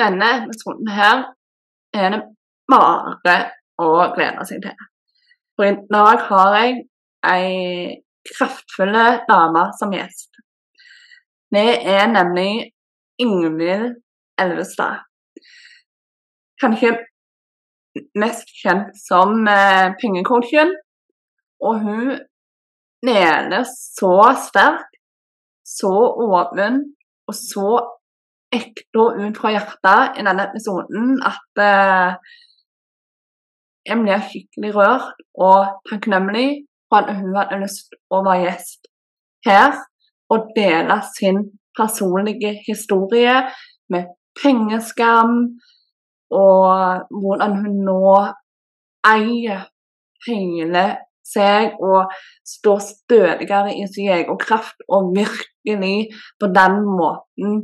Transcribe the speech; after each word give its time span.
denne 0.00 0.30
episoden 0.42 0.90
her 0.92 1.22
er 1.96 2.10
det 2.14 2.22
bare 2.70 3.36
å 3.80 3.90
glede 4.16 4.44
seg 4.48 4.62
til. 4.64 4.86
For 5.56 5.68
i 5.68 5.76
dag 5.92 6.24
har 6.28 6.56
jeg 6.60 6.78
ei 7.26 7.96
kraftfull 8.26 8.96
dame 9.28 9.66
som 9.78 9.94
gjest. 9.94 10.40
Det 11.54 11.68
er 11.88 12.06
nemlig 12.10 12.72
Ingvild 13.22 13.94
Elvestad. 14.40 15.04
Kanskje 16.60 16.96
mest 18.18 18.50
kjent 18.60 18.96
som 19.00 19.46
eh, 19.48 19.94
pengecoachen. 20.00 20.74
Og 21.64 21.80
hun 21.80 22.10
deler 23.06 23.64
så 23.72 24.16
sterkt, 24.44 24.98
så 25.64 25.92
åpen 26.26 26.82
og 27.26 27.34
så 27.34 27.70
ekte 28.56 29.02
og 29.02 29.20
ut 29.20 29.38
fra 29.40 29.52
hjertet 29.54 30.20
i 30.20 30.26
denne 30.26 30.48
episoden 30.48 31.16
at 31.30 31.62
eh, 31.62 32.36
jeg 33.86 34.02
blir 34.02 34.24
skikkelig 34.28 34.72
rørt 34.74 35.22
og 35.48 35.76
takknemlig 35.90 36.48
for 36.88 37.02
at 37.02 37.18
hun 37.18 37.36
hadde 37.38 37.62
lyst 37.62 37.92
til 37.92 38.18
å 38.18 38.22
være 38.26 38.46
gjest 38.46 38.90
her 39.46 39.78
og 40.32 40.50
dele 40.56 40.98
sin 41.14 41.44
personlige 41.76 42.56
historie 42.66 43.36
med 43.92 44.08
pengeskam, 44.42 45.60
og 46.30 47.06
hvordan 47.20 47.58
hun 47.62 47.76
nå 47.86 48.06
eier 49.06 49.68
hele 50.26 50.86
seg 51.26 51.78
og 51.82 52.12
står 52.46 52.82
stødigere 52.82 53.74
i 53.74 53.86
sin 53.90 54.10
egen 54.14 54.38
kraft 54.38 54.82
og 54.88 55.12
virkelig 55.14 56.08
på 56.40 56.50
den 56.58 56.80
måten 56.98 57.56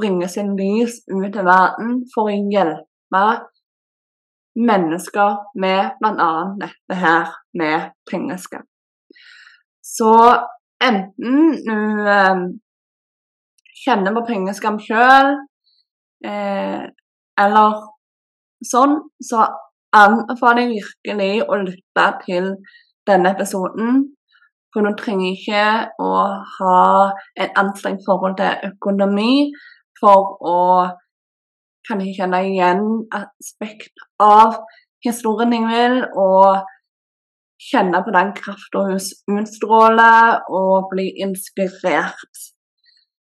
bringer 0.00 0.30
sin 0.30 0.54
lys 0.56 1.00
ut 1.10 1.32
til 1.32 1.46
verden 1.46 2.02
for 2.14 2.30
å 2.30 2.36
hjelpe 2.54 3.22
mennesker 4.56 5.38
med 5.62 5.96
bl.a. 6.00 6.32
dette 6.60 6.98
her 7.04 7.32
med 7.58 7.92
pengeskap. 8.10 8.66
Så 9.82 10.12
enten 10.82 11.56
du 11.66 12.08
eh, 12.08 12.42
kjenner 13.84 14.14
på 14.16 14.26
pengeskam 14.28 14.78
sjøl, 14.82 15.34
eh, 16.24 16.84
eller 17.44 17.82
sånn, 18.64 18.98
så 19.24 19.46
anbefaler 19.96 20.66
jeg 20.66 20.80
virkelig 20.80 21.32
å 21.48 21.60
lytte 21.64 22.08
til 22.26 22.50
denne 23.08 23.32
episoden. 23.34 24.02
For 24.72 24.86
du 24.86 24.94
trenger 24.96 25.34
ikke 25.34 25.64
å 26.00 26.12
ha 26.56 26.78
et 27.36 27.58
anstrengt 27.60 28.06
forhold 28.06 28.38
til 28.38 28.70
økonomi 28.70 29.50
for 30.02 30.36
å 30.42 30.58
kan 31.88 32.02
jeg 32.02 32.14
kjenne 32.18 32.42
igjen 32.46 32.84
aspekt 33.16 34.04
av 34.22 34.60
historien 35.04 35.54
jeg 35.56 35.66
vil, 35.70 35.96
og 36.14 36.62
kjenne 37.62 38.02
på 38.04 38.14
den 38.14 38.32
krafta 38.38 38.84
hun 38.86 39.40
utstråler, 39.40 40.42
og 40.50 40.90
bli 40.92 41.08
inspirert. 41.24 42.46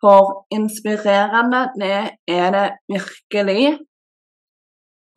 For 0.03 0.45
inspirerende, 0.53 1.63
det 1.79 1.97
er 2.27 2.53
det 2.55 2.67
virkelig. 2.91 3.77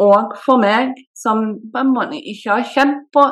Og 0.01 0.37
for 0.45 0.61
meg, 0.63 0.93
som 1.17 1.57
på 1.73 1.83
en 1.83 1.95
måte 1.97 2.21
ikke 2.21 2.53
har 2.53 2.69
kjent 2.75 3.07
på 3.13 3.25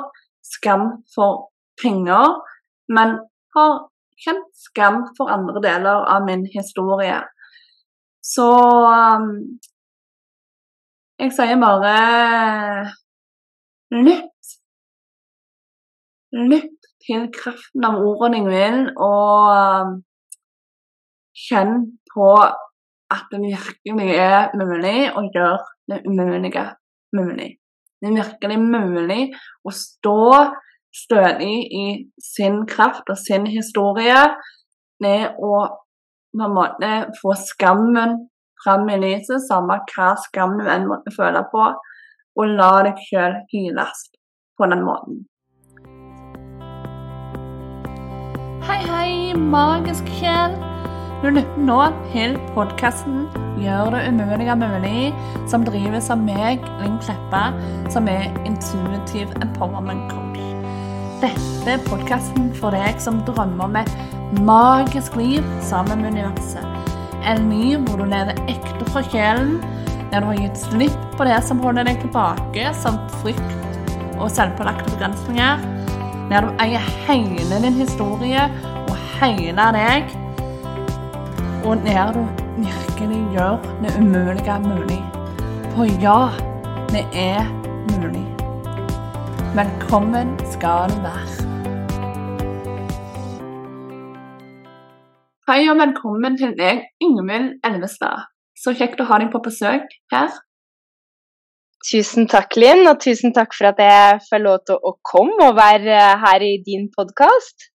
skam 0.45 0.89
for 1.15 1.51
penger, 1.81 2.41
men 2.89 3.19
har 3.57 3.75
kjent 4.25 4.51
skam 4.57 5.05
for 5.17 5.33
andre 5.33 5.63
deler 5.65 6.09
av 6.11 6.27
min 6.27 6.45
historie. 6.53 7.21
Så 8.25 8.49
um, 8.89 9.29
jeg 11.21 11.33
sier 11.37 11.59
bare 11.61 11.97
lytt. 13.93 14.55
Lytt 16.35 16.89
til 17.05 17.29
kraften 17.37 17.85
av 17.85 18.01
ordene 18.01 18.41
mine, 18.47 18.95
og 18.97 19.53
um, 19.53 19.93
kjenn 21.37 21.77
på 22.15 22.31
at 23.15 23.29
det 23.31 23.43
virkelig 23.45 24.17
er 24.17 24.55
mulig 24.57 24.99
å 25.13 25.27
gjøre 25.29 25.61
det 25.93 26.01
umulige 26.09 26.65
mulig. 27.15 27.51
Det 28.01 28.11
er 28.11 28.19
virkelig 28.23 28.59
mulig 28.61 29.23
å 29.65 29.73
stå 29.75 30.21
stødig 30.95 31.55
i 31.77 31.87
sin 32.23 32.63
kraft 32.71 33.09
og 33.13 33.21
sin 33.21 33.47
historie 33.51 34.25
med 35.03 35.37
å 35.43 35.61
på 36.35 36.45
en 36.45 36.55
måte 36.55 36.93
få 37.23 37.35
skammen 37.39 38.29
fram 38.65 38.89
i 38.91 38.99
lyset, 38.99 39.43
samme 39.49 39.79
hva 39.93 40.15
skam 40.25 40.59
du 40.59 40.67
enn 40.71 40.89
måtte 40.91 41.13
føle 41.15 41.45
på, 41.53 41.69
og 42.35 42.57
la 42.59 42.73
deg 42.89 43.01
sjøl 43.07 43.39
hyles 43.53 44.05
på 44.59 44.69
den 44.71 44.85
måten. 44.87 45.25
Hei, 48.65 48.81
hei, 48.89 49.11
magisk 49.39 50.09
sjel. 50.19 50.57
Du 51.23 51.31
lytter 51.31 51.61
nå 51.69 51.81
til 52.13 52.35
podkasten 52.57 53.29
'Gjør 53.55 53.95
det 53.95 54.03
umulige 54.11 54.57
mulig', 54.61 55.15
som 55.49 55.65
drives 55.65 56.11
av 56.11 56.19
meg, 56.19 56.61
Linn 56.83 56.99
Kleppa, 56.99 57.45
som 57.89 58.09
er 58.09 58.29
intuitive 58.45 59.33
empowerment 59.41 60.11
coach. 60.11 60.54
Dette 61.25 61.71
er 61.73 61.85
podkasten 61.87 62.51
for 62.59 62.75
deg 62.77 62.99
som 63.01 63.23
drømmer 63.25 63.65
om 63.65 63.77
et 63.81 63.93
magisk 64.45 65.15
liv 65.17 65.47
sammen 65.65 66.03
med 66.03 66.19
universet. 66.19 66.91
En 67.25 67.47
liv 67.49 67.81
hvor 67.87 68.03
du 68.03 68.05
lever 68.11 68.37
ekte 68.53 68.85
fra 68.91 69.01
sjelen, 69.07 69.55
der 70.11 70.21
du 70.21 70.29
har 70.29 70.43
gitt 70.43 70.61
slipp 70.67 71.07
på 71.17 71.25
det 71.25 71.39
som 71.47 71.63
holder 71.65 71.89
deg 71.89 72.03
tilbake, 72.03 72.67
som 72.77 72.99
frykt 73.23 73.57
og 74.19 74.29
selvpålagte 74.35 74.91
begrensninger. 74.91 75.65
Der 76.29 76.45
du 76.45 76.53
eier 76.61 76.93
hele 77.07 77.63
din 77.65 77.81
historie 77.81 78.45
og 78.83 78.95
hele 79.23 79.71
deg. 79.79 80.13
Og 81.65 81.81
der 81.89 82.13
du 82.19 82.21
virkelig 82.59 83.25
gjør 83.33 83.65
det 83.81 83.97
umulige 83.97 84.61
mulig. 84.69 85.01
For 85.73 85.89
ja, 86.05 86.21
det 86.93 87.09
er 87.17 87.49
mulig. 87.97 88.24
Velkommen 89.55 90.33
skal 90.51 90.91
du 90.91 90.97
være. 91.05 91.45
Hei 95.47 95.61
og 95.71 95.77
velkommen 95.79 96.35
til 96.41 96.57
deg, 96.59 96.81
Ingvild 96.99 97.61
Elvestad. 97.69 98.25
Så 98.59 98.75
kjekt 98.75 99.05
å 99.05 99.07
ha 99.13 99.21
deg 99.23 99.31
på 99.31 99.39
besøk 99.45 99.87
her. 100.11 100.35
Tusen 101.87 102.27
takk, 102.27 102.59
Linn, 102.59 102.83
og 102.91 102.99
tusen 103.07 103.31
takk 103.37 103.55
for 103.55 103.71
at 103.71 103.79
jeg 103.79 104.21
får 104.27 104.43
lov 104.43 104.59
til 104.67 104.83
å 104.91 104.97
komme 105.07 105.47
og 105.47 105.55
være 105.61 106.03
her 106.27 106.49
i 106.51 106.57
din 106.67 106.91
podkast. 106.99 107.71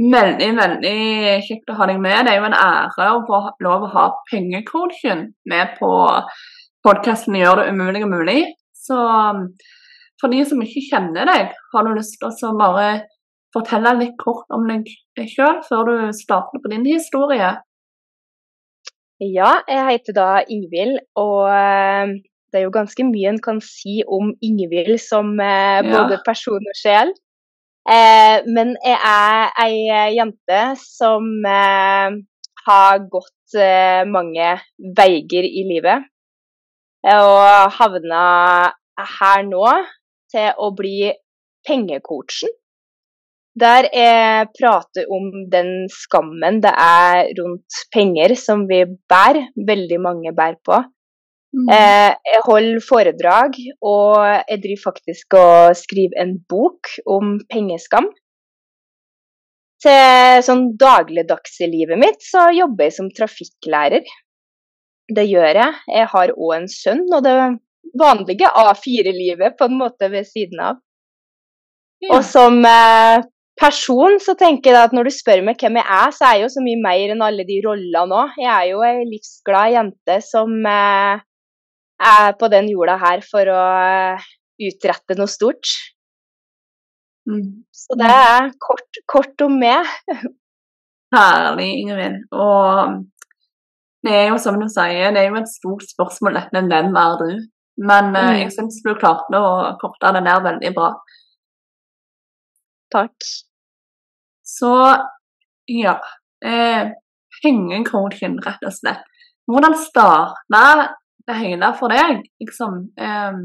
Veldig, 0.00 0.52
veldig 0.62 0.98
kjekt 1.44 1.74
å 1.74 1.76
ha 1.82 1.90
deg 1.92 2.00
med. 2.00 2.22
Det 2.24 2.38
er 2.38 2.40
jo 2.40 2.48
en 2.48 2.62
ære 2.64 3.14
å 3.18 3.24
få 3.28 3.46
lov 3.68 3.84
å 3.84 3.96
ha 3.98 4.10
pengecoachen 4.32 5.26
med 5.52 5.76
på 5.76 5.92
podkasten 6.88 7.36
'Gjør 7.36 7.60
det 7.60 7.74
umulige 7.74 8.08
mulig'. 8.08 8.46
Så 8.72 8.96
for 10.20 10.34
de 10.34 10.42
som 10.46 10.60
ikke 10.64 10.84
kjenner 10.88 11.28
deg, 11.28 11.54
har 11.72 11.86
du 11.86 11.94
lyst 11.94 12.18
til 12.18 12.50
å 12.50 12.56
bare 12.58 12.88
fortelle 13.54 13.94
litt 14.00 14.16
kort 14.20 14.50
om 14.54 14.66
deg 14.68 14.88
sjøl 15.30 15.62
før 15.68 15.88
du 15.88 15.96
starter 16.16 16.62
på 16.62 16.72
din 16.72 16.86
historie? 16.88 17.54
Ja, 19.18 19.56
jeg 19.66 19.86
heter 19.88 20.14
da 20.14 20.26
Ingvild, 20.46 21.00
og 21.18 21.48
eh, 21.50 22.12
det 22.52 22.60
er 22.60 22.68
jo 22.68 22.74
ganske 22.74 23.02
mye 23.02 23.32
en 23.32 23.40
kan 23.42 23.58
si 23.64 23.98
om 24.06 24.30
Ingvild 24.46 25.00
som 25.02 25.32
eh, 25.42 25.80
både 25.82 26.20
person 26.26 26.62
og 26.62 26.78
sjel. 26.78 27.10
Eh, 27.88 28.46
men 28.46 28.76
jeg 28.84 28.98
er 29.10 29.50
ei 29.64 30.14
jente 30.14 30.60
som 30.78 31.26
har 32.68 33.02
gått 33.10 33.58
mange 34.12 34.48
veier 34.98 35.46
i 35.48 35.62
livet. 35.66 36.04
Og 37.08 37.74
havna 37.78 38.24
her 39.18 39.46
nå 39.48 39.64
til 40.32 40.50
å 40.56 40.70
bli 40.76 41.10
pengecoachen. 41.68 42.52
Der 43.58 43.88
jeg 43.90 44.50
prater 44.54 45.08
om 45.10 45.30
den 45.50 45.88
skammen 45.90 46.60
det 46.62 46.70
er 46.78 47.32
rundt 47.40 47.80
penger 47.94 48.36
som 48.38 48.68
vi 48.70 48.84
bærer, 49.10 49.48
veldig 49.66 49.98
mange 50.04 50.34
bærer 50.36 50.60
på. 50.64 50.78
Mm. 51.56 51.68
Eh, 51.72 52.12
jeg 52.28 52.44
holder 52.44 52.84
foredrag, 52.84 53.58
og 53.80 54.20
jeg 54.50 54.62
driver 54.64 54.82
faktisk 54.84 55.36
og 55.40 55.76
skriver 55.80 56.20
en 56.22 56.34
bok 56.48 56.92
om 57.08 57.38
pengeskam. 57.50 58.10
Til 59.82 60.42
sånn 60.44 60.64
dagligdags 60.78 61.60
i 61.62 61.70
livet 61.70 62.00
mitt 62.00 62.24
så 62.26 62.48
jobber 62.54 62.88
jeg 62.88 62.96
som 62.98 63.10
trafikklærer. 63.14 64.04
Det 65.08 65.24
gjør 65.24 65.62
jeg. 65.62 65.76
Jeg 65.94 66.10
har 66.12 66.34
òg 66.34 66.54
en 66.58 66.68
sønn, 66.68 67.06
og 67.14 67.24
det 67.24 67.34
vanlige 67.96 68.48
A4-livet 68.48 69.56
på 69.58 69.68
en 69.68 69.78
måte 69.80 70.10
ved 70.12 70.26
siden 70.28 70.60
av. 70.64 70.78
Ja. 72.04 72.16
Og 72.16 72.24
som 72.26 72.60
eh, 72.66 73.24
person 73.58 74.18
så 74.22 74.34
tenker 74.38 74.72
jeg 74.72 74.88
at 74.88 74.94
når 74.94 75.08
du 75.08 75.14
spør 75.14 75.42
meg 75.46 75.58
hvem 75.60 75.80
jeg 75.80 75.86
er, 75.98 76.14
så 76.14 76.28
er 76.28 76.38
jeg 76.38 76.46
jo 76.46 76.52
så 76.54 76.64
mye 76.64 76.82
mer 76.82 77.14
enn 77.14 77.24
alle 77.26 77.46
de 77.48 77.58
rollene 77.64 78.20
òg. 78.22 78.38
Jeg 78.38 78.50
er 78.54 78.68
jo 78.70 78.84
ei 78.86 79.06
livsglad 79.08 79.74
jente 79.74 80.18
som 80.24 80.54
eh, 80.70 81.24
er 81.98 82.34
på 82.38 82.50
den 82.52 82.70
jorda 82.70 82.98
her 83.02 83.24
for 83.26 83.50
å 83.52 83.62
eh, 83.82 84.28
utrette 84.68 85.18
noe 85.18 85.30
stort. 85.30 85.74
Mm. 87.28 87.64
Så 87.74 87.98
det 87.98 88.08
er 88.08 88.50
kort, 88.62 89.02
kort 89.10 89.44
om 89.44 89.58
meg. 89.60 89.86
Herlig, 91.14 91.68
Ingrid. 91.82 92.22
Og 92.36 92.98
det 94.06 94.14
er 94.14 94.26
jo 94.30 94.38
som 94.40 94.58
du 94.60 94.68
sier, 94.70 95.10
det 95.12 95.24
er 95.24 95.32
jo 95.32 95.40
et 95.40 95.50
stort 95.50 95.86
spørsmål 95.88 96.38
dette 96.38 96.62
hvem 96.70 96.98
er 97.02 97.22
du? 97.22 97.30
Men 97.78 98.10
eh, 98.16 98.30
mm. 98.30 98.38
jeg 98.42 98.54
syns 98.54 98.80
du 98.84 98.94
klarte 98.98 99.38
å 99.38 99.74
korte 99.80 100.12
det 100.16 100.24
ned 100.26 100.46
veldig 100.46 100.72
bra. 100.76 100.92
Takk. 102.94 103.28
Så 104.46 104.72
ja. 105.68 105.98
Eh, 106.44 106.90
Pengekroken, 107.38 108.38
rett 108.42 108.64
og 108.66 108.74
slett. 108.74 109.04
Hvordan 109.48 109.76
starta 109.78 110.62
det 111.28 111.36
hele 111.38 111.68
for 111.78 111.92
deg, 111.92 112.24
liksom? 112.42 112.80
Eh, 112.98 113.42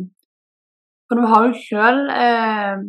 for 1.08 1.20
du 1.20 1.28
har 1.30 1.50
jo 1.50 1.60
sjøl 1.60 2.00
eh, 2.10 2.80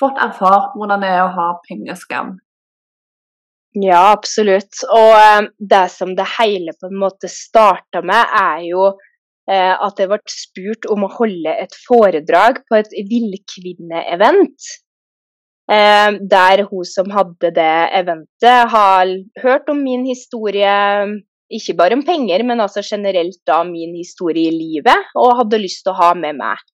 fått 0.00 0.22
erfart 0.22 0.78
hvordan 0.78 1.04
det 1.04 1.10
er 1.12 1.26
å 1.26 1.34
ha 1.34 1.48
pengeskam. 1.66 2.38
Ja, 3.76 4.10
absolutt. 4.14 4.80
Og 4.90 5.12
eh, 5.18 5.50
det 5.58 5.84
som 5.94 6.14
det 6.16 6.26
hele 6.38 6.74
på 6.78 6.88
en 6.88 6.98
måte 7.02 7.30
starta 7.30 8.02
med, 8.02 8.32
er 8.40 8.64
jo 8.70 8.88
at 9.50 9.98
jeg 9.98 10.10
ble 10.10 10.18
spurt 10.30 10.86
om 10.92 11.06
å 11.06 11.10
holde 11.10 11.52
et 11.58 11.74
foredrag 11.86 12.60
på 12.70 12.76
et 12.78 12.92
villkvinneevent. 13.10 14.68
Eh, 15.70 16.16
der 16.26 16.64
hun 16.66 16.86
som 16.88 17.12
hadde 17.14 17.52
det 17.54 17.74
eventet, 17.94 18.70
har 18.72 19.10
hørt 19.42 19.68
om 19.70 19.84
min 19.84 20.02
historie, 20.08 20.72
ikke 21.50 21.76
bare 21.78 21.94
om 21.98 22.02
penger, 22.06 22.42
men 22.46 22.62
altså 22.62 22.82
generelt 22.82 23.38
da 23.46 23.62
min 23.66 23.94
historie 23.94 24.50
i 24.50 24.56
livet, 24.56 25.12
og 25.14 25.36
hadde 25.44 25.62
lyst 25.62 25.84
til 25.86 25.94
å 25.94 26.00
ha 26.00 26.10
med 26.18 26.40
meg. 26.40 26.64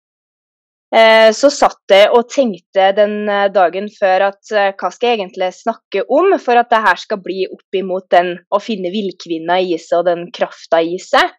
Eh, 0.97 1.29
så 1.37 1.51
satt 1.53 1.93
jeg 1.93 2.09
og 2.15 2.31
tenkte 2.33 2.89
den 2.97 3.27
eh, 3.29 3.51
dagen 3.53 3.91
før 3.93 4.31
at 4.31 4.53
hva 4.79 4.91
skal 4.95 5.11
jeg 5.11 5.19
egentlig 5.19 5.51
snakke 5.59 6.07
om 6.07 6.31
for 6.41 6.57
at 6.57 6.71
det 6.73 6.85
her 6.87 7.01
skal 7.03 7.21
bli 7.21 7.43
opp 7.51 7.77
imot 7.77 8.07
den 8.15 8.37
å 8.49 8.63
finne 8.63 8.95
villkvinna 8.95 9.59
i 9.61 9.77
seg 9.83 9.99
og 10.01 10.09
den 10.09 10.29
krafta 10.33 10.81
i 10.81 10.97
seg. 11.03 11.35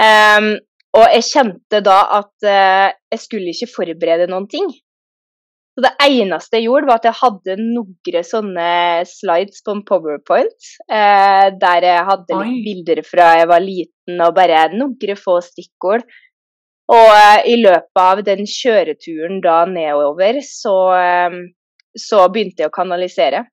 Um, 0.00 0.54
og 0.96 1.06
jeg 1.14 1.26
kjente 1.28 1.80
da 1.86 1.98
at 2.18 2.46
uh, 2.46 2.88
jeg 3.12 3.20
skulle 3.22 3.52
ikke 3.52 3.70
forberede 3.70 4.30
noen 4.30 4.48
ting. 4.50 4.70
Så 5.76 5.84
det 5.84 5.92
eneste 6.02 6.58
jeg 6.58 6.66
gjorde, 6.66 6.88
var 6.88 6.98
at 6.98 7.06
jeg 7.06 7.18
hadde 7.20 7.54
noen 7.60 8.24
sånne 8.26 8.70
slides 9.08 9.62
på 9.64 9.76
en 9.76 9.84
powerpoint. 9.86 10.72
Uh, 10.90 11.52
der 11.60 11.86
jeg 11.86 12.08
hadde 12.08 12.40
litt 12.40 12.64
bilder 12.66 13.02
fra 13.06 13.30
jeg 13.38 13.50
var 13.52 13.62
liten, 13.64 14.18
og 14.18 14.34
bare 14.36 14.66
noen 14.74 15.16
få 15.20 15.38
stikkord. 15.46 16.04
Og 16.90 17.06
uh, 17.14 17.38
i 17.46 17.54
løpet 17.60 18.02
av 18.02 18.24
den 18.26 18.42
kjøreturen 18.50 19.38
da 19.44 19.62
nedover, 19.70 20.40
så, 20.42 20.76
eh, 20.98 21.36
så 21.94 22.24
begynte 22.32 22.64
jeg 22.64 22.72
å 22.72 22.74
kanalisere. 22.74 23.44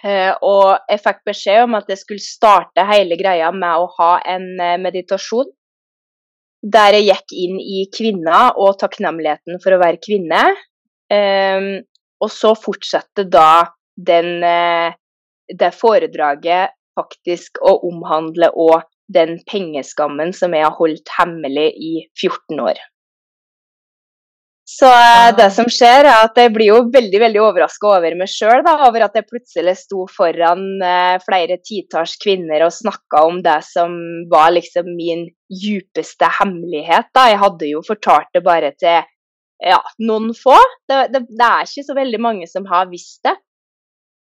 Eh, 0.00 0.32
og 0.46 0.80
jeg 0.88 1.02
fikk 1.04 1.18
beskjed 1.28 1.66
om 1.66 1.76
at 1.76 1.90
jeg 1.92 2.00
skulle 2.00 2.24
starte 2.24 2.86
hele 2.88 3.18
greia 3.20 3.50
med 3.52 3.82
å 3.82 3.90
ha 3.98 4.12
en 4.34 4.46
eh, 4.56 4.78
meditasjon. 4.80 5.50
Der 6.60 6.96
jeg 6.96 7.08
gikk 7.08 7.34
inn 7.44 7.60
i 7.60 7.84
kvinna 7.92 8.50
og 8.60 8.78
takknemligheten 8.80 9.60
for 9.62 9.76
å 9.76 9.80
være 9.80 10.00
kvinne. 10.04 10.42
Um, 11.10 11.80
og 12.20 12.28
så 12.30 12.52
fortsatte 12.54 13.24
da 13.32 13.64
den, 13.96 14.44
uh, 14.44 14.92
det 15.48 15.70
foredraget 15.74 16.76
faktisk 17.00 17.58
å 17.64 17.72
omhandle 17.88 18.52
òg 18.52 18.84
den 19.10 19.38
pengeskammen 19.48 20.34
som 20.36 20.54
jeg 20.54 20.68
har 20.68 20.76
holdt 20.76 21.10
hemmelig 21.16 21.70
i 21.80 21.94
14 22.20 22.60
år. 22.68 22.78
Så 24.70 24.86
uh, 24.86 25.30
det 25.34 25.48
som 25.54 25.66
skjer, 25.70 26.06
er 26.06 26.24
at 26.28 26.36
jeg 26.38 26.52
blir 26.54 26.70
jo 26.70 26.78
veldig 26.94 27.20
veldig 27.24 27.40
overraska 27.42 27.88
over 27.90 28.14
meg 28.18 28.30
sjøl. 28.30 28.62
Over 28.62 29.06
at 29.08 29.16
jeg 29.18 29.26
plutselig 29.26 29.74
sto 29.80 30.04
foran 30.10 30.62
uh, 30.78 31.16
flere 31.24 31.58
titalls 31.66 32.14
kvinner 32.22 32.62
og 32.66 32.74
snakka 32.76 33.24
om 33.26 33.40
det 33.44 33.58
som 33.66 33.96
var 34.30 34.52
liksom 34.54 34.92
min 34.94 35.26
djupeste 35.50 36.28
hemmelighet. 36.38 37.10
Da. 37.16 37.26
Jeg 37.32 37.40
hadde 37.42 37.72
jo 37.72 37.82
fortalt 37.86 38.30
det 38.36 38.44
bare 38.46 38.70
til 38.78 39.00
ja, 39.60 39.80
noen 40.06 40.30
få. 40.38 40.56
Det, 40.88 41.08
det, 41.16 41.24
det, 41.32 41.48
er 41.48 41.66
ikke 41.66 41.88
så 41.88 41.96
veldig 41.98 42.20
mange 42.22 42.46
som 42.50 42.68
har 42.70 42.86
visst 42.92 43.24
det. 43.26 43.34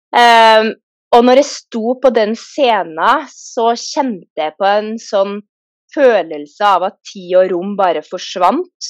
Um, 0.09 0.73
og 1.13 1.25
når 1.25 1.43
jeg 1.43 1.49
sto 1.49 1.93
på 2.01 2.09
den 2.13 2.33
scenen, 2.37 3.29
så 3.29 3.71
kjente 3.77 4.47
jeg 4.47 4.57
på 4.57 4.65
en 4.65 4.95
sånn 5.01 5.39
følelse 5.93 6.65
av 6.65 6.89
at 6.89 6.97
tid 7.05 7.37
og 7.37 7.53
rom 7.53 7.77
bare 7.77 8.03
forsvant. 8.05 8.89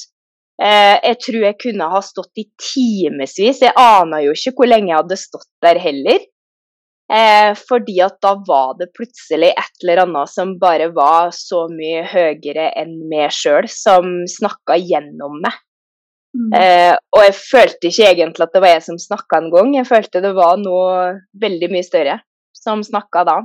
Uh, 0.59 0.97
jeg 1.05 1.15
tror 1.23 1.43
jeg 1.45 1.59
kunne 1.61 1.87
ha 1.93 2.01
stått 2.03 2.41
i 2.41 2.49
timevis. 2.59 3.61
Jeg 3.63 3.71
ana 3.79 4.19
jo 4.25 4.35
ikke 4.35 4.57
hvor 4.57 4.69
lenge 4.71 4.91
jeg 4.91 4.99
hadde 4.99 5.19
stått 5.21 5.49
der 5.63 5.79
heller. 5.79 6.19
Eh, 7.09 7.55
fordi 7.57 7.95
at 8.05 8.19
da 8.21 8.35
var 8.45 8.75
det 8.77 8.91
plutselig 8.93 9.49
et 9.49 9.81
eller 9.81 10.03
annet 10.03 10.29
som 10.29 10.51
bare 10.61 10.91
var 10.93 11.31
så 11.33 11.63
mye 11.71 12.03
høyere 12.05 12.67
enn 12.77 12.99
meg 13.09 13.33
sjøl, 13.33 13.65
som 13.65 14.11
snakka 14.29 14.77
gjennom 14.77 15.39
meg. 15.41 15.55
Mm. 16.37 16.51
Eh, 16.53 16.93
og 17.15 17.23
jeg 17.25 17.37
følte 17.39 17.89
ikke 17.89 18.11
egentlig 18.11 18.45
at 18.45 18.53
det 18.53 18.61
var 18.61 18.75
jeg 18.75 18.83
som 18.85 18.99
snakka 19.01 19.39
en 19.39 19.49
gang, 19.55 19.71
jeg 19.79 19.89
følte 19.89 20.21
det 20.21 20.35
var 20.37 20.61
noe 20.61 20.91
veldig 21.41 21.71
mye 21.73 21.87
større 21.87 22.19
som 22.53 22.85
snakka 22.85 23.25
da. 23.25 23.39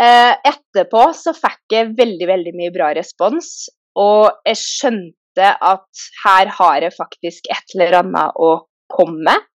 Eh, 0.00 0.34
etterpå 0.50 1.04
så 1.14 1.36
fikk 1.36 1.76
jeg 1.76 1.94
veldig, 1.94 2.26
veldig 2.32 2.56
mye 2.58 2.74
bra 2.74 2.90
respons, 2.98 3.68
og 4.02 4.32
jeg 4.50 4.58
skjønte 4.58 5.19
at 5.48 6.02
her 6.24 6.50
har 6.58 6.84
jeg 6.86 6.96
faktisk 6.96 7.48
et 7.52 7.76
eller 7.76 8.00
annet 8.02 8.40
å 8.40 8.52
komme 8.90 9.24
med. 9.28 9.46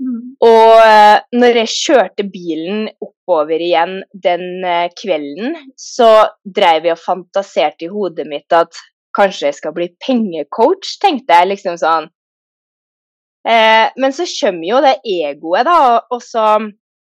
Mm. 0.00 0.20
Og 0.46 0.74
eh, 0.80 1.18
når 1.36 1.58
jeg 1.60 1.72
kjørte 1.74 2.24
bilen 2.32 2.86
oppover 3.04 3.60
igjen 3.60 3.98
den 4.12 4.64
eh, 4.64 4.88
kvelden, 4.96 5.58
så 5.76 6.08
drev 6.44 6.88
jeg 6.88 6.96
og 6.96 7.02
fantaserte 7.02 7.86
i 7.86 7.92
hodet 7.92 8.24
mitt 8.30 8.56
at 8.56 8.80
kanskje 9.16 9.50
jeg 9.50 9.58
skal 9.58 9.74
bli 9.76 9.90
pengecoach, 10.00 10.96
tenkte 11.02 11.36
jeg 11.36 11.52
liksom 11.52 11.76
sånn. 11.80 12.08
Eh, 13.48 13.86
men 14.00 14.16
så 14.16 14.26
kommer 14.38 14.68
jo 14.68 14.82
det 14.84 14.96
egoet, 15.04 15.68
da, 15.68 16.00
og 16.12 16.24
så, 16.24 16.46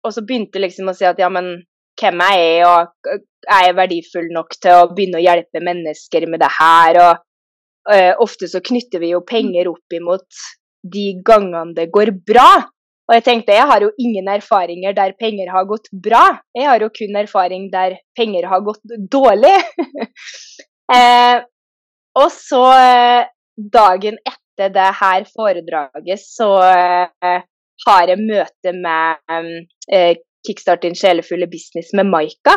og 0.03 0.15
så 0.15 0.25
begynte 0.27 0.59
jeg 0.59 0.69
liksom 0.69 0.93
å 0.93 0.97
si 0.97 1.09
at 1.09 1.21
ja, 1.21 1.31
men 1.33 1.55
hvem 2.01 2.25
er 2.25 2.39
jeg, 2.39 2.69
og 2.69 3.53
er 3.53 3.67
jeg 3.69 3.77
verdifull 3.79 4.31
nok 4.33 4.57
til 4.61 4.79
å 4.79 4.89
begynne 4.93 5.21
å 5.21 5.25
hjelpe 5.25 5.65
mennesker 5.65 6.29
med 6.31 6.43
det 6.43 6.53
her, 6.59 7.01
og 7.07 7.29
eh, 7.91 8.13
ofte 8.21 8.49
så 8.51 8.63
knytter 8.65 9.03
vi 9.03 9.13
jo 9.13 9.23
penger 9.27 9.71
opp 9.73 9.97
imot 9.97 10.43
de 10.83 11.07
gangene 11.25 11.75
det 11.77 11.89
går 11.95 12.15
bra. 12.27 12.49
Og 13.11 13.17
jeg 13.17 13.25
tenkte 13.27 13.57
jeg 13.57 13.69
har 13.69 13.83
jo 13.85 13.91
ingen 14.01 14.29
erfaringer 14.31 14.95
der 14.97 15.15
penger 15.19 15.51
har 15.53 15.67
gått 15.69 15.89
bra, 15.93 16.23
jeg 16.55 16.69
har 16.71 16.85
jo 16.85 16.91
kun 16.95 17.19
erfaring 17.19 17.67
der 17.73 17.99
penger 18.19 18.47
har 18.51 18.63
gått 18.65 18.97
dårlig. 19.11 19.57
eh, 20.97 21.43
og 22.19 22.29
så 22.35 22.63
eh, 22.77 23.31
dagen 23.57 24.21
etter 24.23 24.71
det 24.73 24.89
her 25.01 25.27
foredraget, 25.33 26.21
så 26.23 26.49
har 27.87 28.11
jeg 28.11 28.21
møte 28.21 28.75
med 28.77 29.63
eh, 29.91 30.15
Kickstart 30.47 30.83
din 30.83 30.97
sjelefulle 30.99 31.47
business 31.51 31.93
med 31.95 32.09
Maika. 32.11 32.57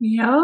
Ja. 0.00 0.40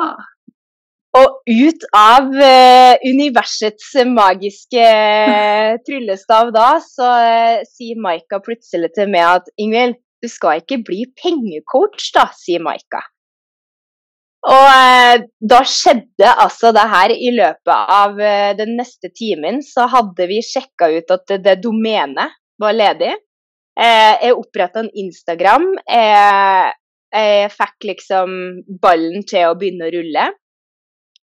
Og 1.19 1.43
ut 1.45 1.83
av 1.93 2.31
uh, 2.33 2.95
universets 3.05 3.91
magiske 4.09 4.81
uh, 4.81 5.75
tryllestav 5.87 6.55
da, 6.57 6.69
så 6.81 7.09
uh, 7.21 7.65
sier 7.69 8.01
Maika 8.01 8.41
plutselig 8.41 8.95
til 8.97 9.13
meg 9.13 9.43
at 9.43 9.53
Ingvild, 9.61 10.01
du 10.23 10.31
skal 10.31 10.63
ikke 10.63 10.81
bli 10.87 11.05
pengecoach, 11.19 12.13
da, 12.17 12.31
sier 12.39 12.63
Maika. 12.65 13.03
Og 14.43 14.69
eh, 14.75 15.23
da 15.39 15.61
skjedde 15.69 16.31
altså 16.43 16.73
det 16.75 16.85
her 16.91 17.13
i 17.15 17.31
løpet 17.35 17.93
av 17.95 18.19
eh, 18.19 18.51
den 18.59 18.75
neste 18.79 19.13
timen, 19.15 19.61
så 19.63 19.87
hadde 19.91 20.27
vi 20.31 20.41
sjekka 20.43 20.89
ut 20.91 21.15
at 21.15 21.35
det, 21.45 21.61
domenet 21.63 22.35
var 22.63 22.75
ledig. 22.75 23.13
Eh, 23.79 24.15
jeg 24.25 24.35
oppretta 24.35 24.83
en 24.83 24.91
Instagram. 25.05 25.69
Jeg, 25.87 26.75
jeg 27.15 27.53
fikk 27.55 27.89
liksom 27.93 28.35
ballen 28.83 29.23
til 29.31 29.47
å 29.47 29.57
begynne 29.59 29.87
å 29.87 29.95
rulle. 29.95 30.27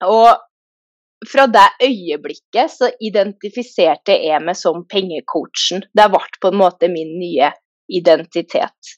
Og 0.07 1.29
fra 1.31 1.45
det 1.47 1.67
øyeblikket 1.87 2.71
så 2.71 2.89
identifiserte 3.01 4.17
jeg 4.25 4.41
meg 4.43 4.57
som 4.59 4.83
pengecoachen. 4.89 5.85
Det 5.95 6.09
ble 6.11 6.41
på 6.41 6.51
en 6.51 6.59
måte 6.59 6.89
min 6.91 7.15
nye 7.19 7.51
identitet. 7.91 8.97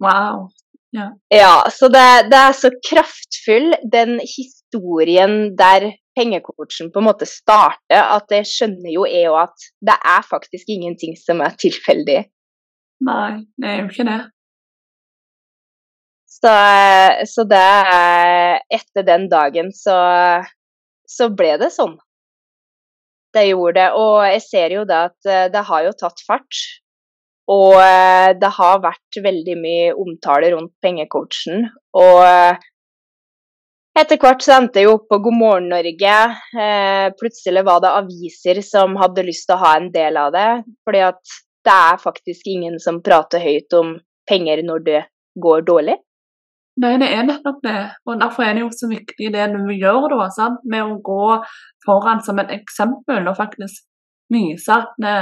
Wow. 0.00 0.48
Ja, 0.96 1.10
ja 1.30 1.54
så 1.70 1.88
det, 1.92 2.06
det, 2.32 2.38
er 2.38 2.56
så 2.56 2.70
kraftfull, 2.88 3.74
den 3.92 4.18
historien 4.24 5.52
der 5.58 5.92
pengecoachen 6.18 6.90
på 6.92 7.02
en 7.02 7.06
måte 7.06 7.28
starter, 7.28 8.02
at 8.16 8.26
det 8.32 8.42
skjønner 8.48 8.90
jo 8.94 9.06
jeg 9.08 9.30
òg 9.30 9.44
at 9.44 9.70
det 9.86 9.96
er 10.14 10.26
faktisk 10.26 10.72
ingenting 10.72 11.14
som 11.20 11.42
er 11.44 11.54
tilfeldig. 11.60 12.24
Nei, 13.06 13.32
det 13.60 13.70
er 13.70 13.82
jo 13.82 13.88
ikke 13.92 14.08
det. 14.08 14.20
Så, 16.40 16.52
så 17.28 17.44
det 17.44 17.66
Etter 18.72 19.04
den 19.04 19.26
dagen 19.28 19.72
så, 19.76 19.96
så 21.08 21.28
ble 21.36 21.56
det 21.60 21.68
sånn. 21.74 21.98
Det 23.34 23.46
gjorde 23.50 23.76
det. 23.78 23.88
Og 23.98 24.14
jeg 24.26 24.42
ser 24.46 24.76
jo 24.78 24.86
det 24.88 25.00
at 25.10 25.28
eh, 25.28 25.48
det 25.52 25.62
har 25.68 25.84
jo 25.86 25.92
tatt 25.98 26.22
fart. 26.26 26.62
Og 27.50 27.76
eh, 27.82 28.32
det 28.38 28.50
har 28.56 28.82
vært 28.82 29.20
veldig 29.22 29.56
mye 29.58 29.92
omtale 29.98 30.50
rundt 30.54 30.74
pengecoachen. 30.82 31.64
Og 31.98 32.18
eh, 32.26 32.58
etter 34.00 34.20
hvert 34.22 34.42
så 34.44 34.56
endte 34.56 34.82
jeg 34.82 34.90
opp 34.90 35.08
på 35.10 35.18
God 35.24 35.36
morgen 35.36 35.70
Norge. 35.72 36.18
Eh, 36.54 37.06
plutselig 37.18 37.64
var 37.66 37.82
det 37.82 37.94
aviser 38.00 38.62
som 38.66 38.94
hadde 39.00 39.26
lyst 39.26 39.48
til 39.48 39.58
å 39.58 39.64
ha 39.64 39.72
en 39.78 39.90
del 39.94 40.18
av 40.20 40.30
det. 40.34 40.50
Fordi 40.86 41.02
at 41.10 41.38
det 41.66 41.74
er 41.74 42.02
faktisk 42.02 42.46
ingen 42.50 42.78
som 42.82 43.02
prater 43.04 43.42
høyt 43.42 43.74
om 43.76 43.96
penger 44.30 44.62
når 44.66 44.86
det 44.86 45.02
går 45.42 45.66
dårlig. 45.66 45.98
Nei, 46.80 46.94
det 47.00 47.10
er 47.12 47.26
nettopp 47.28 47.60
det. 47.64 47.80
Og 48.08 48.20
derfor 48.20 48.46
er 48.46 48.56
det 48.56 48.62
jo 48.64 48.70
så 48.72 48.88
viktig 48.88 49.28
det 49.34 49.46
du 49.52 49.72
gjør 49.74 50.08
da, 50.14 50.28
sant? 50.32 50.62
med 50.64 50.86
å 50.86 51.00
gå 51.04 51.36
foran 51.84 52.22
som 52.24 52.40
et 52.40 52.52
eksempel 52.54 53.28
og 53.28 53.36
faktisk 53.36 53.84
vise 54.32 54.72
at 54.72 54.94
det, 55.02 55.16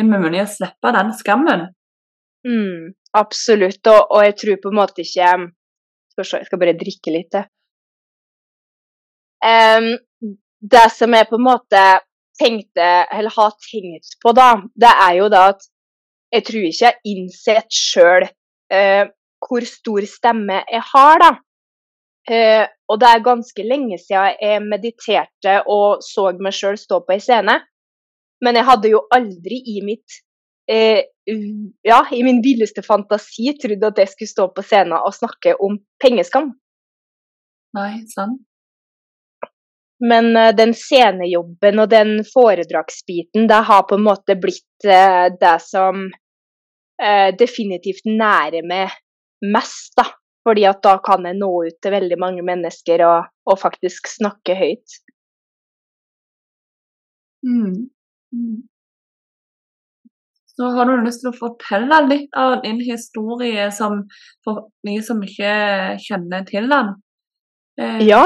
er 0.00 0.08
mulig 0.08 0.40
å 0.42 0.48
slippe 0.48 0.92
den 0.96 1.12
skammen. 1.14 1.68
Mm, 2.48 2.92
absolutt, 3.20 3.82
og, 3.84 4.00
og, 4.08 4.22
jeg 4.24 4.36
tror 4.40 4.60
på 4.62 4.70
en 4.70 4.78
måte 4.78 5.02
ikke 5.04 5.32
Skal 6.14 6.24
se, 6.24 6.38
jeg 6.40 6.48
skal 6.48 6.60
bare 6.62 6.78
drikke 6.80 7.12
litt. 7.14 7.36
Um, 9.44 9.90
det 10.72 10.86
som 10.96 11.14
jeg 11.14 11.28
på 11.28 11.38
en 11.38 11.44
måte 11.44 11.82
tenkte, 12.40 12.88
eller 13.12 13.30
har 13.36 13.52
tenkt 13.62 14.16
på, 14.24 14.32
da, 14.34 14.48
det 14.74 14.90
er 15.04 15.14
jo 15.20 15.28
da 15.30 15.44
at 15.52 15.62
jeg 16.34 16.46
tror 16.48 16.66
ikke 16.66 16.86
jeg 16.86 16.90
har 16.90 17.12
innsett 17.12 17.78
sjøl 17.78 18.26
hvor 19.40 19.64
stor 19.66 20.06
stemme 20.08 20.60
jeg 20.70 20.82
har, 20.92 21.22
da. 21.22 21.30
Eh, 22.30 22.64
og 22.90 23.00
det 23.00 23.08
er 23.08 23.24
ganske 23.24 23.64
lenge 23.64 23.96
siden 23.98 24.36
jeg 24.42 24.62
mediterte 24.66 25.54
og 25.72 26.02
så 26.04 26.28
meg 26.38 26.54
sjøl 26.54 26.76
stå 26.78 27.00
på 27.06 27.16
ei 27.16 27.22
scene. 27.22 27.56
Men 28.44 28.56
jeg 28.56 28.68
hadde 28.68 28.92
jo 28.92 29.04
aldri 29.12 29.60
i 29.74 29.80
mitt 29.84 30.20
eh, 30.70 31.08
ja, 31.86 32.00
i 32.12 32.22
min 32.26 32.40
villeste 32.44 32.82
fantasi 32.82 33.54
trodd 33.60 33.84
at 33.90 33.98
jeg 34.02 34.12
skulle 34.12 34.34
stå 34.34 34.46
på 34.54 34.64
scenen 34.66 34.98
og 34.98 35.14
snakke 35.14 35.56
om 35.62 35.78
pengeskam. 36.02 36.52
Nei, 37.76 37.92
sant. 38.10 38.40
Men 40.00 40.32
uh, 40.32 40.48
den 40.56 40.72
scenejobben 40.74 41.82
og 41.82 41.90
den 41.92 42.24
foredragsbiten, 42.24 43.46
det 43.50 43.60
har 43.68 43.84
på 43.88 43.98
en 43.98 44.06
måte 44.06 44.36
blitt 44.40 44.88
uh, 44.88 45.28
det 45.40 45.56
som 45.66 46.06
uh, 46.08 47.28
definitivt 47.36 48.08
nærer 48.08 48.64
meg 48.66 48.96
mest, 49.44 49.94
da. 49.98 50.06
Fordi 50.46 50.64
at 50.68 50.80
da 50.84 50.96
kan 51.04 51.26
jeg 51.28 51.36
nå 51.36 51.50
ut 51.66 51.78
til 51.84 51.92
veldig 51.92 52.16
mange 52.20 52.42
mennesker 52.46 53.04
og, 53.04 53.28
og 53.44 53.58
faktisk 53.60 54.08
snakke 54.08 54.56
høyt. 54.56 55.00
Mm. 57.44 57.90
Mm. 58.32 58.58
Så 60.60 60.70
har 60.76 60.88
du 60.88 61.04
lyst 61.04 61.22
til 61.22 61.30
å 61.30 61.36
fortelle 61.36 62.00
litt 62.08 62.34
av 62.36 62.58
din 62.64 62.80
historie 62.84 63.70
som 63.72 64.02
for 64.44 64.66
de 64.84 64.98
som 65.04 65.20
ikke 65.24 65.52
kjenner 66.04 66.44
til 66.48 66.68
den? 66.72 66.90
Eh. 67.80 68.00
Ja, 68.08 68.24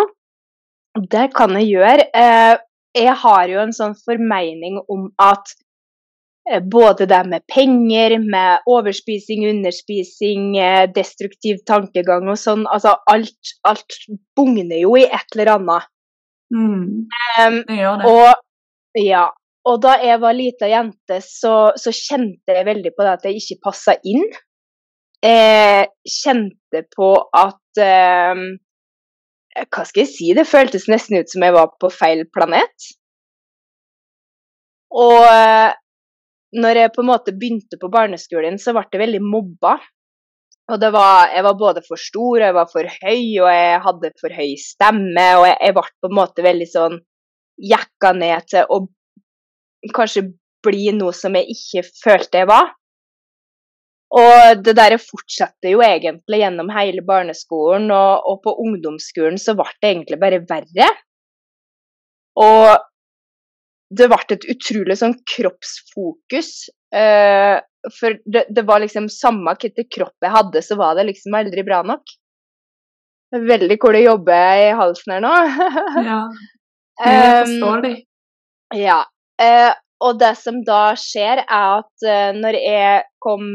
det 1.15 1.29
kan 1.37 1.55
jeg 1.59 1.71
gjøre. 1.77 2.09
Eh, 2.11 2.57
jeg 2.95 3.15
har 3.23 3.51
jo 3.51 3.61
en 3.63 3.75
sånn 3.75 3.95
formening 4.03 4.81
om 4.91 5.09
at 5.23 5.55
både 6.45 7.07
det 7.09 7.23
med 7.27 7.45
penger, 7.49 8.19
med 8.21 8.67
overspising, 8.69 9.47
underspising, 9.49 10.57
eh, 10.61 10.85
destruktiv 10.93 11.63
tankegang 11.67 12.29
og 12.29 12.37
sånn, 12.39 12.67
altså 12.69 12.99
alt, 13.11 13.55
alt 13.65 13.97
bugner 14.37 14.77
jo 14.83 14.95
i 15.01 15.07
et 15.07 15.37
eller 15.37 15.55
annet. 15.55 15.89
Mm, 16.55 17.07
det 17.69 17.79
gjør 17.79 18.03
det. 18.03 18.11
Og, 18.13 18.43
ja, 19.01 19.25
og 19.65 19.79
da 19.81 19.95
jeg 20.05 20.21
var 20.21 20.37
lita 20.37 20.69
jente, 20.69 21.21
så, 21.25 21.55
så, 21.81 21.93
kjente 21.97 22.59
jeg 22.59 22.69
veldig 22.69 22.93
på 22.93 23.07
det 23.07 23.15
at 23.15 23.25
jeg 23.25 23.41
ikke 23.41 23.63
passa 23.71 23.97
inn. 24.05 24.27
Jeg 25.25 25.89
kjente 26.05 26.85
på 26.93 27.09
at 27.33 27.81
um, 28.35 28.45
hva 29.65 29.87
skal 29.89 30.03
jeg 30.03 30.11
si, 30.13 30.29
det 30.37 30.45
føltes 30.51 30.85
nesten 30.93 31.17
ut 31.23 31.33
som 31.33 31.47
jeg 31.47 31.57
var 31.57 31.73
på 31.81 31.89
feil 31.89 32.27
planet. 32.35 32.91
Og 34.95 35.25
eh, 35.25 35.73
når 36.55 36.81
jeg 36.81 36.93
på 36.95 37.03
en 37.03 37.11
måte 37.11 37.35
begynte 37.35 37.79
på 37.81 37.91
barneskolen, 37.93 38.59
så 38.63 38.75
ble 38.77 38.87
jeg 38.93 39.03
veldig 39.03 39.23
mobba. 39.25 39.75
Og 40.73 40.81
det 40.81 40.91
var, 40.95 41.29
jeg 41.35 41.45
var 41.45 41.57
både 41.61 41.83
for 41.85 42.01
stor, 42.01 42.39
og 42.39 42.47
jeg 42.47 42.57
var 42.57 42.71
for 42.71 42.93
høy, 43.03 43.25
og 43.43 43.49
jeg 43.53 43.81
hadde 43.85 44.13
for 44.21 44.37
høy 44.39 44.55
stemme. 44.61 45.27
Og 45.41 45.49
jeg, 45.51 45.59
jeg 45.61 45.77
ble 45.77 45.85
på 46.01 46.11
en 46.11 46.17
måte 46.21 46.47
veldig 46.47 46.69
sånn 46.71 46.97
jekka 47.75 48.15
ned 48.17 48.49
til 48.51 48.73
å 48.73 48.81
kanskje 49.95 50.25
bli 50.65 50.89
noe 50.97 51.13
som 51.17 51.37
jeg 51.37 51.53
ikke 51.53 51.85
følte 52.01 52.43
jeg 52.43 52.51
var. 52.51 52.73
Og 54.15 54.63
det 54.63 54.77
der 54.79 54.95
fortsetter 55.03 55.73
jo 55.73 55.83
egentlig 55.83 56.39
gjennom 56.45 56.71
hele 56.73 57.03
barneskolen, 57.07 57.89
og, 57.91 58.29
og, 58.31 58.41
på 58.45 58.55
ungdomsskolen 58.63 59.41
så 59.43 59.57
ble 59.59 59.67
det 59.83 59.91
egentlig 59.91 60.21
bare 60.23 60.43
verre. 60.47 60.89
Og 62.41 62.69
det 63.91 64.09
ble 64.11 64.37
et 64.37 64.49
utrolig 64.55 64.97
sånn 65.01 65.15
kroppsfokus. 65.29 66.51
Eh, 66.95 67.59
for 67.93 68.17
det, 68.25 68.47
det, 68.55 68.65
var 68.65 68.81
liksom 68.81 69.11
samme 69.13 69.55
hvilken 69.61 69.89
kropp 69.93 70.25
jeg 70.25 70.33
hadde, 70.33 70.63
så 70.65 70.79
var 70.81 70.97
det 70.97 71.09
liksom 71.11 71.37
aldri 71.37 71.65
bra 71.67 71.83
nok. 71.87 72.15
Veldig 73.35 73.79
hvor 73.83 73.97
det 73.97 74.05
jobber 74.05 74.63
i 74.63 74.69
halsen 74.79 75.17
her 75.17 75.25
nå. 75.25 75.33
ja, 76.11 76.21
jeg 77.03 77.33
forstår 77.45 77.85
det. 77.85 77.95
Um, 77.99 78.79
ja. 78.79 79.01
Eh, 79.43 79.73
og 80.05 80.19
det 80.21 80.35
som 80.39 80.61
da 80.67 80.95
skjer, 80.99 81.43
er 81.43 81.79
at 81.81 82.07
eh, 82.07 82.31
når 82.37 82.59
jeg 82.61 83.03
kom 83.23 83.49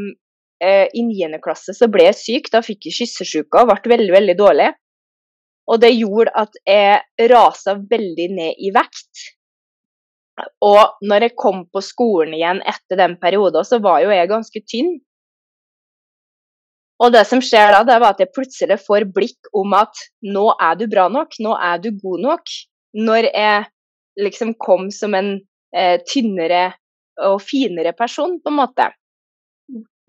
eh, 0.60 0.86
i 0.92 1.04
9. 1.06 1.40
klasse 1.42 1.74
så 1.76 1.88
ble 1.92 2.10
jeg 2.10 2.18
syk. 2.20 2.52
Da 2.52 2.62
fikk 2.64 2.88
jeg 2.88 3.00
kyssesjuke 3.00 3.62
og 3.62 3.72
ble 3.72 3.94
veldig, 3.96 4.12
veldig 4.18 4.36
dårlig. 4.38 4.70
Og 5.70 5.80
det 5.82 5.92
gjorde 5.94 6.34
at 6.40 6.56
jeg 6.66 7.28
rasa 7.30 7.76
veldig 7.78 8.28
ned 8.36 8.58
i 8.58 8.72
vekt. 8.74 9.28
Og 10.64 10.98
når 11.06 11.28
jeg 11.28 11.36
kom 11.38 11.64
på 11.72 11.82
skolen 11.84 12.34
igjen 12.36 12.60
etter 12.68 12.98
den 13.00 13.16
perioden, 13.20 13.66
så 13.66 13.80
var 13.82 14.02
jo 14.04 14.12
jeg 14.14 14.30
ganske 14.30 14.62
tynn. 14.68 14.98
Og 17.00 17.14
det 17.14 17.22
som 17.28 17.40
skjer 17.40 17.72
da, 17.72 17.80
det 17.88 17.96
var 18.02 18.14
at 18.14 18.20
jeg 18.20 18.32
plutselig 18.36 18.76
får 18.84 19.08
blikk 19.14 19.48
om 19.56 19.72
at 19.78 20.02
nå 20.20 20.50
er 20.60 20.76
du 20.76 20.84
bra 20.92 21.06
nok, 21.12 21.38
nå 21.40 21.54
er 21.56 21.80
du 21.80 21.88
god 22.02 22.26
nok. 22.26 22.52
Når 23.00 23.30
jeg 23.30 23.64
liksom 24.20 24.52
kom 24.60 24.90
som 24.92 25.14
en 25.16 25.38
eh, 25.72 25.96
tynnere 26.04 26.74
og 27.24 27.40
finere 27.44 27.94
person, 27.96 28.36
på 28.42 28.52
en 28.52 28.58
måte. 28.58 28.90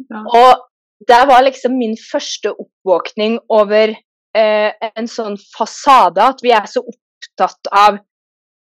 Ja. 0.09 0.21
Og 0.25 1.07
det 1.07 1.21
var 1.29 1.43
liksom 1.45 1.77
min 1.79 1.95
første 1.99 2.51
oppvåkning 2.51 3.39
over 3.53 3.95
eh, 4.37 4.69
en 4.91 5.09
sånn 5.09 5.37
fasade, 5.55 6.23
at 6.23 6.43
vi 6.43 6.53
er 6.55 6.67
så 6.69 6.83
opptatt 6.83 7.71
av 7.71 8.01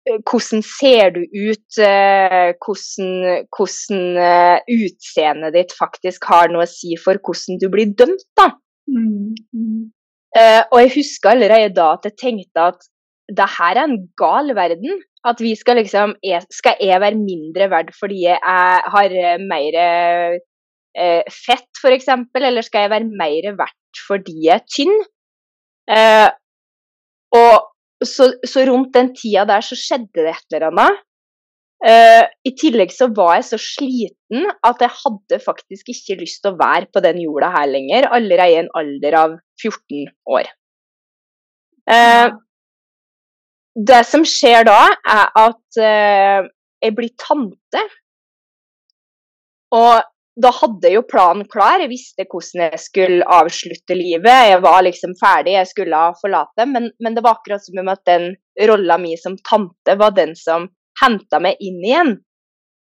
hvordan 0.09 0.63
ser 0.65 1.13
du 1.13 1.21
ut, 1.21 1.77
eh, 1.77 2.51
hvordan, 2.57 3.11
hvordan 3.53 4.01
eh, 4.17 4.71
utseendet 4.73 5.55
ditt 5.55 5.75
faktisk 5.77 6.25
har 6.31 6.49
noe 6.49 6.65
å 6.65 6.69
si 6.69 6.97
for 7.01 7.21
hvordan 7.21 7.59
du 7.61 7.67
blir 7.73 7.93
dømt, 7.97 8.25
da. 8.39 8.49
Mm. 8.89 9.35
Mm. 9.53 9.83
Eh, 10.37 10.61
og 10.71 10.77
jeg 10.81 10.93
husker 10.97 11.33
allerede 11.35 11.75
da 11.77 11.91
at 11.97 12.07
jeg 12.07 12.17
tenkte 12.17 12.67
at 12.71 12.89
det 13.31 13.47
her 13.59 13.77
er 13.77 13.87
en 13.87 13.99
gal 14.19 14.53
verden. 14.57 15.01
At 15.21 15.37
vi 15.37 15.51
skal 15.53 15.77
liksom 15.77 16.15
Skal 16.49 16.79
jeg 16.81 16.97
være 16.97 17.13
mindre 17.13 17.67
verd 17.69 17.91
fordi 17.93 18.23
jeg 18.23 18.39
har 18.41 19.11
mer 19.37 19.75
eh, 19.77 21.21
fett, 21.29 21.69
f.eks., 21.77 22.09
eller 22.41 22.65
skal 22.65 22.87
jeg 22.87 22.93
være 22.95 23.05
mer 23.21 23.51
verdt 23.59 24.01
fordi 24.07 24.47
jeg 24.47 24.57
er 24.57 24.65
tynn? 24.65 24.95
Eh, 25.91 26.29
og 27.37 27.70
så, 28.05 28.31
så, 28.47 28.65
rundt 28.69 28.93
den 28.95 29.11
tida 29.17 29.45
der 29.49 29.63
så 29.65 29.77
skjedde 29.77 30.25
det 30.25 30.33
et 30.33 30.55
eller 30.55 30.69
annet. 30.71 31.01
Uh, 31.81 32.23
I 32.45 32.51
tillegg 32.61 32.91
så 32.93 33.07
var 33.17 33.39
jeg 33.39 33.47
så 33.47 33.57
sliten 33.57 34.45
at 34.67 34.83
jeg 34.85 34.93
hadde 34.99 35.39
faktisk 35.41 35.89
ikke 35.89 36.19
lyst 36.19 36.43
til 36.43 36.51
å 36.51 36.59
være 36.59 36.85
på 36.93 37.01
den 37.01 37.17
jorda 37.23 37.49
her 37.55 37.71
lenger, 37.71 38.05
allerede 38.13 38.53
i 38.53 38.59
en 38.59 38.69
alder 38.77 39.17
av 39.17 39.33
14 39.63 40.05
år. 40.29 40.51
Uh, 41.89 42.37
det 43.89 44.03
som 44.05 44.25
skjer 44.27 44.67
da, 44.69 44.77
er 45.09 45.33
at 45.41 45.81
uh, 45.81 46.51
jeg 46.85 46.97
blir 46.97 47.13
tante. 47.21 47.83
Og 49.73 50.05
da 50.39 50.51
hadde 50.55 50.87
jeg 50.87 50.95
jo 50.95 51.03
planen 51.09 51.47
klar. 51.51 51.81
Jeg 51.83 51.91
visste 51.91 52.25
hvordan 52.29 52.69
jeg 52.69 52.79
skulle 52.79 53.27
avslutte 53.27 53.97
livet. 53.97 54.47
Jeg 54.51 54.61
var 54.63 54.81
liksom 54.85 55.15
ferdig, 55.19 55.57
jeg 55.57 55.69
skulle 55.71 56.03
forlate. 56.21 56.67
Men, 56.71 56.89
men 57.03 57.17
det 57.17 57.23
var 57.25 57.39
akkurat 57.39 57.63
som 57.65 57.81
om 57.81 57.91
at 57.91 58.03
den 58.07 58.31
rolla 58.69 58.97
mi 59.01 59.17
som 59.19 59.35
tante 59.47 59.97
var 59.99 60.15
den 60.15 60.35
som 60.39 60.69
henta 61.01 61.41
meg 61.43 61.59
inn 61.59 61.81
igjen. 61.83 62.13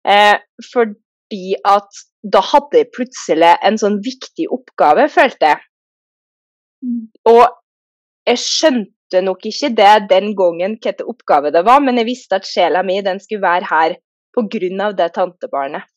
Eh, 0.05 0.37
fordi 0.69 1.55
at 1.65 2.03
da 2.23 2.43
hadde 2.53 2.83
jeg 2.83 2.93
plutselig 2.95 3.53
en 3.65 3.79
sånn 3.81 3.99
viktig 4.03 4.47
oppgave, 4.53 5.07
følte 5.11 5.53
jeg. 5.53 5.63
Og 7.31 7.43
jeg 8.27 8.39
skjønte 8.39 9.21
nok 9.23 9.45
ikke 9.49 9.71
det 9.75 9.93
den 10.11 10.31
gangen 10.37 10.77
hvilken 10.77 11.09
oppgave 11.09 11.51
det 11.55 11.63
var, 11.67 11.81
men 11.83 11.99
jeg 11.99 12.09
visste 12.11 12.39
at 12.39 12.47
sjela 12.47 12.83
mi 12.85 13.01
den 13.03 13.19
skulle 13.23 13.43
være 13.43 13.69
her 13.71 13.97
pga. 14.33 14.91
det 14.91 15.09
tantebarnet. 15.15 15.89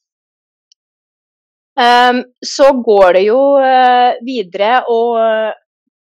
Um, 1.76 2.22
så 2.40 2.70
går 2.80 3.18
det 3.18 3.24
jo 3.26 3.40
uh, 3.60 4.16
videre, 4.24 4.80
og 4.88 5.18
uh, 5.20 5.56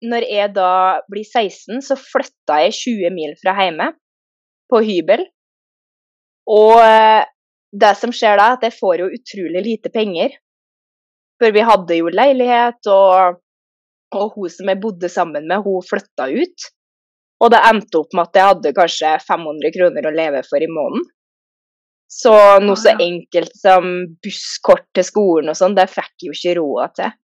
når 0.06 0.26
jeg 0.30 0.52
da 0.54 0.72
blir 1.10 1.26
16, 1.26 1.80
så 1.82 1.96
flytta 1.98 2.60
jeg 2.62 2.76
20 2.76 3.14
mil 3.16 3.32
fra 3.40 3.56
hjemme, 3.58 3.88
på 4.70 4.82
hybel. 4.86 5.24
Og 6.54 6.78
uh, 6.78 7.24
det 7.74 7.92
som 7.98 8.14
skjer 8.14 8.38
da, 8.38 8.52
at 8.54 8.62
jeg 8.68 8.76
får 8.76 9.02
jo 9.02 9.10
utrolig 9.18 9.64
lite 9.64 9.90
penger. 9.90 10.38
For 11.42 11.52
vi 11.52 11.66
hadde 11.66 11.98
jo 11.98 12.14
leilighet, 12.14 12.86
og, 12.92 13.42
og 14.14 14.38
hun 14.38 14.52
som 14.52 14.70
jeg 14.70 14.80
bodde 14.80 15.10
sammen 15.12 15.50
med, 15.50 15.66
hun 15.66 15.82
flytta 15.84 16.30
ut. 16.30 16.70
Og 17.42 17.52
det 17.52 17.64
endte 17.68 18.00
opp 18.00 18.14
med 18.14 18.30
at 18.30 18.38
jeg 18.38 18.50
hadde 18.52 18.76
kanskje 18.78 19.12
500 19.26 19.74
kroner 19.74 20.08
å 20.08 20.14
leve 20.14 20.46
for 20.46 20.62
i 20.62 20.70
måneden. 20.70 21.10
Så 22.06 22.32
noe 22.62 22.78
så 22.78 22.94
enkelt 23.02 23.54
som 23.58 23.88
busskort 24.22 24.86
til 24.94 25.06
skolen 25.06 25.50
og 25.50 25.58
sånn, 25.58 25.74
det 25.74 25.88
fikk 25.90 26.12
jeg 26.22 26.28
jo 26.28 26.36
ikke 26.36 26.58
råd 26.60 26.98
til. 27.00 27.16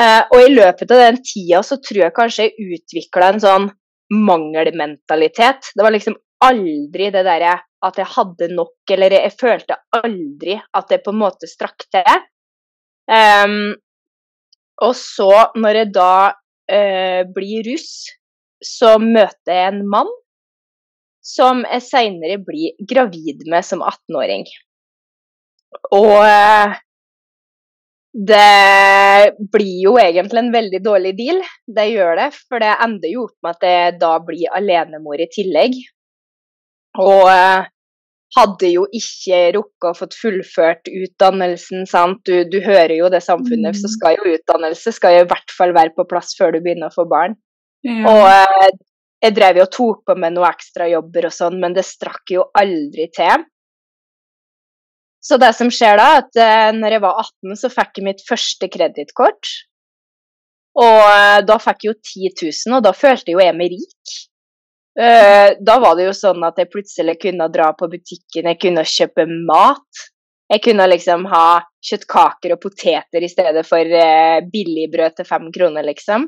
Eh, 0.00 0.22
og 0.32 0.40
i 0.40 0.52
løpet 0.54 0.92
av 0.94 1.02
den 1.04 1.20
tida 1.22 1.60
så 1.66 1.78
tror 1.84 2.06
jeg 2.06 2.16
kanskje 2.16 2.48
jeg 2.48 2.76
utvikla 2.78 3.28
en 3.32 3.42
sånn 3.42 3.68
mangelmentalitet. 4.12 5.72
Det 5.76 5.84
var 5.84 5.94
liksom 5.94 6.16
aldri 6.42 7.10
det 7.14 7.24
derre 7.26 7.54
at 7.82 7.98
jeg 7.98 8.10
hadde 8.14 8.48
nok, 8.54 8.76
eller 8.94 9.16
jeg 9.16 9.34
følte 9.38 9.78
aldri 9.98 10.56
at 10.58 10.90
det 10.90 11.02
på 11.04 11.12
en 11.14 11.22
måte 11.22 11.50
strakk 11.50 11.86
til. 11.92 12.26
Um, 13.10 13.74
og 14.82 14.94
så, 14.98 15.30
når 15.58 15.80
jeg 15.80 15.92
da 15.94 16.14
uh, 16.30 17.22
blir 17.34 17.66
russ, 17.72 18.06
så 18.62 18.94
møter 19.02 19.56
jeg 19.56 19.72
en 19.72 19.82
mann 19.90 20.10
som 21.22 21.62
jeg 21.64 21.86
seinere 21.86 22.38
blir 22.42 22.74
gravid 22.88 23.46
med 23.50 23.64
som 23.66 23.82
18-åring. 23.86 24.46
Og 25.94 26.18
eh, 26.26 26.74
det 28.12 29.32
blir 29.54 29.76
jo 29.86 29.96
egentlig 30.00 30.42
en 30.42 30.52
veldig 30.52 30.80
dårlig 30.84 31.14
deal, 31.16 31.38
det 31.66 31.86
gjør 31.94 32.18
det. 32.20 32.30
For 32.50 32.60
det 32.60 32.74
ender 32.84 33.14
jo 33.14 33.26
opp 33.28 33.36
med 33.46 33.56
at 33.56 33.68
jeg 33.68 33.98
da 34.02 34.16
blir 34.26 34.56
alenemor 34.58 35.22
i 35.22 35.30
tillegg. 35.32 35.78
Og 37.00 37.30
eh, 37.32 37.70
hadde 38.36 38.68
jo 38.72 38.84
ikke 38.96 39.40
rukket 39.56 39.88
å 39.88 39.96
fått 39.96 40.16
fullført 40.16 40.88
utdannelsen, 40.88 41.86
sant. 41.88 42.20
Du, 42.28 42.44
du 42.48 42.60
hører 42.64 42.96
jo 42.98 43.10
det 43.12 43.22
samfunnet, 43.24 43.78
så 43.78 43.88
mm. 43.88 43.94
skal 43.96 44.18
jo 44.18 44.36
utdannelse 44.36 44.94
skal 44.96 45.18
jo 45.18 45.24
i 45.26 45.30
hvert 45.32 45.56
fall 45.56 45.74
være 45.76 45.94
på 45.96 46.06
plass 46.08 46.34
før 46.38 46.54
du 46.54 46.62
begynner 46.64 46.92
å 46.92 46.96
få 46.96 47.06
barn. 47.08 47.36
Ja. 47.86 48.02
Og 48.12 48.24
eh, 48.28 48.72
jeg 49.22 49.34
drev 49.36 49.60
jo 49.60 49.66
og 49.68 49.74
tok 49.76 49.98
på 50.08 50.16
meg 50.18 50.34
noen 50.34 50.50
ekstrajobber 50.50 51.28
og 51.28 51.34
sånn, 51.34 51.58
men 51.62 51.76
det 51.76 51.84
strakk 51.86 52.34
jo 52.34 52.48
aldri 52.58 53.06
til. 53.14 53.44
Så 55.22 55.38
det 55.38 55.52
som 55.54 55.70
skjer 55.70 56.00
da, 56.00 56.08
at 56.18 56.40
uh, 56.40 56.70
når 56.74 56.96
jeg 56.96 57.04
var 57.04 57.20
18, 57.22 57.54
så 57.60 57.70
fikk 57.70 58.00
jeg 58.00 58.06
mitt 58.08 58.24
første 58.26 58.68
kredittkort. 58.74 59.52
Og 60.82 60.98
uh, 60.98 61.38
da 61.46 61.58
fikk 61.62 61.86
jeg 61.86 61.92
jo 61.92 61.98
10 62.00 62.32
000, 62.66 62.78
og 62.78 62.86
da 62.88 62.94
følte 62.96 63.30
jeg 63.30 63.38
jo 63.38 63.44
jeg 63.44 63.58
meg 63.60 63.76
rik. 63.76 64.16
Uh, 64.98 65.54
da 65.62 65.78
var 65.84 65.94
det 65.96 66.08
jo 66.08 66.16
sånn 66.18 66.42
at 66.48 66.58
jeg 66.58 66.72
plutselig 66.72 67.14
kunne 67.22 67.46
dra 67.54 67.70
på 67.78 67.86
butikken, 67.92 68.50
jeg 68.50 68.60
kunne 68.66 68.88
kjøpe 68.96 69.28
mat. 69.46 70.08
Jeg 70.50 70.66
kunne 70.66 70.90
liksom 70.90 71.30
ha 71.30 71.46
kjøttkaker 71.86 72.56
og 72.56 72.60
poteter 72.60 73.22
i 73.22 73.30
stedet 73.30 73.62
for 73.64 73.88
billigbrød 74.52 75.14
til 75.16 75.28
fem 75.30 75.46
kroner, 75.54 75.86
liksom. 75.86 76.26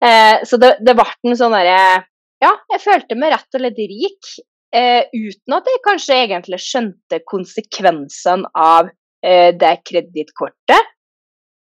Eh, 0.00 0.44
så 0.48 0.56
det, 0.60 0.76
det 0.80 0.94
ble 0.96 1.08
en 1.28 1.36
sånn 1.36 1.52
derre 1.52 2.06
Ja, 2.40 2.54
jeg 2.72 2.80
følte 2.80 3.18
meg 3.20 3.34
rett 3.34 3.58
og 3.58 3.60
slett 3.60 3.80
rik. 3.80 4.30
Eh, 4.72 5.02
uten 5.12 5.56
at 5.56 5.66
jeg 5.68 5.82
kanskje 5.84 6.16
egentlig 6.24 6.60
skjønte 6.62 7.18
konsekvensene 7.28 8.48
av 8.56 8.88
eh, 9.26 9.50
det 9.56 9.74
kredittkortet. 9.84 10.94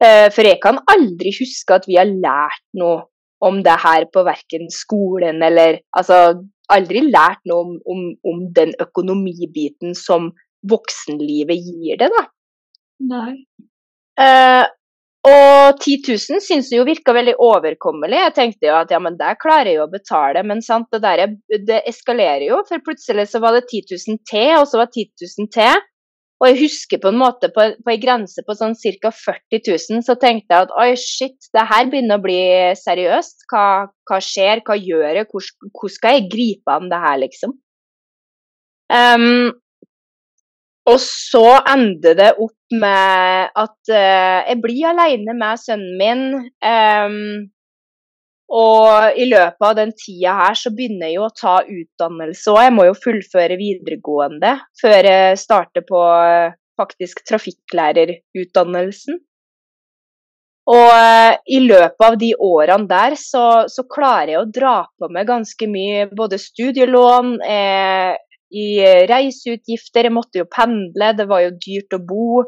Eh, 0.03 0.27
for 0.33 0.49
jeg 0.49 0.59
kan 0.65 0.81
aldri 0.91 1.31
huske 1.37 1.77
at 1.77 1.87
vi 1.89 2.01
har 2.01 2.09
lært 2.09 2.65
noe 2.77 3.05
om 3.47 3.61
det 3.65 3.77
her 3.83 4.07
på 4.13 4.25
verken 4.25 4.71
skolen 4.73 5.43
eller 5.45 5.83
Altså 5.97 6.41
aldri 6.73 7.05
lært 7.07 7.43
noe 7.47 7.63
om, 7.63 7.75
om, 7.87 8.01
om 8.27 8.41
den 8.57 8.73
økonomibiten 8.83 9.95
som 9.95 10.33
voksenlivet 10.67 11.61
gir 11.63 12.01
det, 12.01 12.09
da. 12.11 12.25
Nei. 13.07 13.37
Uh, 14.19 14.65
og 15.27 15.81
10 15.83 15.97
000 16.07 16.43
syns 16.45 16.69
jeg 16.71 16.79
jo 16.79 16.87
virka 16.87 17.15
veldig 17.17 17.35
overkommelig. 17.43 18.19
Jeg 18.21 18.35
tenkte 18.37 18.69
jo 18.69 18.77
at 18.79 18.93
ja, 18.95 19.01
men 19.03 19.17
det 19.19 19.33
klarer 19.43 19.73
jeg 19.73 19.81
jo 19.81 19.87
å 19.89 19.91
betale, 19.91 20.45
men 20.47 20.63
sant, 20.63 20.87
det 20.95 21.03
der 21.03 21.35
det 21.67 21.83
eskalerer 21.91 22.47
jo. 22.47 22.61
For 22.69 22.85
plutselig 22.85 23.27
så 23.33 23.43
var 23.43 23.57
det 23.57 23.67
10 23.67 23.97
000 23.97 24.23
til, 24.31 24.53
og 24.61 24.69
så 24.71 24.81
var 24.81 24.91
det 24.91 25.07
10 25.09 25.27
000 25.43 25.53
til. 25.57 25.85
Og 26.37 26.51
jeg 26.51 26.59
husker 26.61 27.01
på 27.01 27.09
en 27.09 27.19
måte 27.19 27.49
på, 27.49 27.65
på 27.81 27.93
en 27.93 28.01
grense 28.01 28.43
på 28.45 28.55
sånn 28.59 28.77
ca. 28.77 29.11
40 29.11 29.63
000, 29.73 30.03
så 30.05 30.19
tenkte 30.21 30.53
jeg 30.53 30.67
at 30.67 30.75
oi, 30.77 30.91
shit, 31.01 31.49
det 31.57 31.65
her 31.71 31.89
begynner 31.89 32.21
å 32.21 32.25
bli 32.27 32.41
seriøst. 32.77 33.47
Hva, 33.51 33.67
hva 34.11 34.19
skjer, 34.23 34.61
hva 34.67 34.77
gjør 34.77 35.23
jeg, 35.23 35.31
hvordan 35.33 35.95
skal 35.97 36.19
jeg 36.19 36.29
gripe 36.35 36.77
an 36.77 36.93
det 36.93 37.01
her, 37.07 37.23
liksom? 37.25 37.57
Um, 38.93 39.57
og 40.87 41.01
så 41.03 41.59
ender 41.67 42.15
det 42.19 42.31
opp 42.39 42.77
med 42.79 43.51
at 43.59 43.91
uh, 43.91 44.47
jeg 44.47 44.59
blir 44.63 44.89
alene 44.93 45.35
med 45.35 45.59
sønnen 45.59 45.99
min. 45.99 46.25
Um, 46.63 47.47
og 48.47 49.19
i 49.19 49.27
løpet 49.27 49.67
av 49.67 49.75
den 49.75 49.91
tida 49.99 50.37
her 50.39 50.55
så 50.55 50.71
begynner 50.71 51.11
jeg 51.11 51.19
jo 51.19 51.27
å 51.27 51.35
ta 51.35 51.57
utdannelse 51.67 52.53
òg. 52.53 52.61
Jeg 52.69 52.75
må 52.77 52.87
jo 52.87 53.01
fullføre 53.03 53.59
videregående 53.59 54.53
før 54.79 55.11
jeg 55.11 55.41
starter 55.43 55.83
på 55.89 56.03
uh, 56.07 56.55
faktisk 56.79 57.25
trafikklærerutdannelsen. 57.27 59.19
Og 60.67 60.89
uh, 60.91 61.35
i 61.47 61.61
løpet 61.63 62.03
av 62.03 62.17
de 62.19 62.33
årene 62.43 62.91
der 62.91 63.15
så, 63.19 63.67
så, 63.71 63.85
klarer 63.91 64.33
jeg 64.33 64.41
å 64.41 64.49
dra 64.51 64.79
på 64.99 65.11
meg 65.15 65.29
ganske 65.29 65.69
mye 65.71 66.09
både 66.11 66.41
studielån, 66.43 67.37
eh, 67.47 68.17
i 68.55 68.67
reiseutgifter. 69.11 70.07
Jeg 70.07 70.15
måtte 70.15 70.41
jo 70.41 70.47
pendle, 70.51 71.13
det 71.19 71.27
var 71.31 71.43
jo 71.45 71.55
dyrt 71.59 71.97
å 71.97 72.03
bo. 72.03 72.45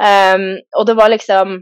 Um, 0.00 0.54
og 0.80 0.86
det 0.88 0.96
var 0.96 1.10
liksom 1.12 1.58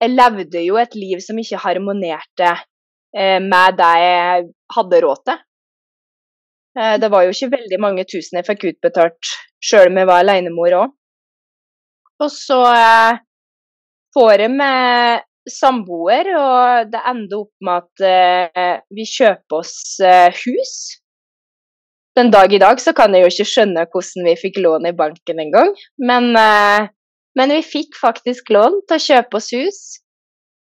Jeg 0.00 0.12
levde 0.14 0.60
jo 0.62 0.76
et 0.80 0.94
liv 0.94 1.18
som 1.20 1.36
ikke 1.36 1.58
harmonerte 1.60 2.52
uh, 2.54 3.40
med 3.42 3.74
det 3.76 3.88
jeg 4.00 4.44
hadde 4.76 5.00
råd 5.04 5.24
til. 5.28 5.40
Uh, 6.78 6.94
det 7.02 7.10
var 7.12 7.26
jo 7.26 7.34
ikke 7.34 7.50
veldig 7.56 7.80
mange 7.82 8.06
tusen 8.08 8.38
jeg 8.38 8.46
fikk 8.46 8.64
utbetalt 8.70 9.32
sjøl 9.60 9.90
om 9.90 10.00
jeg 10.00 10.08
var 10.08 10.22
alenemor 10.22 10.76
òg. 10.78 10.94
Og 12.24 12.32
så 12.32 12.62
uh, 12.64 13.20
får 14.16 14.46
jeg 14.46 14.54
med 14.54 15.26
samboer, 15.50 16.32
og 16.38 16.88
det 16.94 17.04
ender 17.10 17.42
opp 17.42 17.52
med 17.64 17.84
at 17.84 18.88
vi 18.92 19.06
kjøper 19.08 19.56
oss 19.56 19.96
hus 20.44 20.74
den 22.18 22.30
dag 22.34 22.52
i 22.52 22.58
dag 22.58 22.80
så 22.82 22.92
kan 22.96 23.14
jeg 23.14 23.24
jo 23.24 23.30
ikke 23.30 23.48
skjønne 23.52 23.86
hvordan 23.92 24.26
vi 24.26 24.36
fikk 24.38 24.60
lån 24.64 24.88
i 24.90 24.96
banken 24.96 25.42
engang. 25.42 25.72
Men, 25.98 26.30
eh, 26.36 26.88
men 27.38 27.54
vi 27.54 27.62
fikk 27.62 27.98
faktisk 28.00 28.50
lån 28.50 28.80
til 28.88 28.98
å 28.98 29.04
kjøpe 29.06 29.38
oss 29.38 29.50
hus. 29.54 29.80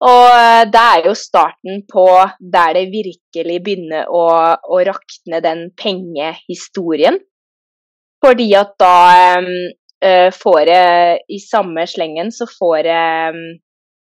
Og 0.03 0.29
eh, 0.29 0.63
det 0.69 0.83
er 0.83 1.07
jo 1.07 1.15
starten 1.17 1.83
på 1.89 2.07
der 2.53 2.77
det 2.77 2.87
virkelig 2.93 3.59
begynner 3.65 4.09
å, 4.11 4.25
å 4.61 4.81
rakne 4.85 5.41
den 5.45 5.69
pengehistorien. 5.79 7.19
Fordi 8.23 8.49
at 8.55 8.75
da 8.79 8.95
eh, 9.39 10.29
får 10.35 10.61
jeg 10.69 11.19
i 11.27 11.41
samme 11.43 11.87
slengen 11.89 12.31
så 12.35 12.47
får 12.51 12.91
jeg 12.91 13.43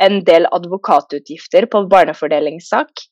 en 0.05 0.17
del 0.27 0.47
advokatutgifter 0.51 1.67
på 1.71 1.85
barnefordelingssak. 1.91 3.05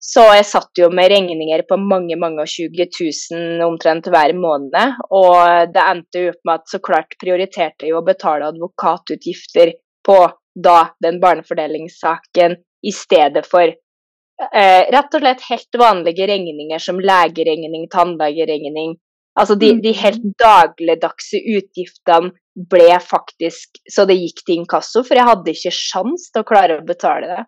Så 0.00 0.22
jeg 0.32 0.46
satt 0.48 0.80
jo 0.80 0.88
med 0.96 1.10
regninger 1.12 1.62
på 1.68 1.76
mange 1.76 2.16
mange 2.16 2.40
og 2.40 2.48
20 2.48 2.86
000 3.34 3.64
omtrent 3.66 4.08
hver 4.08 4.32
måned. 4.36 4.96
Og 5.12 5.74
det 5.74 5.82
endte 5.84 6.24
jo 6.24 6.32
opp 6.32 6.40
med 6.48 6.62
at 6.62 6.72
så 6.72 6.80
klart 6.84 7.18
prioriterte 7.20 7.88
jeg 7.88 7.96
å 7.98 8.04
betale 8.06 8.48
advokatutgifter 8.48 9.74
på 10.06 10.18
da 10.56 10.78
den 11.04 11.20
barnefordelingssaken 11.20 12.56
i 12.88 12.94
stedet 12.96 13.44
for 13.46 13.68
eh, 13.68 14.82
rett 14.96 15.14
og 15.14 15.22
slett 15.22 15.44
helt 15.50 15.78
vanlige 15.78 16.26
regninger 16.32 16.80
som 16.80 16.98
legeregning, 17.04 17.84
tannlegeregning, 17.92 18.96
Altså 19.38 19.54
de, 19.54 19.70
de 19.82 19.92
helt 19.94 20.24
dagligdagse 20.40 21.38
utgiftene 21.56 22.32
ble 22.70 22.98
faktisk 23.00 23.78
så 23.88 24.04
det 24.08 24.18
gikk 24.18 24.42
til 24.42 24.60
inkasso, 24.60 25.04
for 25.06 25.16
jeg 25.16 25.28
hadde 25.28 25.54
ikke 25.54 25.72
sjans 25.74 26.28
til 26.32 26.42
å 26.42 26.48
klare 26.48 26.80
å 26.80 26.86
betale 26.86 27.30
det. 27.30 27.44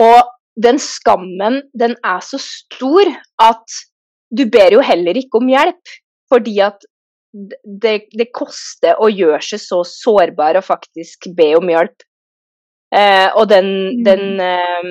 Og 0.00 0.30
den 0.60 0.80
skammen, 0.82 1.62
den 1.72 1.96
er 2.06 2.22
så 2.24 2.40
stor 2.42 3.08
at 3.40 3.80
du 4.30 4.44
ber 4.50 4.76
jo 4.76 4.84
heller 4.84 5.18
ikke 5.18 5.40
om 5.40 5.50
hjelp, 5.50 5.94
fordi 6.30 6.60
at 6.62 6.86
det, 7.30 8.10
det 8.16 8.30
koster 8.34 8.98
å 8.98 9.10
gjøre 9.10 9.42
seg 9.44 9.62
så 9.62 9.82
sårbar 9.86 10.58
og 10.58 10.66
faktisk 10.66 11.30
be 11.36 11.52
om 11.58 11.70
hjelp. 11.70 12.06
Eh, 12.94 13.28
og 13.38 13.46
den, 13.50 13.70
mm. 14.00 14.00
den 14.06 14.42
eh, 14.42 14.90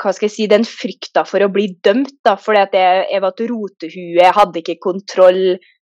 hva 0.00 0.12
skal 0.12 0.28
jeg 0.28 0.34
si, 0.34 0.46
den 0.48 0.64
frykta 0.68 1.24
for 1.28 1.44
å 1.44 1.50
bli 1.52 1.66
dømt, 1.84 2.18
da, 2.24 2.36
fordi 2.40 2.62
at 2.62 2.76
jeg, 2.76 3.04
jeg 3.12 3.24
var 3.24 3.34
et 3.34 3.44
rotehue, 3.50 4.16
jeg 4.20 4.36
hadde 4.36 4.62
ikke 4.62 4.80
kontroll. 4.82 5.44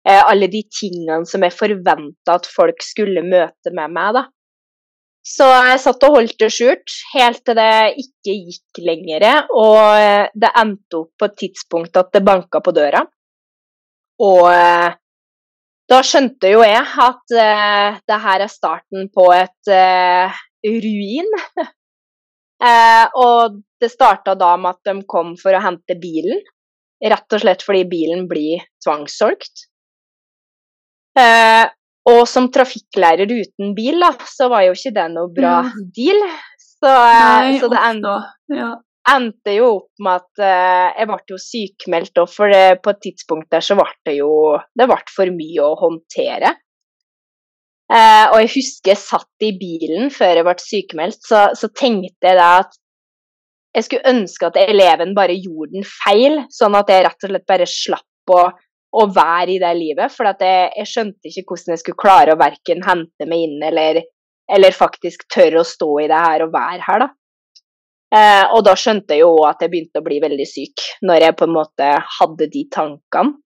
Eh, 0.08 0.22
alle 0.22 0.48
de 0.48 0.62
tingene 0.72 1.28
som 1.28 1.44
jeg 1.44 1.56
forventa 1.56 2.38
at 2.38 2.48
folk 2.48 2.84
skulle 2.84 3.24
møte 3.26 3.72
med 3.76 3.96
meg. 3.96 4.16
da. 4.16 4.24
Så 5.28 5.44
jeg 5.44 5.80
satt 5.82 6.04
og 6.06 6.14
holdt 6.16 6.38
det 6.40 6.48
skjult 6.54 6.94
helt 7.12 7.42
til 7.44 7.58
det 7.58 7.72
ikke 8.00 8.36
gikk 8.48 8.80
lenger. 8.80 9.26
Og 9.52 9.80
eh, 9.98 10.30
det 10.32 10.54
endte 10.56 11.02
opp 11.02 11.12
på 11.20 11.28
et 11.28 11.36
tidspunkt 11.44 12.00
at 12.00 12.14
det 12.14 12.24
banka 12.24 12.62
på 12.64 12.72
døra. 12.76 13.02
Og 14.24 14.46
eh, 14.50 14.96
da 15.88 16.02
skjønte 16.04 16.50
jo 16.52 16.60
jeg 16.66 16.84
at 16.84 17.32
uh, 17.32 17.96
det 18.04 18.18
her 18.20 18.44
er 18.44 18.52
starten 18.52 19.08
på 19.12 19.24
et 19.32 19.70
uh, 19.72 20.40
ruin. 20.68 21.30
uh, 22.60 23.06
og 23.24 23.62
det 23.80 23.88
starta 23.92 24.34
da 24.36 24.52
med 24.60 24.76
at 24.76 24.90
de 24.90 25.06
kom 25.08 25.32
for 25.40 25.56
å 25.56 25.62
hente 25.64 25.96
bilen. 26.00 26.42
Rett 27.00 27.32
og 27.32 27.40
slett 27.40 27.64
fordi 27.64 27.86
bilen 27.88 28.26
blir 28.28 28.66
tvangssolgt. 28.84 29.64
Og 32.08 32.22
som 32.30 32.48
trafikklærer 32.52 33.28
uten 33.28 33.74
bil, 33.76 34.00
da, 34.02 34.12
så 34.28 34.48
var 34.52 34.66
jo 34.66 34.76
ikke 34.76 34.94
det 34.96 35.08
noe 35.12 35.32
bra 35.34 35.54
deal. 35.96 36.20
Så, 36.78 36.90
Nei, 36.90 37.56
så 37.58 37.68
det 37.72 37.80
enda, 37.88 38.18
ja 38.54 38.74
endte 39.08 39.54
jo 39.56 39.68
opp 39.78 40.02
med 40.04 40.20
at 40.20 40.42
uh, 40.42 40.88
jeg 40.98 41.08
ble 41.08 41.18
jo 41.32 41.40
sykemeldt 41.42 42.20
òg, 42.22 42.30
for 42.32 42.52
det, 42.52 42.80
på 42.84 42.92
et 42.92 43.02
tidspunkt 43.06 43.50
der 43.54 43.64
så 43.64 43.76
ble 43.78 43.88
det 44.08 44.18
jo 44.18 44.32
Det 44.76 44.88
ble 44.90 44.98
for 45.14 45.34
mye 45.34 45.64
å 45.64 45.78
håndtere. 45.80 46.54
Uh, 47.88 48.26
og 48.34 48.42
jeg 48.42 48.52
husker 48.58 48.92
jeg 48.92 49.00
satt 49.00 49.46
i 49.46 49.54
bilen 49.56 50.12
før 50.12 50.40
jeg 50.40 50.48
ble 50.48 50.56
sykemeldt, 50.60 51.22
så, 51.24 51.46
så 51.56 51.70
tenkte 51.72 52.28
jeg 52.28 52.36
da 52.36 52.50
at 52.60 52.76
jeg 53.76 53.86
skulle 53.86 54.12
ønske 54.12 54.48
at 54.48 54.58
eleven 54.60 55.14
bare 55.16 55.36
gjorde 55.36 55.76
den 55.76 55.86
feil, 55.86 56.42
sånn 56.52 56.76
at 56.76 56.90
jeg 56.90 57.04
rett 57.04 57.24
og 57.24 57.32
slett 57.32 57.48
bare 57.48 57.68
slapp 57.68 58.32
å, 58.34 58.42
å 58.96 59.04
være 59.12 59.54
i 59.54 59.60
det 59.62 59.74
livet. 59.76 60.12
For 60.14 60.28
jeg, 60.28 60.70
jeg, 60.76 60.88
skjønte 60.88 61.30
ikke 61.30 61.44
hvordan 61.52 61.74
jeg 61.74 61.82
skulle 61.82 62.02
klare 62.02 62.34
å 62.34 62.40
verken 62.40 62.84
hente 62.86 63.28
meg 63.28 63.46
inn 63.46 63.64
eller, 63.70 64.02
eller 64.48 64.76
faktisk 64.76 65.26
tørre 65.32 65.62
å 65.62 65.68
stå 65.68 65.90
i 66.04 66.10
det 66.10 66.20
her 66.24 66.46
og 66.46 66.54
være 66.54 66.84
her, 66.86 67.06
da. 67.06 67.10
Eh, 68.08 68.44
og 68.56 68.62
da 68.64 68.72
skjønte 68.78 69.12
jeg 69.12 69.20
jo 69.20 69.34
at 69.44 69.60
jeg 69.60 69.68
begynte 69.72 70.00
å 70.00 70.06
bli 70.06 70.16
veldig 70.22 70.46
syk, 70.48 70.84
når 71.04 71.26
jeg 71.26 71.36
på 71.36 71.44
en 71.44 71.56
måte 71.58 71.90
hadde 72.18 72.48
de 72.54 72.64
tankene. 72.72 73.36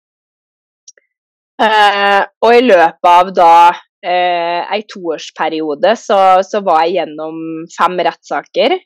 Eh, 1.62 2.22
og 2.42 2.54
i 2.56 2.62
løpet 2.64 3.08
av 3.10 3.32
da 3.34 3.54
eh, 3.70 4.62
ei 4.62 4.82
toårsperiode 4.90 5.92
så, 5.98 6.18
så 6.46 6.62
var 6.64 6.86
jeg 6.86 7.00
gjennom 7.00 7.36
fem 7.74 7.98
rettssaker. 8.06 8.76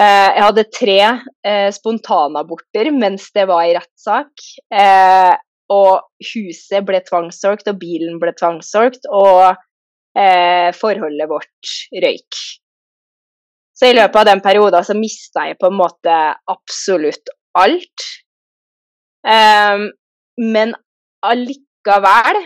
Eh, 0.00 0.28
jeg 0.36 0.44
hadde 0.44 0.68
tre 0.72 0.98
eh, 1.44 1.68
spontanaborter 1.74 2.92
mens 2.96 3.28
det 3.36 3.48
var 3.50 3.66
i 3.68 3.74
rettssak. 3.76 4.44
Og 5.72 6.02
huset 6.32 6.84
ble 6.86 7.00
tvangssolgt, 7.06 7.70
og 7.70 7.78
bilen 7.80 8.18
ble 8.22 8.34
tvangssolgt, 8.36 9.06
og 9.08 9.54
eh, 10.18 10.70
forholdet 10.76 11.30
vårt 11.30 11.76
røyk. 12.04 12.40
Så 13.72 13.88
i 13.88 13.96
løpet 13.96 14.20
av 14.20 14.28
den 14.28 14.42
perioden 14.44 14.84
så 14.86 14.94
mista 14.94 15.46
jeg 15.48 15.58
på 15.60 15.70
en 15.70 15.78
måte 15.78 16.16
absolutt 16.52 17.32
alt. 17.58 18.04
Um, 19.26 19.88
men 20.38 20.74
allikevel 21.26 22.38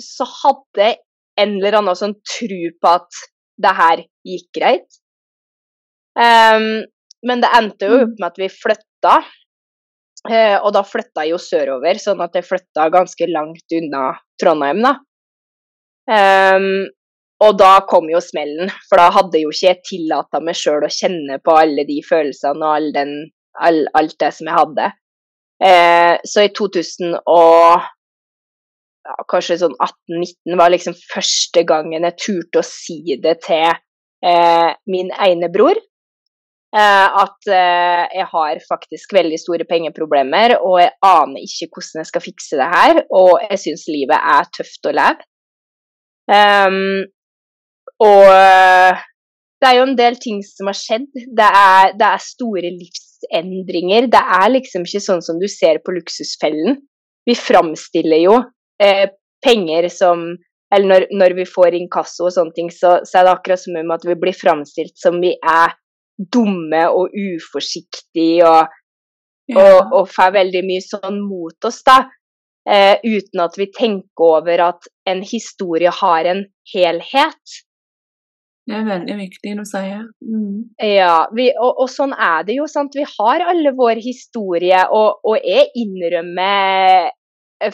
så 0.00 0.26
hadde 0.28 0.94
en 1.40 1.56
eller 1.58 1.78
annen 1.78 1.98
sånn 1.98 2.16
tro 2.26 2.60
på 2.80 2.90
at 2.90 3.22
det 3.64 3.72
her 3.78 4.02
gikk 4.26 4.50
greit. 4.58 5.00
Um, 6.18 6.84
men 7.24 7.42
det 7.42 7.50
endte 7.56 7.88
jo 7.88 8.02
opp 8.04 8.14
med 8.18 8.28
at 8.28 8.40
vi 8.40 8.50
flytta, 8.52 9.16
uh, 10.30 10.58
og 10.60 10.70
da 10.76 10.84
flytta 10.86 11.24
jeg 11.24 11.34
jo 11.34 11.40
sørover, 11.42 12.00
sånn 12.02 12.22
at 12.24 12.36
jeg 12.38 12.48
flytta 12.48 12.90
ganske 12.94 13.30
langt 13.30 13.78
unna 13.78 14.10
Trondheim, 14.40 14.84
da. 14.84 14.96
Um, 16.04 16.84
og 17.44 17.56
da 17.58 17.78
kom 17.88 18.08
jo 18.12 18.20
smellen, 18.22 18.70
for 18.88 19.00
da 19.00 19.08
hadde 19.12 19.40
jo 19.42 19.52
ikke 19.52 19.66
jeg 19.66 19.80
tillata 19.88 20.40
meg 20.44 20.56
sjøl 20.58 20.86
å 20.86 20.92
kjenne 20.92 21.40
på 21.44 21.56
alle 21.58 21.84
de 21.88 21.98
følelsene 22.06 22.62
og 22.62 22.76
all 22.76 22.92
den, 22.94 23.16
all, 23.60 23.82
alt 23.98 24.14
det 24.22 24.30
som 24.36 24.48
jeg 24.48 24.58
hadde. 24.58 24.90
Eh, 25.64 26.14
så 26.26 26.44
i 26.44 26.52
2000 26.56 27.14
og 27.30 27.84
ja, 29.04 29.16
kanskje 29.30 29.60
sånn 29.62 29.76
18-19 29.76 30.58
var 30.60 30.72
liksom 30.72 30.96
første 31.12 31.62
gangen 31.68 32.06
jeg 32.08 32.18
turte 32.20 32.60
å 32.60 32.66
si 32.66 33.16
det 33.22 33.36
til 33.46 33.68
eh, 33.70 34.70
min 34.90 35.12
ene 35.14 35.50
bror. 35.52 35.78
Eh, 36.74 37.08
at 37.22 37.50
eh, 37.54 38.04
jeg 38.18 38.26
har 38.32 38.60
faktisk 38.66 39.12
veldig 39.14 39.36
store 39.38 39.66
pengeproblemer, 39.68 40.56
og 40.58 40.80
jeg 40.82 40.90
aner 41.06 41.44
ikke 41.46 41.68
hvordan 41.70 42.00
jeg 42.02 42.08
skal 42.10 42.24
fikse 42.24 42.58
det 42.58 42.70
her. 42.72 43.02
Og 43.14 43.44
jeg 43.44 43.60
syns 43.62 43.84
livet 43.90 44.18
er 44.18 44.48
tøft 44.56 44.90
å 44.90 44.94
leve. 44.98 45.28
Um, 46.24 47.04
og 48.02 48.26
eh, 48.32 49.02
det 49.60 49.68
er 49.68 49.76
jo 49.78 49.84
en 49.86 49.98
del 49.98 50.16
ting 50.20 50.40
som 50.46 50.70
har 50.70 50.78
skjedd. 50.78 51.06
Det 51.14 51.50
er, 51.60 51.92
det 52.00 52.08
er, 52.08 52.24
store 52.24 52.72
livsendringer. 52.80 54.08
Det 54.12 54.24
er 54.38 54.48
liksom 54.56 54.88
ikke 54.88 55.04
sånn 55.04 55.22
som 55.24 55.38
du 55.38 55.46
ser 55.52 55.78
på 55.84 55.94
Luksusfellen. 55.94 56.80
Vi 57.24 57.36
framstiller 57.38 58.20
jo 58.24 58.40
eh, 58.82 59.06
penger 59.44 59.88
som 59.92 60.26
Eller 60.74 60.88
når, 60.90 61.04
når, 61.14 61.32
vi 61.38 61.44
får 61.46 61.74
inkasso 61.76 62.24
og 62.26 62.32
sånne 62.34 62.54
ting, 62.56 62.68
så, 62.72 62.96
så, 63.06 63.20
er 63.20 63.26
det 63.28 63.32
akkurat 63.36 63.60
som 63.62 63.76
om 63.78 63.92
at 63.94 64.04
vi 64.08 64.16
blir 64.18 64.34
framstilt 64.34 64.96
som 64.98 65.20
vi 65.22 65.30
er 65.38 65.76
dumme 66.18 66.84
og 66.94 67.14
uforsiktige 67.18 68.46
og, 68.46 68.74
ja. 69.50 69.58
og, 69.58 69.94
og 69.98 70.10
får 70.12 70.36
veldig 70.38 70.62
mye 70.66 70.84
sånn 70.84 71.18
mot 71.24 71.68
oss, 71.70 71.82
da. 71.86 72.04
Eh, 72.64 72.96
uten 73.04 73.42
at 73.44 73.58
vi 73.60 73.68
tenker 73.76 74.24
over 74.38 74.62
at 74.70 74.86
en 75.10 75.20
historie 75.26 75.90
har 75.92 76.28
en 76.30 76.44
helhet. 76.72 77.56
Det 78.64 78.76
er 78.78 78.86
veldig 78.88 79.16
viktig 79.18 79.50
å 79.60 79.64
si. 79.68 79.82
Mm. 80.24 80.60
Ja, 80.80 81.26
vi, 81.36 81.50
og, 81.52 81.82
og, 81.84 81.90
sånn 81.92 82.14
er 82.16 82.46
det 82.48 82.56
jo. 82.56 82.68
sant? 82.70 82.96
Vi 82.96 83.04
har 83.04 83.44
alle 83.44 83.74
vår 83.76 84.00
historie, 84.00 84.86
og, 84.88 85.20
og, 85.20 85.36
jeg 85.44 85.68
innrømmer 85.82 87.10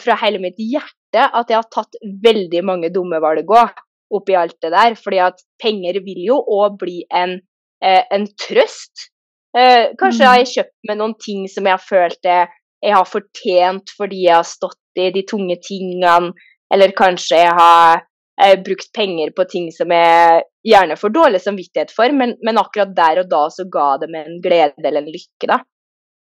fra 0.01 0.17
hele 0.21 0.41
mitt 0.43 0.59
hjerte 0.59 1.23
at 1.23 1.49
jeg 1.51 1.59
har 1.59 1.71
tatt 1.71 1.95
veldig 2.23 2.61
mange 2.67 2.91
dumme 2.91 3.21
valg 3.23 3.47
òg, 3.47 3.79
oppi 4.11 4.35
alt 4.35 4.57
det 4.63 4.73
der. 4.75 4.97
fordi 4.99 5.23
at 5.23 5.39
penger 5.63 6.01
vil 6.03 6.19
jo 6.27 6.41
òg 6.59 6.75
bli 6.83 7.05
en, 7.07 7.39
eh, 7.83 8.03
en 8.13 8.27
trøst. 8.39 9.09
Eh, 9.57 9.91
kanskje 9.99 10.25
mm. 10.25 10.35
jeg 10.39 10.51
kjøpt 10.53 10.89
meg 10.89 10.99
noen 11.01 11.15
ting 11.19 11.47
som 11.51 11.67
jeg 11.67 11.75
har 11.75 11.83
følt 11.83 12.23
jeg, 12.23 12.47
har 12.81 13.07
fortjent 13.09 13.91
fordi 13.97 14.23
jeg 14.27 14.37
har 14.37 14.47
stått 14.47 15.01
i 15.01 15.09
de 15.13 15.25
tunge 15.27 15.57
tingene, 15.63 16.31
eller 16.71 16.95
kanskje 16.95 17.41
jeg 17.43 17.51
har 17.57 18.01
eh, 18.41 18.55
brukt 18.63 18.91
penger 18.95 19.33
på 19.35 19.45
ting 19.51 19.69
som 19.75 19.91
jeg 19.93 20.43
gjerne 20.67 20.97
får 20.99 21.13
dårlig 21.15 21.41
samvittighet 21.43 21.91
for, 21.95 22.13
men, 22.15 22.35
men, 22.45 22.59
akkurat 22.61 22.93
der 22.95 23.23
og 23.23 23.31
da 23.31 23.45
så 23.53 23.65
ga 23.71 23.95
det 24.01 24.11
meg 24.13 24.27
en 24.27 24.39
glede 24.43 24.85
eller 24.85 25.01
en 25.01 25.11
lykke, 25.11 25.49
da. 25.49 25.59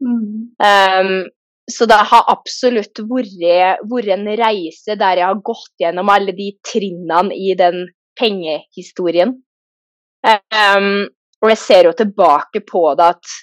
Mm. 0.05 0.55
Um, 0.63 1.27
så 1.69 1.85
det 1.91 1.99
har 2.11 2.31
absolutt 2.33 3.03
vært, 3.11 4.13
en 4.15 4.29
reise 4.41 4.97
der 4.97 5.21
jeg 5.21 5.27
har 5.27 5.43
gått 5.45 5.83
gjennom 5.83 6.09
alle 6.13 6.33
de 6.37 6.53
trinnene 6.65 7.35
i 7.35 7.53
den 7.59 7.89
pengehistorien. 8.19 9.35
Um, 10.25 11.09
og 11.43 11.53
jeg 11.53 11.61
ser 11.63 11.89
jo 11.89 11.97
tilbake 11.97 12.63
på 12.67 12.83
det 12.99 13.13
at 13.15 13.35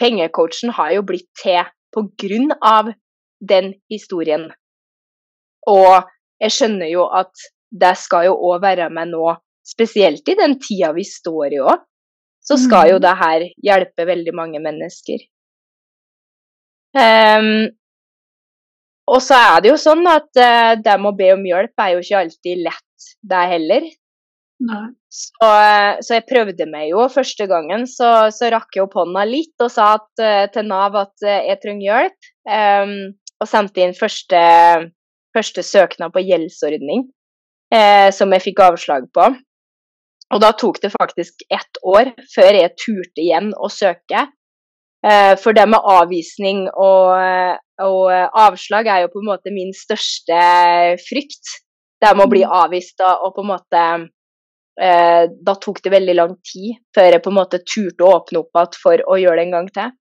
pengecoachen 0.00 0.74
har 0.76 0.92
jo 0.96 1.06
blitt 1.06 1.30
til 1.40 1.64
på 1.94 2.06
grunn 2.20 2.52
av 2.62 2.90
den 3.40 3.72
historien. 3.90 4.48
Og 5.70 6.06
jeg 6.42 6.54
skjønner 6.54 6.90
jo 6.90 7.06
at 7.08 7.32
det 7.74 7.94
skal 7.98 8.28
jo 8.28 8.36
òg 8.50 8.62
være 8.62 8.88
med 8.94 9.12
nå, 9.14 9.34
spesielt 9.64 10.28
i 10.28 10.36
den 10.38 10.58
tida 10.62 10.92
vi 10.94 11.06
står 11.08 11.56
i 11.56 11.62
òg, 11.62 11.82
så 12.44 12.58
skal 12.60 12.90
jo 12.92 12.98
mm. 12.98 13.04
det 13.04 13.14
her 13.22 13.46
hjelpe 13.66 14.04
veldig 14.06 14.34
mange 14.36 14.60
mennesker. 14.62 15.22
Um, 16.94 17.72
og 19.10 19.20
så 19.24 19.38
er 19.40 19.62
det 19.64 19.72
jo 19.72 19.78
sånn 19.80 20.04
at 20.06 20.28
uh, 20.38 20.74
det 20.78 20.96
med 21.00 21.10
å 21.10 21.16
be 21.16 21.30
om 21.34 21.46
hjelp 21.48 21.82
er 21.82 21.94
jo 21.94 22.02
ikke 22.04 22.20
alltid 22.20 22.62
lett, 22.68 23.08
det 23.32 23.44
heller. 23.54 23.88
Så, 25.14 25.50
så, 26.02 26.14
jeg 26.16 26.24
prøvde 26.28 26.66
meg 26.70 26.88
jo. 26.90 27.04
Første 27.12 27.46
gangen 27.50 27.84
så, 27.90 28.30
så 28.34 28.48
rakk 28.54 28.74
jeg 28.74 28.86
opp 28.86 28.96
hånda 28.98 29.26
litt 29.28 29.62
og 29.62 29.70
sa 29.70 29.94
at, 29.98 30.08
uh, 30.22 30.46
til 30.54 30.66
Nav 30.70 30.96
at 30.98 31.26
uh, 31.26 31.36
jeg 31.50 31.60
trenger 31.62 31.86
hjelp. 31.86 32.32
Um, 32.44 32.96
og 33.42 33.50
sendte 33.50 33.82
inn 33.84 33.96
første, 33.96 34.40
første 35.36 35.64
søknad 35.66 36.14
på 36.14 36.22
gjeldsordning, 36.24 37.08
eh, 37.74 38.08
som 38.14 38.32
jeg 38.34 38.46
fikk 38.48 38.62
avslag 38.64 39.10
på. 39.14 39.28
Og 40.34 40.40
da 40.42 40.50
tok 40.56 40.80
det 40.82 40.94
faktisk 40.94 41.44
ett 41.52 41.82
år 41.84 42.14
før 42.32 42.56
jeg 42.58 42.74
turte 42.80 43.22
igjen 43.22 43.52
å 43.54 43.70
søke. 43.70 44.26
Eh, 45.04 45.34
for 45.40 45.56
det 45.56 45.66
med 45.68 45.84
avvisning 45.84 46.64
og, 46.72 47.12
og 47.84 48.38
avslag 48.40 48.88
er 48.88 49.04
jo 49.04 49.12
på 49.12 49.20
en 49.20 49.30
måte 49.34 49.52
min 49.54 49.74
største 49.76 50.40
frykt. 51.04 51.58
Det 52.00 52.14
med 52.16 52.26
å 52.26 52.32
bli 52.32 52.42
mm. 52.44 52.54
avvist 52.64 53.04
og 53.04 53.30
på 53.36 53.44
en 53.44 53.52
måte 53.52 53.82
eh, 54.80 55.26
Da 55.46 55.54
tok 55.60 55.82
det 55.84 55.92
veldig 55.94 56.16
lang 56.18 56.34
tid 56.46 56.80
før 56.94 57.12
jeg 57.12 57.22
på 57.24 57.32
en 57.32 57.38
måte 57.38 57.62
turte 57.62 58.04
å 58.04 58.16
åpne 58.18 58.42
opp 58.42 58.58
igjen 58.58 58.80
for 58.82 59.04
å 59.06 59.20
gjøre 59.20 59.38
det 59.40 59.46
en 59.46 59.56
gang 59.58 59.70
til. 59.78 59.94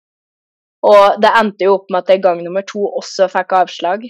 Og 0.84 1.22
det 1.24 1.32
endte 1.40 1.68
jo 1.68 1.78
opp 1.78 1.94
med 1.94 2.04
at 2.04 2.12
jeg 2.12 2.24
gang 2.24 2.42
nummer 2.44 2.66
to 2.68 2.84
også 2.90 3.30
fikk 3.32 3.56
avslag. 3.62 4.04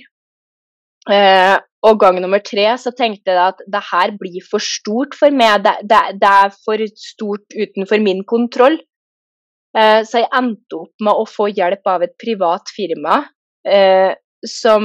Eh, 1.12 1.58
og 1.84 2.00
gang 2.00 2.18
nummer 2.24 2.40
tre 2.40 2.66
så 2.80 2.94
tenkte 2.96 3.34
jeg 3.34 3.44
at 3.44 3.62
det 3.68 3.84
her 3.92 4.14
blir 4.18 4.40
for 4.48 4.64
stort 4.64 5.18
for 5.20 5.36
meg. 5.36 5.62
Det, 5.66 5.76
det, 5.92 6.02
det 6.22 6.32
er 6.32 6.56
for 6.66 6.88
stort 6.98 7.54
utenfor 7.54 8.02
min 8.02 8.24
kontroll. 8.26 8.80
Eh, 9.78 10.02
så 10.08 10.24
jeg 10.24 10.32
endte 10.34 10.80
opp 10.80 11.06
med 11.06 11.14
å 11.14 11.28
få 11.30 11.52
hjelp 11.52 11.94
av 11.94 12.08
et 12.08 12.18
privat 12.22 12.74
firma 12.74 13.24
som 14.44 14.84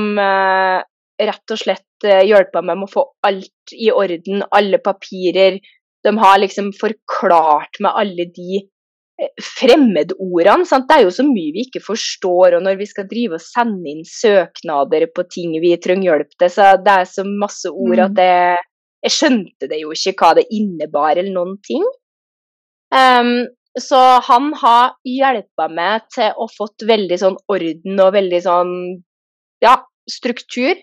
rett 1.18 1.50
og 1.50 1.58
slett 1.58 1.87
uh, 2.06 2.22
hjulpet 2.26 2.64
meg 2.64 2.80
med 2.80 2.88
å 2.88 2.92
få 2.92 3.04
alt 3.26 3.74
i 3.74 3.90
orden, 3.92 4.44
alle 4.54 4.80
papirer. 4.82 5.58
De 6.06 6.12
har 6.22 6.40
liksom 6.42 6.72
forklart 6.78 7.80
med 7.84 7.96
alle 8.02 8.28
de 8.34 8.62
uh, 8.62 9.30
fremmedordene. 9.42 10.66
Sant? 10.68 10.88
Det 10.88 10.98
er 10.98 11.06
jo 11.06 11.14
så 11.18 11.26
mye 11.26 11.54
vi 11.56 11.66
ikke 11.66 11.84
forstår, 11.84 12.58
og 12.58 12.66
når 12.66 12.80
vi 12.80 12.88
skal 12.90 13.08
drive 13.10 13.38
og 13.38 13.44
sende 13.44 13.92
inn 13.92 14.06
søknader 14.08 15.08
på 15.14 15.26
ting 15.32 15.58
vi 15.62 15.74
trenger 15.82 16.12
hjelp 16.12 16.34
til, 16.36 16.54
så 16.54 16.72
det 16.82 16.96
er 17.02 17.12
så 17.12 17.26
masse 17.28 17.72
ord 17.72 18.06
at 18.06 18.14
mm. 18.14 18.18
det, 18.18 18.32
jeg 19.08 19.16
skjønte 19.18 19.70
det 19.70 19.82
jo 19.82 19.94
ikke 19.94 20.16
hva 20.18 20.34
det 20.38 20.48
innebar, 20.54 21.14
eller 21.16 21.34
noen 21.34 21.56
ting. 21.66 21.86
Um, 22.94 23.48
så 23.78 23.98
han 24.24 24.52
har 24.58 24.96
hjelpa 25.06 25.68
meg 25.70 26.08
til 26.14 26.34
å 26.34 26.48
fått 26.50 26.86
veldig 26.88 27.18
sånn 27.20 27.36
orden 27.52 28.00
og 28.02 28.14
veldig 28.16 28.40
sånn 28.42 28.72
ja, 29.62 29.76
struktur. 30.10 30.78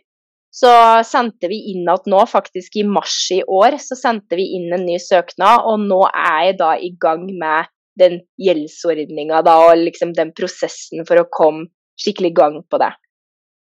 Så 0.56 0.72
sendte 1.04 1.50
vi 1.52 1.58
inn 1.74 1.88
at 1.92 2.06
nå, 2.08 2.22
faktisk 2.32 2.78
i 2.80 2.86
mars 2.88 3.18
i 3.36 3.42
år, 3.44 3.76
så 3.84 3.98
sendte 4.00 4.38
vi 4.40 4.54
inn 4.56 4.70
en 4.76 4.86
ny 4.88 4.96
søknad, 5.04 5.66
og 5.68 5.82
nå 5.84 6.06
er 6.08 6.38
jeg 6.50 6.60
da 6.62 6.76
i 6.80 6.94
gang 7.02 7.26
med 7.28 7.72
den 8.00 8.22
gjeldsordninga 8.42 9.42
og 9.52 9.74
liksom 9.80 10.14
den 10.16 10.32
prosessen 10.36 11.04
for 11.08 11.20
å 11.20 11.28
komme 11.32 11.68
skikkelig 12.00 12.32
i 12.32 12.38
gang 12.40 12.62
på 12.72 12.80
det. 12.80 12.94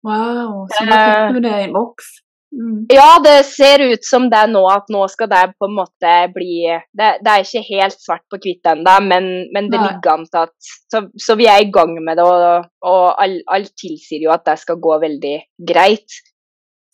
Wow, 0.05 0.67
så 0.73 0.85
da 0.89 1.01
fikk 1.07 1.37
du 1.37 1.43
det 1.47 1.57
i 1.69 1.73
boks? 1.73 2.13
Mm. 2.53 2.81
Ja, 2.93 3.17
det 3.25 3.47
ser 3.49 3.81
ut 3.81 4.05
som 4.05 4.27
det 4.29 4.43
nå, 4.51 4.61
at 4.69 4.91
nå 4.93 5.07
skal 5.09 5.31
det 5.31 5.55
på 5.57 5.71
en 5.71 5.77
måte 5.79 6.11
bli 6.35 6.67
Det, 6.69 7.07
det 7.25 7.31
er 7.33 7.47
ikke 7.47 7.63
helt 7.65 7.97
svart 7.97 8.25
på 8.29 8.37
hvitt 8.43 8.69
ennå, 8.69 8.97
men, 9.07 9.31
men, 9.55 9.71
det 9.73 9.81
Nei. 9.81 9.87
ligger 9.87 10.13
an 10.13 10.27
til 10.29 10.43
at 10.43 10.53
så, 10.93 11.01
så, 11.17 11.39
vi 11.41 11.49
er 11.49 11.63
i 11.65 11.71
gang 11.73 11.95
med 12.05 12.21
det, 12.21 12.27
og, 12.29 12.69
og 12.85 13.23
alt 13.25 13.41
all 13.49 13.65
tilsier 13.73 14.27
jo 14.27 14.35
at 14.37 14.45
det 14.51 14.59
skal 14.61 14.83
gå 14.85 14.99
veldig 15.07 15.35
greit. 15.73 16.21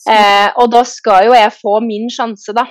Eh, 0.06 0.50
og 0.60 0.70
da 0.70 0.84
skal 0.86 1.26
jo 1.26 1.34
jeg 1.34 1.54
få 1.56 1.78
min 1.82 2.06
sjanse, 2.12 2.54
da. 2.54 2.68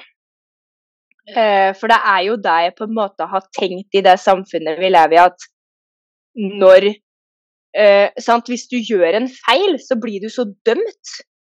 Eh, 1.28 1.74
for 1.76 1.92
det 1.92 1.98
er 2.14 2.22
jo 2.30 2.38
det 2.40 2.60
jeg 2.64 2.76
på 2.78 2.88
en 2.88 2.96
måte 2.96 3.28
har 3.28 3.44
tenkt 3.56 3.98
i 4.00 4.04
det 4.06 4.16
samfunnet 4.24 4.80
vi 4.80 4.92
lever 4.94 5.18
i, 5.18 5.26
at 5.26 5.48
når 6.38 6.88
eh, 7.76 8.14
sant? 8.24 8.48
Hvis 8.48 8.68
du 8.72 8.78
gjør 8.80 9.20
en 9.20 9.28
feil, 9.28 9.76
så 9.84 9.98
blir 10.00 10.24
du 10.24 10.30
så 10.32 10.48
dømt. 10.68 11.18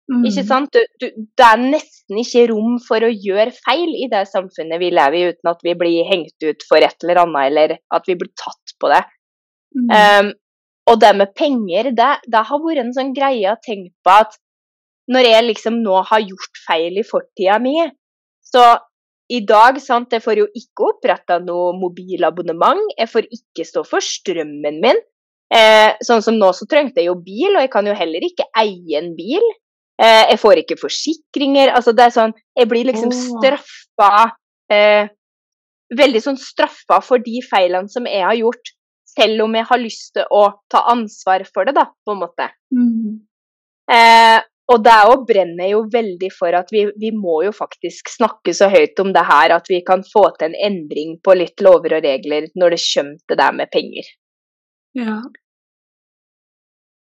Mm. 0.09 0.25
Ikke 0.25 0.45
sant? 0.47 0.73
Du, 0.73 0.81
du, 1.01 1.23
det 1.37 1.45
er 1.45 1.61
nesten 1.61 2.17
ikke 2.17 2.47
rom 2.49 2.79
for 2.81 3.05
å 3.05 3.11
gjøre 3.13 3.53
feil 3.59 3.93
i 3.93 4.09
det 4.09 4.25
samfunnet 4.31 4.81
vi 4.81 4.89
lever 4.95 5.19
i, 5.19 5.31
uten 5.35 5.51
at 5.51 5.61
vi 5.65 5.77
blir 5.77 6.09
hengt 6.09 6.47
ut 6.47 6.65
for 6.69 6.81
et 6.81 7.05
eller 7.05 7.23
annet, 7.27 7.49
eller 7.51 7.75
at 7.93 8.09
vi 8.09 8.17
blir 8.17 8.33
tatt 8.41 8.77
på 8.81 8.89
det. 8.89 9.03
Mm. 9.77 9.89
Um, 9.93 10.31
og 10.89 10.97
det 11.03 11.11
med 11.19 11.35
penger, 11.37 11.91
det, 11.93 12.11
det, 12.25 12.45
har 12.49 12.61
vært 12.63 12.81
en 12.81 12.95
sånn 12.95 13.13
greie 13.13 13.51
å 13.51 13.59
tenke 13.61 13.93
på 14.01 14.15
at 14.23 14.33
når 15.09 15.25
jeg 15.25 15.47
liksom 15.47 15.79
nå 15.83 16.01
har 16.09 16.21
gjort 16.21 16.61
feil 16.67 16.99
i 17.01 17.05
fortida 17.07 17.57
mi, 17.61 17.75
så 18.45 18.65
i 19.29 19.43
dag, 19.45 19.77
sant, 19.81 20.13
jeg 20.13 20.23
får 20.25 20.41
jo 20.41 20.47
ikke 20.57 20.87
oppretta 20.87 21.37
noe 21.43 21.75
mobilabonnement, 21.77 22.81
jeg 22.97 23.09
får 23.11 23.27
ikke 23.29 23.65
stå 23.67 23.83
for 23.85 24.01
strømmen 24.01 24.79
min. 24.81 25.01
Eh, 25.53 25.91
sånn 26.05 26.21
som 26.25 26.37
nå 26.37 26.49
så 26.53 26.65
trengte 26.69 27.01
jeg 27.01 27.09
jo 27.09 27.17
bil, 27.21 27.53
og 27.53 27.61
jeg 27.61 27.71
kan 27.73 27.85
jo 27.89 27.93
heller 27.97 28.25
ikke 28.25 28.47
eie 28.57 28.97
en 28.97 29.11
bil. 29.17 29.45
Eh, 30.01 30.25
jeg 30.31 30.41
får 30.41 30.63
ikke 30.63 30.79
forsikringer. 30.81 31.73
Altså 31.75 31.93
det 31.93 32.07
er 32.07 32.15
sånn 32.15 32.33
Jeg 32.55 32.69
blir 32.71 32.87
liksom 32.87 33.11
straffa 33.11 34.29
eh, 34.71 35.09
Veldig 35.99 36.21
sånn 36.23 36.37
straffa 36.39 37.01
for 37.03 37.21
de 37.21 37.41
feilene 37.43 37.89
som 37.91 38.05
jeg 38.07 38.21
har 38.21 38.37
gjort, 38.37 38.71
selv 39.09 39.47
om 39.47 39.55
jeg 39.57 39.65
har 39.65 39.81
lyst 39.81 40.11
til 40.17 40.29
å 40.29 40.43
ta 40.69 40.83
ansvar 40.91 41.41
for 41.49 41.65
det, 41.65 41.73
da, 41.77 41.87
på 42.05 42.13
en 42.13 42.21
måte. 42.21 42.45
Mm. 42.69 43.17
Og 44.69 44.83
det 44.85 44.95
òg 45.09 45.25
brenner 45.29 45.71
jo 45.71 45.81
veldig 45.89 46.29
for 46.35 46.53
at 46.53 46.69
vi, 46.73 46.83
vi, 47.01 47.09
må 47.15 47.39
jo 47.47 47.53
faktisk 47.55 48.11
snakke 48.13 48.53
så 48.53 48.69
høyt 48.69 48.99
om 49.01 49.13
det 49.15 49.25
her 49.25 49.55
at 49.55 49.69
vi 49.71 49.81
kan 49.85 50.03
få 50.05 50.27
til 50.37 50.51
en 50.51 50.57
endring 50.69 51.15
på 51.25 51.33
litt 51.37 51.63
lover 51.65 51.97
og 51.97 52.05
regler 52.05 52.51
når 52.59 52.75
det 52.75 52.81
kommer 52.85 53.17
til 53.25 53.39
det 53.41 53.49
med 53.57 53.71
penger. 53.73 54.11
Ja. 54.99 55.17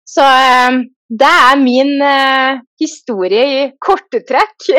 Så 0.09 0.25
eh, 0.25 0.81
det 1.23 1.33
er 1.51 1.61
min 1.61 1.97
eh, 2.07 2.61
historie 2.81 3.47
i 3.59 3.63
korte 3.83 4.23
trekk. 4.27 4.71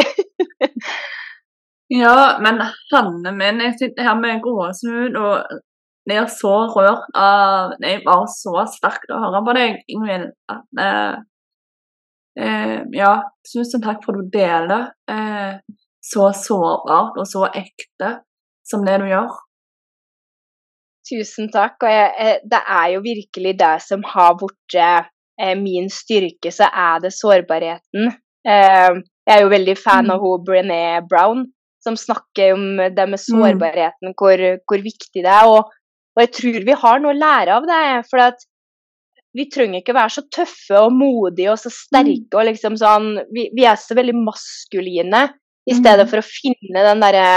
ja, 2.01 2.15
men 2.41 2.61
Hanne 2.91 3.35
min, 3.35 3.61
jeg 3.67 3.77
sitter 3.79 4.09
her 4.09 4.17
med 4.19 4.41
gåsehud 4.43 5.19
og 5.21 5.59
blir 6.07 6.25
så 6.33 6.53
rørt 6.73 7.11
av 7.13 7.75
Jeg 7.83 8.01
var 8.07 8.23
så 8.31 8.63
sterkt 8.73 9.11
å 9.13 9.19
høre 9.21 9.43
på 9.45 9.53
deg, 9.59 9.83
Ingvild. 9.93 10.31
at 10.49 10.81
eh, 10.81 11.19
Eh, 12.39 12.79
ja, 12.95 13.13
tusen 13.43 13.83
takk 13.83 14.05
for 14.05 14.15
at 14.15 14.23
du 14.23 14.31
deler 14.31 14.85
eh, 15.11 15.57
så 16.01 16.31
sårbart 16.35 17.17
og 17.19 17.27
så 17.27 17.47
ekte 17.49 18.21
som 18.67 18.85
det 18.87 19.01
du 19.01 19.07
gjør. 19.09 19.31
Tusen 21.11 21.49
takk. 21.51 21.81
Og 21.83 21.91
jeg, 21.91 22.37
det 22.47 22.61
er 22.61 22.91
jo 22.95 23.01
virkelig 23.03 23.55
det 23.59 23.73
som 23.83 24.05
har 24.13 24.37
blitt 24.39 24.77
eh, 24.79 25.55
min 25.59 25.89
styrke, 25.91 26.53
så 26.53 26.69
er 26.69 27.01
det 27.03 27.13
sårbarheten. 27.17 28.13
Eh, 28.47 29.01
jeg 29.27 29.37
er 29.37 29.43
jo 29.43 29.51
veldig 29.51 29.75
fan 29.77 30.07
mm. 30.07 30.13
av 30.15 30.23
hun 30.23 30.45
Brené 30.47 30.83
Brown, 31.09 31.45
som 31.83 31.97
snakker 31.97 32.55
om 32.55 32.65
det 32.79 33.07
med 33.09 33.19
mm. 33.19 33.25
sårbarheten, 33.27 34.13
mm. 34.13 34.17
hvor, 34.17 34.45
hvor, 34.69 34.85
viktig 34.85 35.25
det 35.25 35.29
er. 35.29 35.51
Og, 35.51 35.67
og, 36.15 36.23
jeg 36.23 36.31
tror 36.37 36.65
vi 36.69 36.79
har 36.85 37.03
noe 37.03 37.13
å 37.13 37.19
lære 37.19 37.59
av 37.59 37.67
det. 37.69 37.83
for 38.09 38.23
at 38.29 38.47
vi 39.37 39.47
trenger 39.51 39.79
ikke 39.79 39.95
være 39.95 40.15
så 40.17 40.25
tøffe 40.33 40.79
og 40.79 40.91
modige 40.95 41.53
og 41.53 41.59
så 41.61 41.71
sterke 41.73 42.27
mm. 42.27 42.37
og 42.37 42.47
liksom 42.49 42.77
sånn 42.79 43.09
Vi, 43.31 43.47
vi 43.55 43.65
er 43.67 43.79
så 43.79 43.95
veldig 43.97 44.17
maskuline 44.19 45.25
i 45.69 45.77
stedet 45.77 46.05
mm. 46.05 46.11
for 46.11 46.21
å 46.21 46.27
finne 46.27 46.85
den 46.87 47.03
derre 47.03 47.27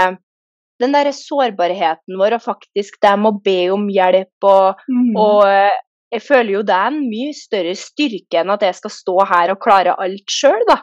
den 0.83 0.91
der 0.91 1.07
sårbarheten 1.15 2.17
vår 2.19 2.35
og 2.35 2.43
faktisk 2.43 2.97
det 3.03 3.13
med 3.21 3.31
å 3.31 3.41
be 3.45 3.59
om 3.71 3.85
hjelp 3.87 4.47
og, 4.49 4.81
mm. 4.91 5.13
og 5.15 5.45
eh, 5.47 5.77
jeg 6.15 6.23
føler 6.23 6.51
jo 6.57 6.65
det 6.67 6.75
er 6.75 6.91
en 6.91 6.99
mye 7.09 7.35
større 7.35 7.75
styrke 7.79 8.41
enn 8.41 8.53
at 8.53 8.65
jeg 8.65 8.77
skal 8.77 8.93
stå 8.93 9.15
her 9.29 9.53
og 9.53 9.61
klare 9.63 9.95
alt 10.01 10.31
sjøl, 10.31 10.61
da. 10.69 10.77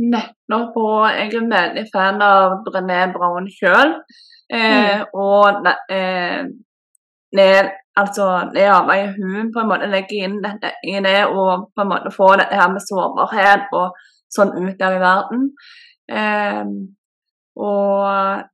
Nettopp. 0.00 0.76
Og 0.78 1.06
jeg 1.10 1.32
er 1.34 1.48
veldig 1.50 1.86
fan 1.92 2.20
av 2.24 2.60
Brené 2.66 3.00
Brown 3.14 3.48
sjøl. 3.52 3.96
Eh, 4.50 5.00
mm. 5.00 5.16
Og 5.18 5.70
eh, 5.92 6.46
ned 7.36 7.70
Altså, 7.98 8.50
det 8.54 8.62
arbeidet 8.70 9.16
hun 9.18 9.50
på 9.52 9.60
en 9.60 9.68
måte 9.68 9.88
legger 9.90 10.24
inn 10.24 10.36
dette 10.40 10.70
i 10.86 10.94
det, 11.04 11.26
og 11.26 11.66
på 11.74 11.82
en 11.82 11.90
måte 11.90 12.12
få 12.14 12.30
dette 12.38 12.56
her 12.56 12.70
med 12.72 12.84
sårbarhet 12.86 13.74
og 13.76 13.98
sånn 14.30 14.54
ut 14.56 14.78
der 14.78 14.94
i 14.96 15.00
verden. 15.02 15.42
Eh, 16.08 16.70
og 17.60 18.46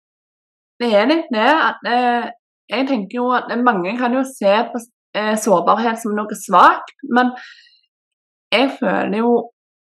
det 0.81 0.91
er 0.99 1.11
litt 1.13 1.31
det 1.33 1.47
at 1.53 1.89
eh, 1.89 2.27
Jeg 2.67 2.89
tenker 2.89 3.21
jo 3.21 3.29
at 3.37 3.53
mange 3.63 3.93
kan 4.01 4.17
jo 4.17 4.25
se 4.27 4.51
på 4.73 4.81
eh, 5.15 5.37
sårbarhet 5.39 6.01
som 6.03 6.17
noe 6.17 6.35
svakt, 6.35 6.97
men 7.15 7.31
jeg 8.51 8.73
føler 8.81 9.21
jo 9.21 9.35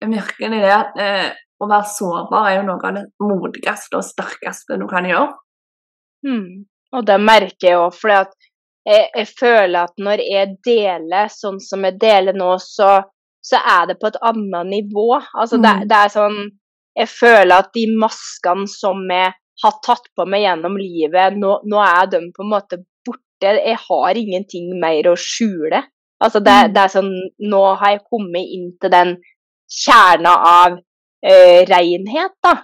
virkelig 0.04 0.60
det 0.66 0.74
at 0.76 1.00
eh, 1.00 1.30
å 1.64 1.70
være 1.70 1.94
sårbar 1.94 2.50
er 2.50 2.58
jo 2.58 2.66
noe 2.68 2.90
av 2.90 2.98
det 2.98 3.06
modigste 3.24 4.02
og 4.02 4.06
sterkeste 4.06 4.76
du 4.82 4.84
kan 4.92 5.08
gjøre. 5.08 5.32
Mm. 6.28 6.68
Og 6.98 7.08
det 7.08 7.18
merker 7.24 7.70
jeg 7.70 7.80
òg, 7.80 7.96
for 7.96 8.14
jeg, 8.88 9.08
jeg, 9.16 9.28
føler 9.40 9.80
at 9.84 9.98
når 10.00 10.24
jeg 10.24 10.54
deler 10.66 11.32
sånn 11.32 11.60
som 11.64 11.84
jeg 11.88 11.98
deler 12.02 12.38
nå, 12.38 12.54
så, 12.64 13.02
så 13.44 13.60
er 13.60 13.90
det 13.90 13.98
på 14.00 14.12
et 14.12 14.20
annet 14.30 14.72
nivå. 14.72 15.10
Altså, 15.18 15.60
mm. 15.60 15.66
det, 15.66 15.74
det, 15.92 16.00
er 16.00 16.14
sånn 16.14 16.40
Jeg 16.98 17.12
føler 17.12 17.54
at 17.60 17.74
de 17.76 17.84
maskene 18.00 18.66
som 18.72 19.04
jeg 19.12 19.34
har 19.64 19.80
tatt 19.86 20.08
på 20.16 20.26
meg 20.30 20.46
gjennom 20.46 20.78
livet, 20.80 21.38
nå, 21.38 21.60
nå 21.66 21.82
er 21.84 22.10
de 22.14 22.24
på 22.34 22.46
en 22.46 22.54
måte 22.54 22.80
borte. 23.06 23.54
Jeg 23.58 23.78
har 23.84 24.18
ingenting 24.18 24.72
mer 24.82 25.12
å 25.12 25.18
skjule. 25.20 25.84
Altså 26.24 26.42
det, 26.42 26.54
Mm. 26.58 26.74
det 26.74 26.82
er 26.82 26.90
sånn 26.90 27.12
Nå 27.52 27.64
har 27.78 27.92
jeg 27.94 28.08
kommet 28.10 28.54
inn 28.56 28.72
til 28.82 28.90
den 28.90 29.18
kjerna 29.70 30.32
av 30.50 30.78
eh, 31.22 31.62
renhet, 31.70 32.34
da. 32.42 32.56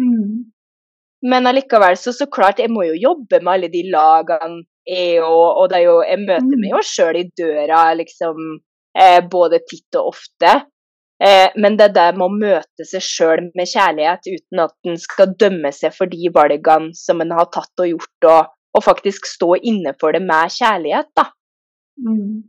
Mm. 0.00 0.48
Men 1.28 1.46
allikevel, 1.50 1.96
så, 1.98 2.14
så 2.14 2.26
klart, 2.30 2.58
jeg 2.62 2.70
må 2.70 2.86
jo 2.88 2.98
jobbe 2.98 3.40
med 3.42 3.52
alle 3.52 3.70
de 3.70 3.84
lagene 3.92 4.64
jeg 4.88 5.20
og, 5.22 5.60
og 5.60 5.68
det 5.70 5.78
er 5.78 5.84
jo, 5.86 6.00
jeg 6.06 6.24
møter 6.24 6.48
Mm. 6.48 6.58
meg 6.64 6.72
jo 6.72 6.82
sjøl 6.86 7.16
i 7.20 7.28
døra, 7.36 7.84
liksom, 7.98 8.42
eh, 8.98 9.20
både 9.30 9.60
titt 9.68 9.98
og 10.00 10.14
ofte. 10.14 10.52
Eh, 11.20 11.48
men 11.58 11.76
det 11.76 11.90
der 11.96 12.12
med 12.14 12.28
å 12.28 12.34
møte 12.34 12.84
seg 12.86 13.02
sjøl 13.02 13.48
med 13.58 13.66
kjærlighet 13.66 14.28
uten 14.30 14.60
at 14.62 14.74
en 14.86 14.96
skal 15.02 15.32
dømme 15.40 15.72
seg 15.74 15.92
for 15.96 16.06
de 16.06 16.30
valgene 16.34 16.94
som 16.94 17.20
en 17.20 17.34
har 17.34 17.48
tatt 17.54 17.82
og 17.82 17.88
gjort, 17.90 18.28
og, 18.30 18.52
og 18.78 18.84
faktisk 18.84 19.26
stå 19.26 19.56
inne 19.66 19.94
for 20.00 20.14
det 20.14 20.22
med 20.22 20.54
kjærlighet, 20.54 21.10
da. 21.18 21.26
Mm. 22.06 22.46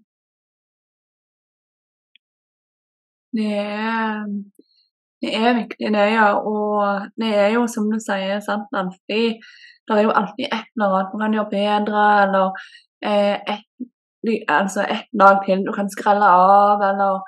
Det 3.34 3.49
er, 3.58 4.25
det 5.21 5.34
er 5.38 5.52
viktig, 5.60 5.89
det, 5.93 6.06
ja. 6.13 6.30
Og 6.38 7.10
det 7.21 7.34
er 7.38 7.52
jo 7.58 7.65
som 7.69 7.89
du 7.91 7.99
sier, 8.02 8.39
sant, 8.45 8.69
alltid 8.73 9.41
Det 9.89 10.04
er 10.04 10.08
jo 10.08 10.17
alltid 10.21 10.45
et 10.47 10.67
eller 10.75 10.95
annet 10.95 11.13
man 11.13 11.23
kan 11.23 11.38
gjøre 11.38 11.54
bedre, 11.54 12.04
eller 12.23 12.65
eh, 13.06 13.56
et, 13.56 13.88
altså 14.47 14.86
et 14.86 15.08
lag 15.21 15.39
til 15.45 15.63
du 15.65 15.71
kan 15.75 15.89
skrelle 15.91 16.30
av, 16.30 16.84
eller 16.91 17.23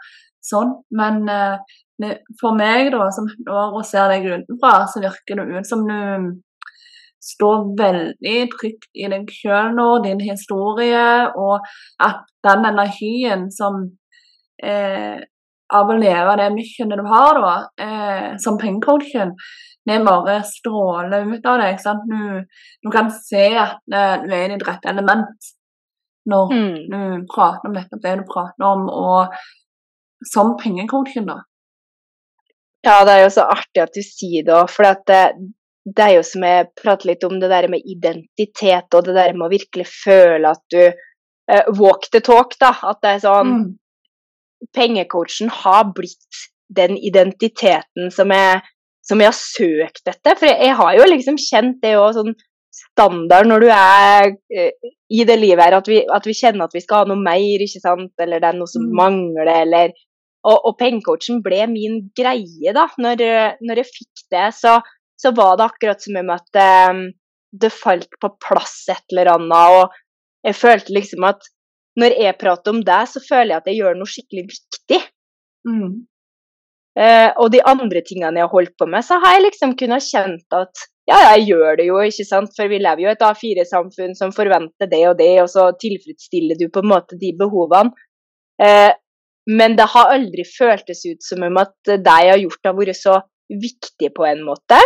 sånn. 0.45 0.75
Men 0.97 1.23
eh, 1.31 2.13
for 2.41 2.57
meg, 2.57 2.91
da, 2.93 3.09
som 3.13 3.29
når 3.47 3.81
og 3.81 3.87
ser 3.87 4.13
deg 4.13 4.29
utenfra, 4.29 4.85
så 4.91 5.03
virker 5.03 5.41
det 5.41 5.59
ut 5.59 5.69
som 5.69 5.85
du 5.89 6.39
står 7.21 7.65
veldig 7.77 8.37
trygt 8.55 8.87
i 8.97 9.09
deg 9.11 9.29
sjøl 9.29 9.75
nå, 9.77 9.87
din 10.05 10.21
historie, 10.25 11.03
og 11.37 11.67
at 12.01 12.23
den 12.47 12.65
energien 12.71 13.49
som 13.53 13.83
eh, 14.63 15.21
av 15.71 15.91
å 15.91 15.97
leve 15.97 16.37
det 16.39 16.49
missionet 16.55 16.99
du 16.99 17.05
har 17.07 17.39
da, 17.39 17.53
eh, 17.85 18.29
som 18.41 18.57
pengecoachen, 18.59 19.35
det 19.89 19.97
bare 20.05 20.41
stråler 20.45 21.25
ut 21.25 21.45
av 21.49 21.61
deg. 21.63 21.79
Du, 22.05 22.45
du 22.85 22.91
kan 22.93 23.09
se 23.13 23.47
at 23.57 23.79
eh, 23.93 24.17
du 24.23 24.33
er 24.35 24.45
i 24.45 24.53
ditt 24.53 24.67
rette 24.67 24.89
element 24.91 25.51
når 26.29 26.51
Mm. 26.53 26.75
du 26.91 27.25
prater 27.31 27.65
om 27.65 27.73
nettopp 27.73 28.01
det 28.03 28.11
du 28.19 28.27
prater 28.29 28.65
om, 28.67 28.83
og 28.89 29.33
som 30.21 30.51
pengecoachen, 30.59 31.25
da. 31.25 31.39
Ja, 32.85 32.99
det 33.05 33.15
er 33.15 33.23
jo 33.23 33.31
så 33.33 33.47
artig 33.49 33.81
at 33.81 33.93
du 33.93 34.03
sier 34.05 34.45
det 34.45 34.53
òg, 34.53 34.69
for 34.69 34.85
at 34.85 35.01
det, 35.09 35.23
det 35.85 36.05
er 36.05 36.13
jo 36.19 36.23
som 36.25 36.45
jeg 36.45 36.67
prater 36.77 37.09
litt 37.09 37.25
om 37.25 37.39
det 37.41 37.49
der 37.49 37.67
med 37.73 37.81
identitet, 37.89 38.93
og 38.93 39.05
det 39.07 39.17
der 39.17 39.33
med 39.33 39.47
å 39.47 39.53
virkelig 39.53 39.87
føle 39.89 40.53
at 40.53 40.61
du 40.69 40.83
eh, 40.85 41.71
walk 41.81 42.05
the 42.13 42.21
talk, 42.21 42.53
da. 42.61 42.75
At 42.83 43.01
det 43.01 43.15
er 43.15 43.23
sånn 43.25 43.53
Mm. 43.57 43.69
Pengecoachen 44.77 45.49
har 45.49 45.87
blitt 45.97 46.41
den 46.69 46.93
identiteten 46.97 48.11
som 48.13 48.29
jeg, 48.29 48.61
som 49.11 49.21
jeg 49.21 49.29
har 49.29 49.37
søkt 49.37 50.07
etter. 50.07 50.39
For 50.39 50.47
jeg, 50.49 50.57
jeg 50.71 50.79
har 50.79 50.95
jo 50.97 51.09
liksom 51.11 51.39
kjent 51.43 51.81
det 51.83 51.97
òg 51.99 52.15
sånn 52.17 52.33
standard 52.71 53.49
når 53.51 53.65
du 53.65 53.67
er 53.75 54.29
uh, 54.31 54.93
i 55.11 55.25
det 55.27 55.35
livet 55.41 55.65
her, 55.67 55.75
at 55.81 55.89
vi, 55.91 55.99
at 56.07 56.27
vi 56.27 56.35
kjenner 56.37 56.69
at 56.69 56.75
vi 56.77 56.81
skal 56.83 57.03
ha 57.03 57.09
noe 57.11 57.19
mer, 57.19 57.59
ikke 57.65 57.83
sant, 57.83 58.13
eller 58.23 58.39
det 58.39 58.47
er 58.47 58.57
noe 58.57 58.71
som 58.71 58.87
Mm. 58.87 58.95
mangler, 59.03 59.51
eller 59.65 59.93
Og, 60.41 60.57
og 60.65 60.73
pengecoachen 60.79 61.43
ble 61.45 61.59
min 61.69 61.99
greie, 62.17 62.71
da. 62.73 62.87
Når, 62.97 63.19
eh, 63.21 63.57
når 63.61 63.77
jeg 63.83 63.89
fikk 63.91 64.23
det, 64.33 64.47
så, 64.57 64.79
så 65.21 65.29
var 65.37 65.59
det 65.59 65.67
akkurat 65.67 66.01
som 66.01 66.17
om 66.17 66.31
at 66.33 66.57
um, 66.89 67.03
det 67.53 67.69
falt 67.69 68.09
på 68.17 68.31
plass 68.41 68.87
et 68.89 69.13
eller 69.13 69.29
annet, 69.35 69.75
og 69.77 69.93
jeg 70.47 70.57
følte 70.57 70.95
liksom 70.97 71.27
at 71.29 71.45
når 72.01 72.15
jeg 72.23 72.39
prater 72.41 72.73
om 72.73 72.81
det, 72.87 73.01
så 73.11 73.21
føler 73.21 73.51
jeg 73.51 73.59
at 73.59 73.69
jeg 73.69 73.79
gjør 73.83 73.99
noe 73.99 74.09
skikkelig 74.09 74.45
viktig. 74.49 74.99
Mm. 75.69 75.93
Eh, 76.99 77.29
og 77.39 77.51
de 77.53 77.61
andre 77.63 78.01
tingene 78.03 78.41
jeg 78.41 78.47
har 78.47 78.51
holdt 78.51 78.73
på 78.79 78.87
med, 78.89 79.05
så 79.07 79.19
har 79.23 79.37
jeg 79.37 79.45
liksom 79.45 79.75
kunnet 79.79 80.03
kjent 80.03 80.57
at 80.57 80.87
ja, 81.09 81.17
jeg 81.33 81.47
gjør 81.49 81.77
det 81.79 81.85
jo, 81.87 81.99
ikke 82.03 82.25
sant, 82.27 82.51
for 82.55 82.71
vi 82.71 82.79
lever 82.81 83.05
jo 83.05 83.09
i 83.09 83.13
et 83.15 83.23
A4-samfunn 83.25 84.13
som 84.15 84.33
forventer 84.35 84.89
det 84.91 85.01
og 85.09 85.17
det, 85.19 85.31
og 85.43 85.49
så 85.51 85.69
tilfredsstiller 85.81 86.59
du 86.59 86.67
på 86.71 86.83
en 86.83 86.91
måte 86.91 87.17
de 87.19 87.31
behovene. 87.39 87.95
Eh, 88.61 88.91
men 89.49 89.75
det 89.75 89.87
har 89.89 90.11
aldri 90.13 90.45
føltes 90.45 91.01
ut 91.07 91.23
som 91.25 91.41
om 91.47 91.57
at 91.59 91.73
det 91.89 92.17
jeg 92.23 92.33
har 92.35 92.41
gjort, 92.43 92.67
har 92.67 92.77
vært 92.77 92.99
så 92.99 93.15
viktig 93.49 94.11
på 94.15 94.27
en 94.27 94.43
måte. 94.45 94.77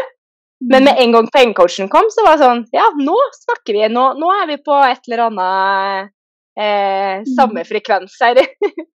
Men 0.63 0.85
med 0.87 1.01
en 1.01 1.11
gang 1.17 1.27
pengecoachen 1.33 1.89
kom, 1.91 2.07
så 2.13 2.23
var 2.25 2.37
det 2.37 2.45
sånn 2.45 2.61
Ja, 2.73 2.85
nå 2.95 3.15
snakker 3.35 3.75
vi. 3.75 3.83
Nå, 3.91 4.05
nå 4.17 4.29
er 4.39 4.47
vi 4.53 4.57
på 4.63 4.77
et 4.87 5.09
eller 5.09 5.25
annet 5.27 6.13
eh, 6.57 7.25
samme 7.35 7.65
frekvens 7.67 8.19
her. 8.23 8.41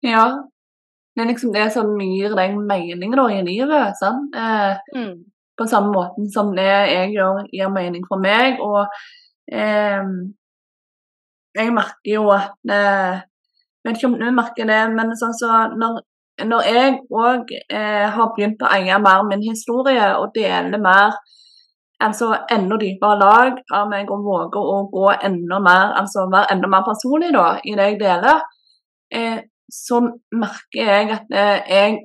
Ja. 0.00 0.22
Det 1.14 1.22
er 1.22 1.30
liksom 1.30 1.54
det 1.54 1.66
som 1.74 1.90
gir 2.00 2.34
deg 2.38 2.56
mening 2.56 3.16
da, 3.18 3.26
i 3.34 3.40
livet. 3.46 3.96
sant? 3.98 4.36
Eh, 4.36 4.76
mm. 4.96 5.14
på 5.58 5.66
samme 5.68 5.92
måten 5.94 6.30
som 6.32 6.52
det 6.56 6.68
jeg 6.68 7.16
gjør, 7.16 7.42
gir 7.52 7.72
mening 7.74 8.06
for 8.08 8.22
meg. 8.22 8.60
Og 8.62 8.86
eh, 9.52 10.06
jeg 11.58 11.74
merker 11.74 12.14
jo 12.14 12.30
at 12.36 12.76
eh, 12.78 13.26
Vet 13.80 13.96
ikke 13.96 14.10
om 14.10 14.16
du 14.20 14.26
merker 14.36 14.66
det, 14.68 14.80
men 14.92 15.14
sånn 15.16 15.32
så 15.32 15.62
når, 15.72 15.94
når 16.44 16.66
jeg 16.68 16.96
òg 17.16 17.52
eh, 17.56 18.10
har 18.12 18.26
begynt 18.36 18.60
å 18.60 18.68
eie 18.76 18.98
mer 19.00 19.22
min 19.24 19.40
historie 19.46 20.10
og 20.18 20.34
dele 20.34 20.76
mer 20.76 21.14
altså 22.00 22.30
enda 22.52 22.76
dypere 22.80 23.18
lag 23.20 23.60
av 23.76 23.88
meg 23.90 24.10
og 24.12 24.24
våge 24.24 24.60
å 24.60 24.76
gå 24.92 25.06
enda 25.28 25.60
mer, 25.64 25.94
altså 26.00 26.26
være 26.32 26.54
enda 26.54 26.70
mer 26.72 26.84
personlig 26.86 27.32
da, 27.36 27.46
i 27.64 27.74
det 27.76 27.88
jeg 27.90 27.98
deler, 28.00 28.44
eh, 29.12 29.38
så 29.74 30.00
merker 30.36 30.90
jeg 30.92 31.10
at 31.16 31.34
eh, 31.34 31.70
jeg 31.70 31.98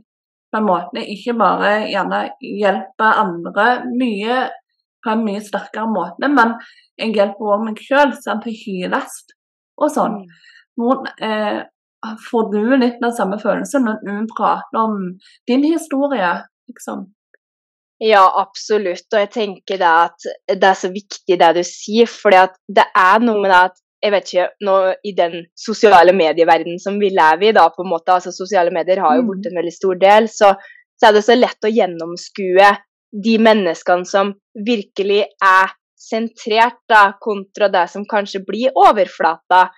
på 0.54 0.62
en 0.62 0.68
måte 0.68 1.04
ikke 1.12 1.36
bare 1.38 1.72
gjerne 1.90 2.22
hjelper 2.40 3.22
andre 3.24 3.68
mye 3.92 4.46
på 5.06 5.14
en 5.14 5.24
mye 5.26 5.42
sterkere 5.44 5.86
måte, 5.92 6.30
men 6.32 6.56
jeg 6.98 7.14
hjelper 7.18 7.52
også 7.52 7.66
meg 7.68 7.82
sjøl 7.84 8.14
til 8.18 8.34
å 8.34 8.54
hyles 8.64 9.18
og 9.82 9.92
sånn. 9.94 10.22
Hvor, 10.80 11.04
eh, 11.22 11.60
får 12.30 12.48
du 12.54 12.62
litt 12.78 13.02
den 13.02 13.14
samme 13.16 13.38
følelsen 13.42 13.86
når 13.86 14.02
du 14.06 14.34
prater 14.34 14.80
om 14.82 14.98
din 15.50 15.66
historie, 15.68 16.32
liksom? 16.70 17.06
Ja, 18.04 18.26
absolutt. 18.42 19.08
Og 19.14 19.22
jeg 19.22 19.32
tenker 19.32 19.80
det 19.80 19.88
at 19.88 20.28
det 20.52 20.68
er 20.68 20.78
så 20.80 20.92
viktig 20.92 21.38
det 21.40 21.52
du 21.56 21.64
sier, 21.64 22.10
for 22.12 22.36
det 22.36 22.86
er 22.92 23.24
noe 23.24 23.40
med 23.40 23.54
det 23.54 23.62
at 23.70 23.82
jeg 24.06 24.14
vet 24.14 24.32
ikke, 24.32 24.48
nå 24.68 24.74
I 25.10 25.14
den 25.18 25.38
sosiale 25.58 26.14
medieverdenen 26.14 26.82
som 26.82 27.00
vi 27.02 27.10
lever 27.14 27.50
i, 27.50 27.54
da, 27.58 27.68
på 27.74 27.82
en 27.84 27.90
måte, 27.90 28.14
altså 28.14 28.34
sosiale 28.36 28.74
medier 28.74 29.02
har 29.02 29.16
jo 29.18 29.24
Mm. 29.26 29.32
blitt 29.32 29.48
en 29.50 29.58
veldig 29.58 29.74
stor 29.74 29.96
del, 30.02 30.28
så, 30.30 30.54
så 31.00 31.10
er 31.10 31.16
det 31.18 31.24
så 31.26 31.36
lett 31.38 31.66
å 31.66 31.72
gjennomskue 31.74 32.70
de 33.26 33.38
menneskene 33.40 34.06
som 34.06 34.34
virkelig 34.68 35.24
er 35.42 35.74
sentrert, 36.06 36.78
da, 36.92 37.16
kontra 37.22 37.70
det 37.74 37.88
som 37.90 38.06
kanskje 38.06 38.44
blir 38.46 38.72
overflata. 38.76 39.70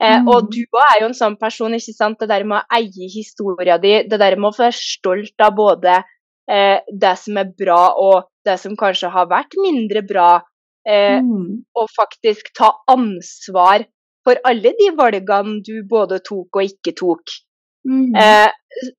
Eh, 0.00 0.18
Mm. 0.20 0.28
Og 0.28 0.50
du 0.52 0.62
er 0.62 1.00
jo 1.00 1.06
en 1.10 1.14
sånn 1.16 1.36
person, 1.40 1.72
ikke 1.74 1.94
sant. 1.96 2.18
Det 2.20 2.28
der 2.28 2.44
med 2.44 2.62
å 2.62 2.76
eie 2.78 3.08
historia 3.12 3.78
di, 3.78 4.02
det 4.08 4.18
der 4.20 4.36
med 4.36 4.52
å 4.52 4.56
være 4.58 4.72
stolt 4.76 5.40
av 5.40 5.54
både 5.56 6.02
eh, 6.48 6.78
det 6.92 7.14
som 7.18 7.36
er 7.40 7.48
bra 7.58 7.94
og 7.98 8.28
det 8.46 8.58
som 8.60 8.76
kanskje 8.76 9.10
har 9.10 9.26
vært 9.26 9.56
mindre 9.58 10.02
bra, 10.06 10.40
eh, 10.86 11.20
Mm. 11.20 11.64
og 11.74 11.88
faktisk 11.96 12.52
ta 12.56 12.72
ansvar 12.88 13.84
for 14.24 14.36
alle 14.44 14.72
de 14.78 14.90
valgene 14.98 15.62
du 15.62 15.82
både 15.88 16.20
tok 16.20 16.56
og 16.56 16.62
ikke 16.62 16.94
tok. 16.98 17.22
Mm. 17.86 18.14
Eh, 18.18 18.50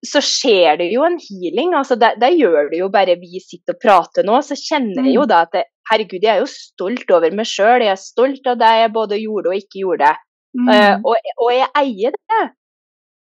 så 0.05 0.21
skjer 0.23 0.77
det 0.79 0.91
jo 0.93 1.03
en 1.03 1.17
healing. 1.19 1.73
altså 1.75 1.97
Det, 1.99 2.13
det 2.19 2.31
gjør 2.39 2.69
det 2.71 2.79
jo 2.79 2.87
bare 2.89 3.15
vi 3.19 3.39
sitter 3.43 3.75
og 3.75 3.81
prater 3.83 4.23
nå. 4.23 4.39
Så 4.41 4.55
kjenner 4.55 5.03
jeg 5.05 5.15
jo 5.15 5.21
Mm. 5.25 5.27
da 5.27 5.41
at 5.41 5.51
det, 5.51 5.63
herregud, 5.91 6.21
jeg 6.23 6.35
er 6.35 6.39
jo 6.39 6.45
stolt 6.47 7.11
over 7.11 7.31
meg 7.31 7.45
sjøl. 7.45 7.81
Jeg 7.83 7.91
er 7.91 7.99
stolt 8.01 8.47
av 8.47 8.57
det 8.57 8.71
jeg 8.81 8.93
både 8.93 9.19
gjorde 9.19 9.47
og 9.51 9.55
ikke 9.59 9.81
gjorde. 9.83 10.15
Eh, 10.71 10.95
Mm. 10.95 11.05
og, 11.05 11.15
og 11.43 11.51
jeg 11.51 11.67
eier 11.75 12.11
det. 12.11 12.51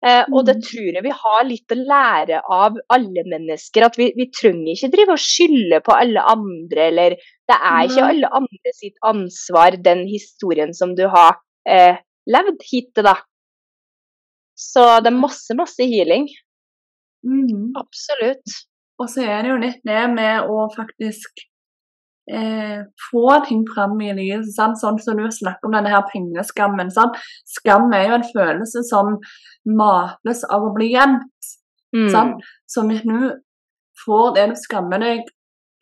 Eh, 0.01 0.25
og 0.33 0.47
det 0.47 0.57
Mm. 0.57 0.63
tror 0.65 0.93
jeg 0.97 1.03
vi 1.05 1.11
har 1.13 1.43
litt 1.45 1.73
å 1.75 1.77
lære 1.77 2.41
av 2.49 2.77
alle 2.89 3.25
mennesker. 3.29 3.85
At 3.85 3.99
vi, 4.01 4.13
vi 4.17 4.31
trenger 4.33 4.73
ikke 4.73 4.93
drive 4.95 5.13
og 5.13 5.21
skylde 5.21 5.81
på 5.85 5.93
alle 5.93 6.23
andre, 6.25 6.87
eller 6.89 7.11
det 7.21 7.57
er 7.59 7.83
ikke 7.85 8.07
alle 8.09 8.31
andre 8.33 8.73
sitt 8.75 8.97
ansvar, 9.05 9.77
den 9.77 10.07
historien 10.09 10.73
som 10.73 10.95
du 10.97 11.05
har 11.09 11.37
eh, 11.69 12.01
levd 12.27 12.65
hittil, 12.73 13.05
da. 13.05 13.17
Så 14.57 14.87
det 15.05 15.13
er 15.13 15.21
masse, 15.21 15.53
masse 15.57 15.85
healing. 15.85 16.29
Mm. 17.25 17.73
Absolutt. 17.77 18.57
Og 19.01 19.09
så 19.09 19.25
er 19.25 19.43
det 19.43 19.51
jo 19.53 19.61
litt 19.61 19.81
det 19.85 20.03
med 20.13 20.49
å 20.49 20.67
faktisk 20.73 21.45
eh, 22.31 22.81
få 23.11 23.25
ting 23.49 23.65
fram 23.75 24.01
i 24.05 24.13
lyset. 24.17 24.53
Sant? 24.55 24.81
Sånn 24.81 24.99
som 25.03 25.19
du 25.19 25.27
snakker 25.35 25.69
om 25.69 25.77
denne 25.77 25.93
her 25.93 26.07
pengeskammen. 26.11 26.93
Sant? 26.95 27.19
Skam 27.49 27.91
er 27.97 28.09
jo 28.09 28.19
en 28.19 28.29
følelse 28.31 28.85
som 28.89 29.19
mates 29.81 30.45
av 30.49 30.69
å 30.69 30.73
bli 30.77 30.93
gjemt. 30.95 31.53
Mm. 31.97 32.09
Sant? 32.15 32.51
Så 32.71 32.87
hvis 32.89 33.05
du 33.07 33.31
får 34.05 34.35
det 34.37 34.51
du 34.53 34.59
skammer 34.59 35.03
deg 35.03 35.25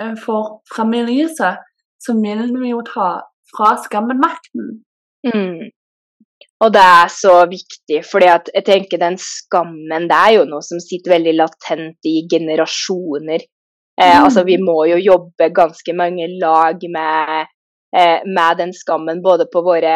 eh, 0.02 0.14
for 0.20 0.60
fram 0.72 0.94
i 0.96 1.04
lyset, 1.06 1.64
så 1.98 2.14
vil 2.18 2.46
du 2.54 2.62
jo 2.68 2.84
ta 2.86 3.10
fra 3.52 3.74
skammen 3.82 4.20
makten. 4.22 4.78
Mm. 5.26 5.68
Og 6.58 6.72
det 6.74 6.82
er 6.82 7.10
så 7.14 7.34
viktig, 7.50 8.00
fordi 8.06 8.28
at 8.32 8.48
jeg 8.54 8.66
tenker 8.66 8.98
den 8.98 9.18
skammen 9.22 10.08
det 10.10 10.16
er 10.16 10.32
jo 10.40 10.46
noe 10.48 10.64
som 10.66 10.80
sitter 10.82 11.14
veldig 11.14 11.36
latent 11.38 12.08
i 12.08 12.16
generasjoner. 12.30 13.44
Eh, 13.98 14.14
mm. 14.14 14.24
Altså, 14.24 14.44
vi 14.46 14.58
må 14.62 14.84
jo 14.90 14.98
jobbe 15.02 15.50
ganske 15.54 15.94
mange 15.96 16.28
lag 16.38 16.84
med, 16.94 17.48
eh, 17.96 18.20
med 18.26 18.60
den 18.62 18.74
skammen, 18.76 19.22
både 19.22 19.48
på 19.50 19.62
våre 19.66 19.94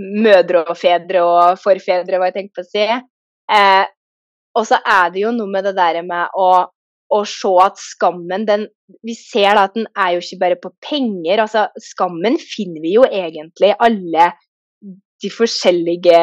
mødre 0.00 0.64
og 0.64 0.78
fedre 0.78 1.22
og 1.22 1.58
forfedre, 1.62 2.18
hva 2.18 2.30
jeg 2.30 2.38
tenker 2.38 2.60
på 2.60 2.64
å 2.64 2.70
si. 2.70 2.86
Eh, 3.58 3.84
og 4.54 4.64
så 4.68 4.78
er 4.80 5.12
det 5.12 5.24
jo 5.24 5.34
noe 5.34 5.50
med 5.50 5.66
det 5.68 5.74
der 5.76 6.00
med 6.06 6.32
å, 6.38 6.48
å 7.12 7.20
se 7.28 7.52
at 7.62 7.78
skammen, 7.82 8.46
den 8.48 8.68
Vi 9.04 9.14
ser 9.16 9.56
da 9.56 9.64
at 9.64 9.76
den 9.76 9.86
er 9.96 10.14
jo 10.14 10.22
ikke 10.22 10.40
bare 10.42 10.58
på 10.60 10.70
penger. 10.84 11.40
Altså, 11.44 11.68
skammen 11.80 12.36
finner 12.40 12.82
vi 12.84 12.96
jo 12.98 13.06
egentlig 13.08 13.72
alle 13.80 14.32
de 15.24 15.30
forskjellige 15.32 16.18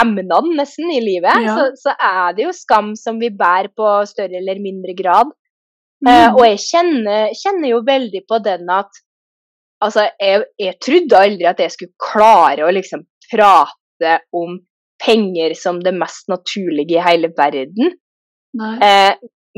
emnene 0.00 0.54
nesten 0.56 0.88
i 0.92 1.02
livet. 1.04 1.44
Ja. 1.44 1.56
Så, 1.58 1.66
så, 1.82 1.94
er 1.96 2.36
det 2.36 2.46
jo 2.46 2.54
skam 2.56 2.94
som 2.96 3.20
vi 3.20 3.28
bærer 3.34 3.68
på 3.76 3.90
større 4.08 4.40
eller 4.40 4.62
mindre 4.62 4.96
grad. 4.96 5.32
Mm. 6.00 6.08
Uh, 6.08 6.28
og 6.32 6.42
jeg 6.46 6.60
kjenner, 6.64 7.32
kjenner, 7.36 7.68
jo 7.74 7.84
veldig 7.86 8.24
på 8.28 8.42
den 8.44 8.72
at 8.72 9.06
Altså, 9.80 10.10
jeg, 10.20 10.42
jeg, 10.60 10.76
trodde 10.84 11.16
aldri 11.16 11.46
at 11.48 11.60
jeg 11.62 11.72
skulle 11.72 12.04
klare 12.04 12.66
å 12.66 12.72
liksom 12.76 13.00
prate 13.30 14.18
om 14.36 14.58
penger 15.00 15.54
som 15.56 15.78
det 15.80 15.94
mest 15.96 16.28
naturlige 16.28 16.98
i 16.98 17.04
hele 17.04 17.30
verden. 17.32 17.94
Eh, 18.60 19.14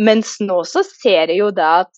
mens 0.07 0.37
nå 0.45 0.61
så 0.69 0.85
ser 0.87 1.33
jeg 1.33 1.41
jo 1.41 1.51
da 1.55 1.73
at 1.83 1.91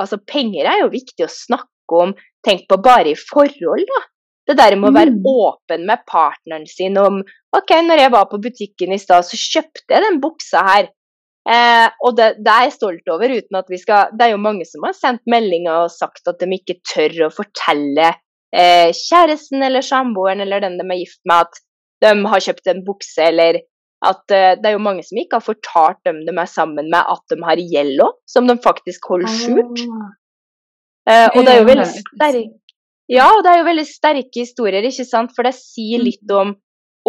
altså, 0.00 0.18
penger 0.26 0.68
er 0.68 0.82
jo 0.82 0.90
viktig 0.92 1.26
å 1.26 1.30
snakke 1.30 2.00
om. 2.02 2.16
Tenk 2.42 2.66
på 2.70 2.80
bare 2.82 3.12
i 3.12 3.18
forhold, 3.18 3.86
da. 3.86 4.02
Det 4.50 4.56
der 4.58 4.74
med 4.74 4.90
å 4.90 4.96
være 4.96 5.14
mm. 5.14 5.26
åpen 5.30 5.84
med 5.86 6.02
partneren 6.10 6.64
sin 6.66 6.98
om 6.98 7.20
OK, 7.54 7.76
når 7.86 8.00
jeg 8.02 8.12
var 8.16 8.26
på 8.30 8.40
butikken 8.42 8.94
i 8.94 8.98
stad, 8.98 9.22
så 9.28 9.38
kjøpte 9.38 9.94
jeg 9.94 10.02
den 10.02 10.18
buksa 10.22 10.64
her. 10.66 10.88
Eh, 11.42 11.88
og 12.06 12.14
det, 12.18 12.28
det, 12.38 12.52
er 12.52 12.68
jeg 12.68 12.76
stolt 12.76 13.08
over, 13.10 13.32
uten 13.34 13.56
at 13.58 13.70
vi 13.72 13.78
skal 13.80 14.12
Det 14.14 14.28
er 14.28 14.36
jo 14.36 14.44
mange 14.44 14.62
som 14.62 14.84
har 14.86 14.94
sendt 14.94 15.24
meldinger 15.26 15.88
og 15.88 15.90
sagt 15.90 16.30
at 16.30 16.38
de 16.38 16.46
ikke 16.54 16.76
tør 16.86 17.16
å 17.26 17.32
fortelle 17.34 18.12
eh, 18.54 18.92
kjæresten 18.94 19.66
eller 19.66 19.82
samboeren 19.82 20.44
eller 20.44 20.62
den 20.62 20.78
de 20.78 20.86
er 20.86 21.00
gift 21.00 21.18
med, 21.26 21.48
at 21.48 21.62
de 22.02 22.14
har 22.30 22.46
kjøpt 22.46 22.70
en 22.70 22.84
bukse, 22.86 23.18
eller 23.26 23.58
at 24.06 24.34
eh, 24.34 24.54
det 24.58 24.70
er 24.70 24.76
jo 24.76 24.86
mange 24.86 25.02
som 25.06 25.18
ikke 25.18 25.40
har 25.40 25.46
fortalt 25.48 26.00
dem 26.06 26.22
de 26.28 26.34
er 26.34 26.50
sammen 26.50 26.90
med, 26.90 27.02
at 27.02 27.34
de 27.34 27.38
har 27.42 27.66
gjeld 27.74 28.06
òg, 28.06 28.16
som 28.30 28.46
de 28.46 28.58
faktisk 28.62 29.10
holder 29.10 29.34
skjult. 29.34 29.86
Eh, 31.10 31.28
og 31.34 31.42
det 31.42 31.54
er 31.56 31.62
jo 31.62 31.70
veldig 31.72 31.90
sterke 31.90 32.50
ja, 33.10 33.26
det 33.42 33.50
er 33.50 33.58
jo 33.60 33.66
veldig 33.66 33.84
sterke 33.84 34.40
historier, 34.40 34.84
ikke 34.86 35.04
sant? 35.04 35.32
For 35.36 35.44
det 35.44 35.52
sier 35.58 36.00
mm. 36.00 36.04
litt 36.06 36.32
om 36.32 36.54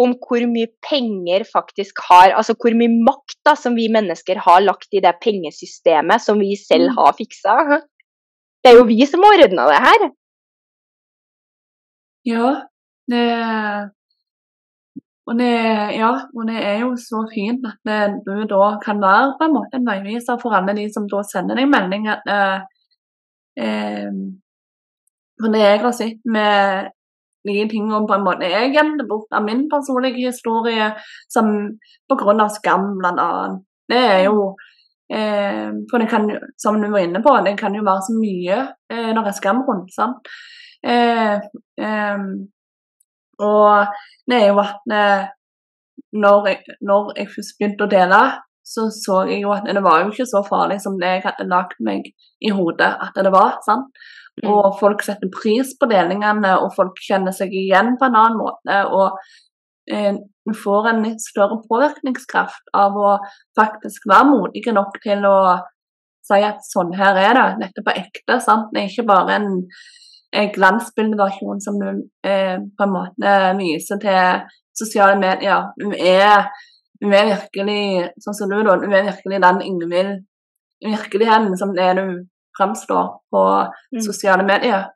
om 0.00 0.14
hvor 0.26 0.42
mye 0.50 0.70
penger 0.82 1.44
faktisk 1.46 2.00
har 2.08 2.32
Altså 2.34 2.56
hvor 2.58 2.74
mye 2.74 2.90
makt 3.06 3.36
da, 3.46 3.54
som 3.58 3.76
vi 3.78 3.86
mennesker 3.92 4.40
har 4.42 4.64
lagt 4.64 4.90
i 4.92 5.02
det 5.04 5.14
pengesystemet 5.22 6.22
som 6.24 6.40
vi 6.42 6.54
selv 6.58 6.90
mm. 6.90 6.96
har 6.98 7.16
fiksa. 7.18 7.56
Det 8.64 8.72
er 8.72 8.80
jo 8.80 8.88
vi 8.88 9.06
som 9.06 9.22
har 9.22 9.44
ordna 9.46 9.68
det 9.70 9.82
her. 9.86 10.06
Ja, 12.24 12.48
det 13.12 13.24
og 15.24 15.38
det, 15.40 15.52
ja, 15.96 16.10
og 16.36 16.48
det 16.48 16.56
er 16.60 16.82
jo 16.82 16.90
så 17.00 17.22
fint 17.32 17.64
at 17.64 17.78
det, 17.88 18.00
du 18.26 18.42
da 18.48 18.74
kan 18.84 19.00
være 19.00 19.30
på 19.38 19.46
en 19.46 19.54
måte 19.56 19.78
en 19.78 19.86
veiviser 19.88 20.36
for 20.40 20.56
alle 20.56 20.74
de 20.76 20.84
som 20.92 21.06
da 21.08 21.22
sender 21.24 21.56
deg 21.56 21.70
melding. 21.72 22.08
at 22.12 22.28
eh, 22.34 22.66
eh, 23.64 24.10
For 25.40 25.54
det 25.54 25.62
jeg 25.62 25.80
har 25.80 25.94
sett 25.96 26.20
med 26.36 26.90
ting 27.44 27.92
om 27.92 28.06
på 28.08 28.16
en 28.16 28.24
måte 28.24 28.48
jeg 28.48 28.72
gjemte 28.74 29.06
bort 29.08 29.32
av 29.36 29.44
min 29.44 29.66
personlige 29.70 30.30
historie 30.30 30.92
som 31.28 31.50
pga. 32.08 32.48
skam, 32.48 32.98
annet. 33.04 33.60
Det 33.88 33.98
er 33.98 34.24
jo 34.24 34.54
eh, 35.12 35.70
For 35.90 35.98
det 35.98 36.08
kan, 36.08 36.30
som 36.58 36.80
du 36.80 36.88
var 36.90 37.04
inne 37.04 37.22
på, 37.22 37.36
det 37.44 37.58
kan 37.58 37.74
jo 37.74 37.84
være 37.84 38.06
så 38.08 38.16
mye 38.16 38.58
eh, 38.90 39.12
når 39.12 39.22
det 39.22 39.32
er 39.32 39.40
skam 39.40 39.62
rundt. 39.68 39.92
sant? 39.92 40.28
Eh, 40.86 41.36
eh, 41.84 42.18
og 43.38 43.86
det 44.30 44.40
er 44.40 44.48
jo 44.48 44.58
at 44.62 44.92
eh, 44.92 45.28
når 46.12 46.48
jeg, 46.48 46.58
når 46.80 47.12
jeg 47.18 47.28
først 47.34 47.56
begynte 47.58 47.86
å 47.86 47.90
dele, 47.90 48.20
så 48.64 48.88
så 48.92 49.22
jeg 49.28 49.42
jo 49.44 49.52
at 49.52 49.66
det 49.68 49.82
var 49.84 50.02
jo 50.02 50.12
ikke 50.12 50.28
så 50.28 50.40
farlig 50.46 50.80
som 50.82 50.96
det 51.00 51.10
jeg 51.18 51.24
hadde 51.26 51.48
lagt 51.50 51.80
meg 51.84 52.06
i 52.40 52.52
hodet 52.54 52.90
at 53.06 53.16
det 53.16 53.32
var. 53.34 53.58
sant? 53.66 53.90
Mm. 54.42 54.50
Og 54.50 54.78
folk 54.80 55.04
setter 55.06 55.30
pris 55.30 55.74
på 55.78 55.88
delingene, 55.90 56.56
og 56.58 56.72
folk 56.76 56.98
kjenner 57.06 57.34
seg 57.36 57.52
igjen 57.54 57.94
på 58.00 58.08
en 58.08 58.16
annen 58.18 58.40
måte. 58.40 58.78
Og 58.88 59.18
eh, 59.92 60.16
får 60.64 60.88
en 60.90 61.04
litt 61.06 61.22
større 61.22 61.60
påvirkningskraft 61.68 62.72
av 62.76 62.96
å 62.98 63.12
faktisk 63.58 64.08
være 64.10 64.30
modige 64.32 64.74
nok 64.74 64.98
til 65.04 65.24
å 65.28 65.38
si 66.24 66.40
at 66.40 66.64
sånn 66.66 66.94
her 66.96 67.18
er 67.20 67.36
det, 67.36 67.46
dette 67.66 67.84
på 67.84 67.94
ekte. 67.94 68.40
sant? 68.40 68.72
Det 68.72 68.82
er 68.82 68.90
ikke 68.90 69.08
bare 69.08 69.38
en, 69.38 69.48
en 70.34 70.52
glansbildeversjon 70.56 71.62
som 71.64 71.80
du 71.80 71.88
eh, 72.26 72.58
på 72.58 72.86
en 72.86 72.94
måte 72.94 73.34
viser 73.60 74.00
til 74.02 74.46
sosiale 74.74 75.18
medier. 75.20 75.70
Du 75.78 75.92
er, 75.94 76.48
du 77.02 77.08
er 77.10 77.32
virkelig, 77.32 78.10
sånn 78.22 78.36
som 78.38 78.52
du, 78.52 78.60
da, 78.66 78.76
du 78.80 78.86
er 78.88 79.08
virkelig 79.10 79.40
den 79.42 79.62
Ingvild 79.66 80.14
virkeligheten 80.84 81.56
som 81.56 81.72
det 81.74 81.88
du 81.98 82.04
fremstår 82.58 83.06
på 83.32 83.42
mm. 83.96 84.02
sosiale 84.04 84.44
medier. 84.46 84.90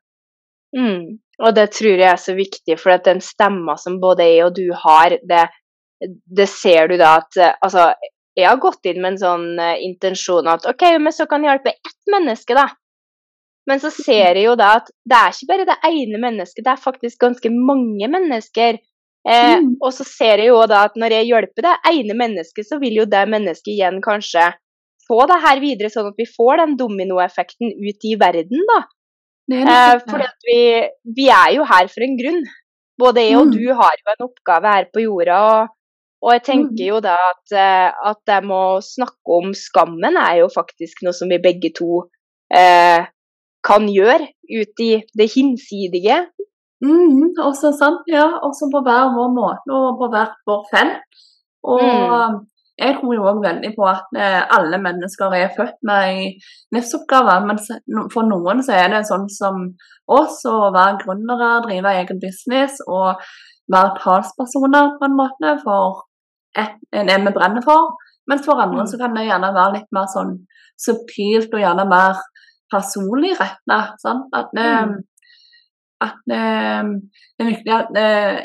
Mm. 0.77 1.19
Og 1.39 1.55
det 1.55 1.69
tror 1.75 1.95
jeg 1.95 2.11
er 2.11 2.21
så 2.21 2.35
viktig, 2.37 2.77
for 2.81 2.95
at 2.95 3.07
den 3.07 3.23
stemma 3.25 3.79
som 3.81 4.01
både 4.03 4.27
jeg 4.27 4.45
og 4.47 4.57
du 4.59 4.67
har, 4.75 5.17
det, 5.31 5.47
det 6.39 6.49
ser 6.51 6.91
du 6.91 6.99
da 7.01 7.19
at 7.23 7.39
Altså, 7.63 7.93
jeg 8.39 8.47
har 8.47 8.61
gått 8.63 8.87
inn 8.87 9.01
med 9.03 9.15
en 9.15 9.23
sånn 9.23 9.49
uh, 9.59 9.75
intensjon 9.83 10.47
at 10.51 10.67
OK, 10.71 10.85
men 11.03 11.15
så 11.15 11.27
kan 11.31 11.43
jeg 11.43 11.57
hjelpe 11.57 11.75
ett 11.75 12.13
menneske, 12.13 12.55
da. 12.55 12.69
Men 13.69 13.83
så 13.83 13.91
ser 13.93 14.39
jeg 14.39 14.47
jo 14.47 14.55
da 14.57 14.77
at 14.79 14.87
det 15.05 15.17
er 15.19 15.35
ikke 15.35 15.49
bare 15.51 15.67
det 15.69 15.79
ene 15.91 16.21
mennesket, 16.23 16.65
det 16.65 16.73
er 16.73 16.85
faktisk 16.85 17.19
ganske 17.21 17.51
mange 17.53 18.09
mennesker. 18.09 18.79
Eh, 19.29 19.59
mm. 19.61 19.75
Og 19.85 19.93
så 19.93 20.07
ser 20.09 20.41
jeg 20.41 20.53
jo 20.53 20.61
da 20.71 20.87
at 20.89 20.97
når 20.97 21.19
jeg 21.19 21.29
hjelper 21.29 21.67
det 21.67 21.75
ene 21.91 22.17
mennesket, 22.17 22.69
så 22.69 22.79
vil 22.81 23.03
jo 23.03 23.09
det 23.11 23.27
mennesket 23.29 23.75
igjen 23.75 24.01
kanskje 24.05 24.47
få 25.09 25.25
det 25.29 25.41
her 25.45 25.61
videre, 25.63 25.91
sånn 25.93 26.11
at 26.11 26.21
vi 26.21 26.29
får 26.29 26.63
den 26.63 26.77
dominoeffekten 26.81 27.73
ut 27.73 28.09
i 28.09 28.15
verden, 28.21 28.65
da. 28.69 28.79
Eh, 29.49 29.95
for 30.05 30.25
vi, 30.45 30.61
vi, 31.17 31.29
er 31.33 31.55
jo 31.57 31.67
her 31.69 31.89
for 31.93 32.05
en 32.05 32.17
grunn. 32.19 32.43
Både 32.99 33.25
jeg 33.25 33.39
og 33.39 33.49
mm. 33.49 33.53
du 33.55 33.75
har 33.79 33.97
jo 33.97 34.13
en 34.13 34.25
oppgave 34.27 34.73
her 34.75 34.89
på 34.93 35.05
jorda. 35.05 35.39
og, 35.49 35.75
og 36.25 36.33
jeg 36.35 36.43
tenker 36.49 36.75
mm. 36.75 36.89
jo 36.89 37.01
da 37.05 37.15
at, 37.29 37.45
eh, 37.55 38.09
at 38.11 38.21
det 38.29 38.41
med 38.49 38.57
å 38.59 38.81
snakke 38.85 39.39
om 39.39 39.55
skammen 39.57 40.19
er 40.19 40.43
jo 40.43 40.51
faktisk 40.53 41.05
noe 41.07 41.17
som 41.17 41.31
vi 41.31 41.41
begge 41.43 41.71
to 41.79 42.03
eh, 42.53 43.07
kan 43.65 43.89
gjøre 43.93 44.29
ut 44.51 44.85
i 44.85 44.91
det 45.17 45.29
hinsidige. 45.33 46.25
Mm, 46.85 47.35
også 47.43 47.73
sant, 47.79 48.07
ja. 48.11 48.27
Også 48.47 48.69
på 48.73 48.83
hver 48.87 49.11
vår 49.17 49.33
måte 49.35 49.75
og 49.75 49.99
på 50.01 50.11
hvert 50.13 50.39
vårt 50.47 50.71
felt. 50.75 51.03
Og 51.67 51.83
mm. 51.83 52.39
Jeg 52.79 52.95
tror 53.01 53.15
jo 53.17 53.25
òg 53.27 53.41
veldig 53.43 53.73
på 53.75 53.87
at 53.91 54.13
eh, 54.15 54.43
alle 54.55 54.79
mennesker 54.79 55.33
er 55.35 55.49
født 55.57 55.81
med 55.89 56.05
ei 56.11 56.27
livsoppgave. 56.77 57.35
Men 57.49 57.59
for 58.13 58.29
noen 58.29 58.63
så 58.63 58.77
er 58.79 58.93
det 58.93 59.01
sånn 59.09 59.27
som 59.35 59.65
oss 60.19 60.45
å 60.47 60.71
være 60.75 61.01
gründere, 61.03 61.49
drive 61.65 61.95
egen 61.99 62.21
business 62.23 62.79
og 62.87 63.25
være 63.75 63.97
talspersoner 64.05 64.95
på 65.01 65.09
en 65.09 65.19
måte 65.19 65.57
for 65.65 66.05
et, 66.55 66.79
det 66.95 67.19
vi 67.25 67.35
brenner 67.35 67.67
for. 67.67 67.97
Mens 68.31 68.47
for 68.47 68.63
andre 68.63 68.85
mm. 68.85 68.91
så 68.93 69.03
kan 69.03 69.19
det 69.19 69.27
gjerne 69.27 69.53
være 69.59 69.75
litt 69.81 69.91
mer 69.99 70.07
sånn 70.15 70.35
subtilt 70.79 71.51
og 71.51 71.65
gjerne 71.65 71.89
mer 71.91 72.23
personlig 72.71 73.35
retta. 73.41 73.81
At, 73.99 74.55
mm. 74.55 74.99
At 76.05 76.19
det 76.29 76.39
er 76.39 77.49
viktig 77.49 77.73
at 77.75 77.97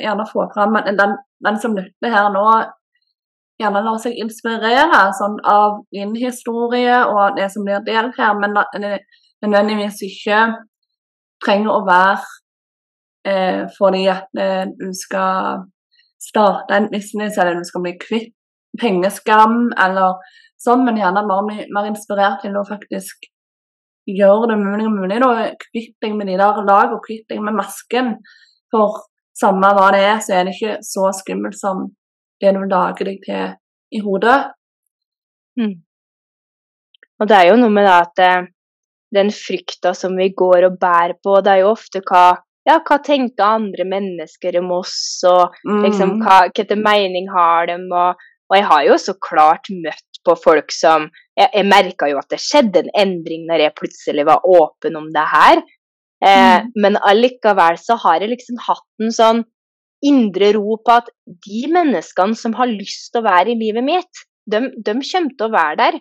gjerne 0.02 0.26
får 0.32 0.48
fram 0.56 0.78
at 0.80 0.88
den, 0.98 1.18
den 1.46 1.60
som 1.62 1.76
lytter 1.78 2.10
her 2.14 2.32
nå, 2.34 2.46
gjerne 3.62 3.84
lar 3.86 4.00
seg 4.02 4.18
inspirere 4.20 5.02
sånn, 5.18 5.40
av 5.46 5.82
din 5.94 6.14
historie 6.18 6.96
og 7.06 7.38
det 7.38 7.50
som 7.54 7.66
blir 7.68 7.84
delt 7.86 8.18
her, 8.20 8.34
men 8.40 8.56
nødvendigvis 8.58 10.02
ikke 10.08 10.40
trenger 11.44 11.74
å 11.74 11.84
være 11.88 12.24
eh, 13.28 13.62
fordi 13.78 14.06
at 14.12 14.40
eh, 14.40 14.66
du 14.80 14.90
skal 14.98 15.68
starte 16.24 16.78
en 16.78 16.90
business 16.92 17.38
eller 17.38 17.60
du 17.60 17.68
skal 17.68 17.84
bli 17.86 17.98
kvitt 18.00 18.34
pengeskam 18.80 19.68
eller 19.78 20.18
sånn, 20.64 20.86
men 20.88 20.98
gjerne 20.98 21.26
mer, 21.28 21.66
mer 21.76 21.90
inspirert 21.92 22.42
til 22.46 22.56
å 22.58 22.66
faktisk 22.68 23.28
gjøre 24.10 24.52
det 24.52 24.60
mulig 24.62 24.88
og 24.88 24.96
mulig. 24.98 25.20
Da. 25.24 25.50
Kvitt 25.68 25.96
deg 26.04 26.16
med 26.18 26.30
de 26.32 26.38
der 26.40 26.62
lag 26.68 26.94
og 26.96 27.04
kvitt 27.06 27.26
deg 27.32 27.42
med 27.44 27.58
masken. 27.58 28.16
For 28.74 29.04
samme 29.38 29.74
hva 29.76 29.90
det 29.96 30.04
er, 30.06 30.20
så 30.24 30.38
er 30.38 30.48
det 30.48 30.56
ikke 30.58 30.78
så 30.86 31.10
skummelt 31.16 31.58
som 31.60 31.88
det 32.42 32.54
du 32.56 32.64
lager 32.68 33.10
deg 33.10 33.22
til 33.24 33.54
i 33.94 34.02
hodet. 34.04 34.40
Mm. 35.60 35.76
Og 37.22 37.30
det 37.30 37.38
er 37.38 37.52
jo 37.52 37.60
noe 37.62 37.72
med 37.74 37.86
det 37.88 37.94
at 37.94 38.24
eh, 38.26 38.48
den 39.14 39.30
frykta 39.34 39.94
som 39.96 40.18
vi 40.18 40.32
går 40.36 40.68
og 40.68 40.80
bærer 40.82 41.16
på, 41.24 41.38
det 41.46 41.54
er 41.54 41.64
jo 41.64 41.76
ofte 41.76 42.02
hva 42.10 42.26
ja, 42.64 42.78
hva 42.80 42.98
tenker 43.04 43.44
andre 43.44 43.84
mennesker 43.88 44.56
om 44.62 44.70
oss, 44.78 44.96
og 45.28 45.52
liksom, 45.84 46.16
hva, 46.22 46.46
hva, 46.46 46.54
hvilken 46.56 46.80
mening 46.84 47.28
har 47.34 47.68
de? 47.68 47.76
Og, 47.92 48.22
og 48.48 48.56
jeg 48.56 48.68
har 48.70 48.86
jo 48.88 48.96
så 49.04 49.16
klart 49.20 49.68
møtt 49.84 50.13
på 50.26 50.36
folk 50.44 50.72
som 50.72 51.10
Jeg, 51.38 51.50
jeg 51.54 51.66
merka 51.66 52.08
jo 52.12 52.20
at 52.20 52.30
det 52.30 52.38
skjedde 52.40 52.84
en 52.84 52.92
endring 52.94 53.48
når 53.48 53.64
jeg 53.64 53.74
plutselig 53.80 54.26
var 54.28 54.44
åpen 54.46 54.96
om 55.00 55.08
det 55.16 55.24
her. 55.32 55.64
Eh, 56.24 56.62
Mm. 56.64 56.72
Men 56.76 56.98
allikevel 57.02 57.78
så 57.82 57.98
har 58.04 58.20
jeg 58.22 58.30
liksom 58.30 58.60
hatt 58.68 58.86
en 59.02 59.12
sånn 59.12 59.44
indre 60.06 60.52
ro 60.54 60.78
på 60.78 60.92
at 61.00 61.10
de 61.48 61.64
menneskene 61.74 62.36
som 62.38 62.54
har 62.54 62.68
lyst 62.68 63.12
til 63.12 63.22
å 63.22 63.26
være 63.26 63.52
i 63.54 63.60
livet 63.60 63.84
mitt, 63.84 64.24
de, 64.46 64.60
de 64.78 64.94
kommer 64.94 65.34
til 65.38 65.48
å 65.48 65.52
være 65.52 65.78
der. 65.78 66.00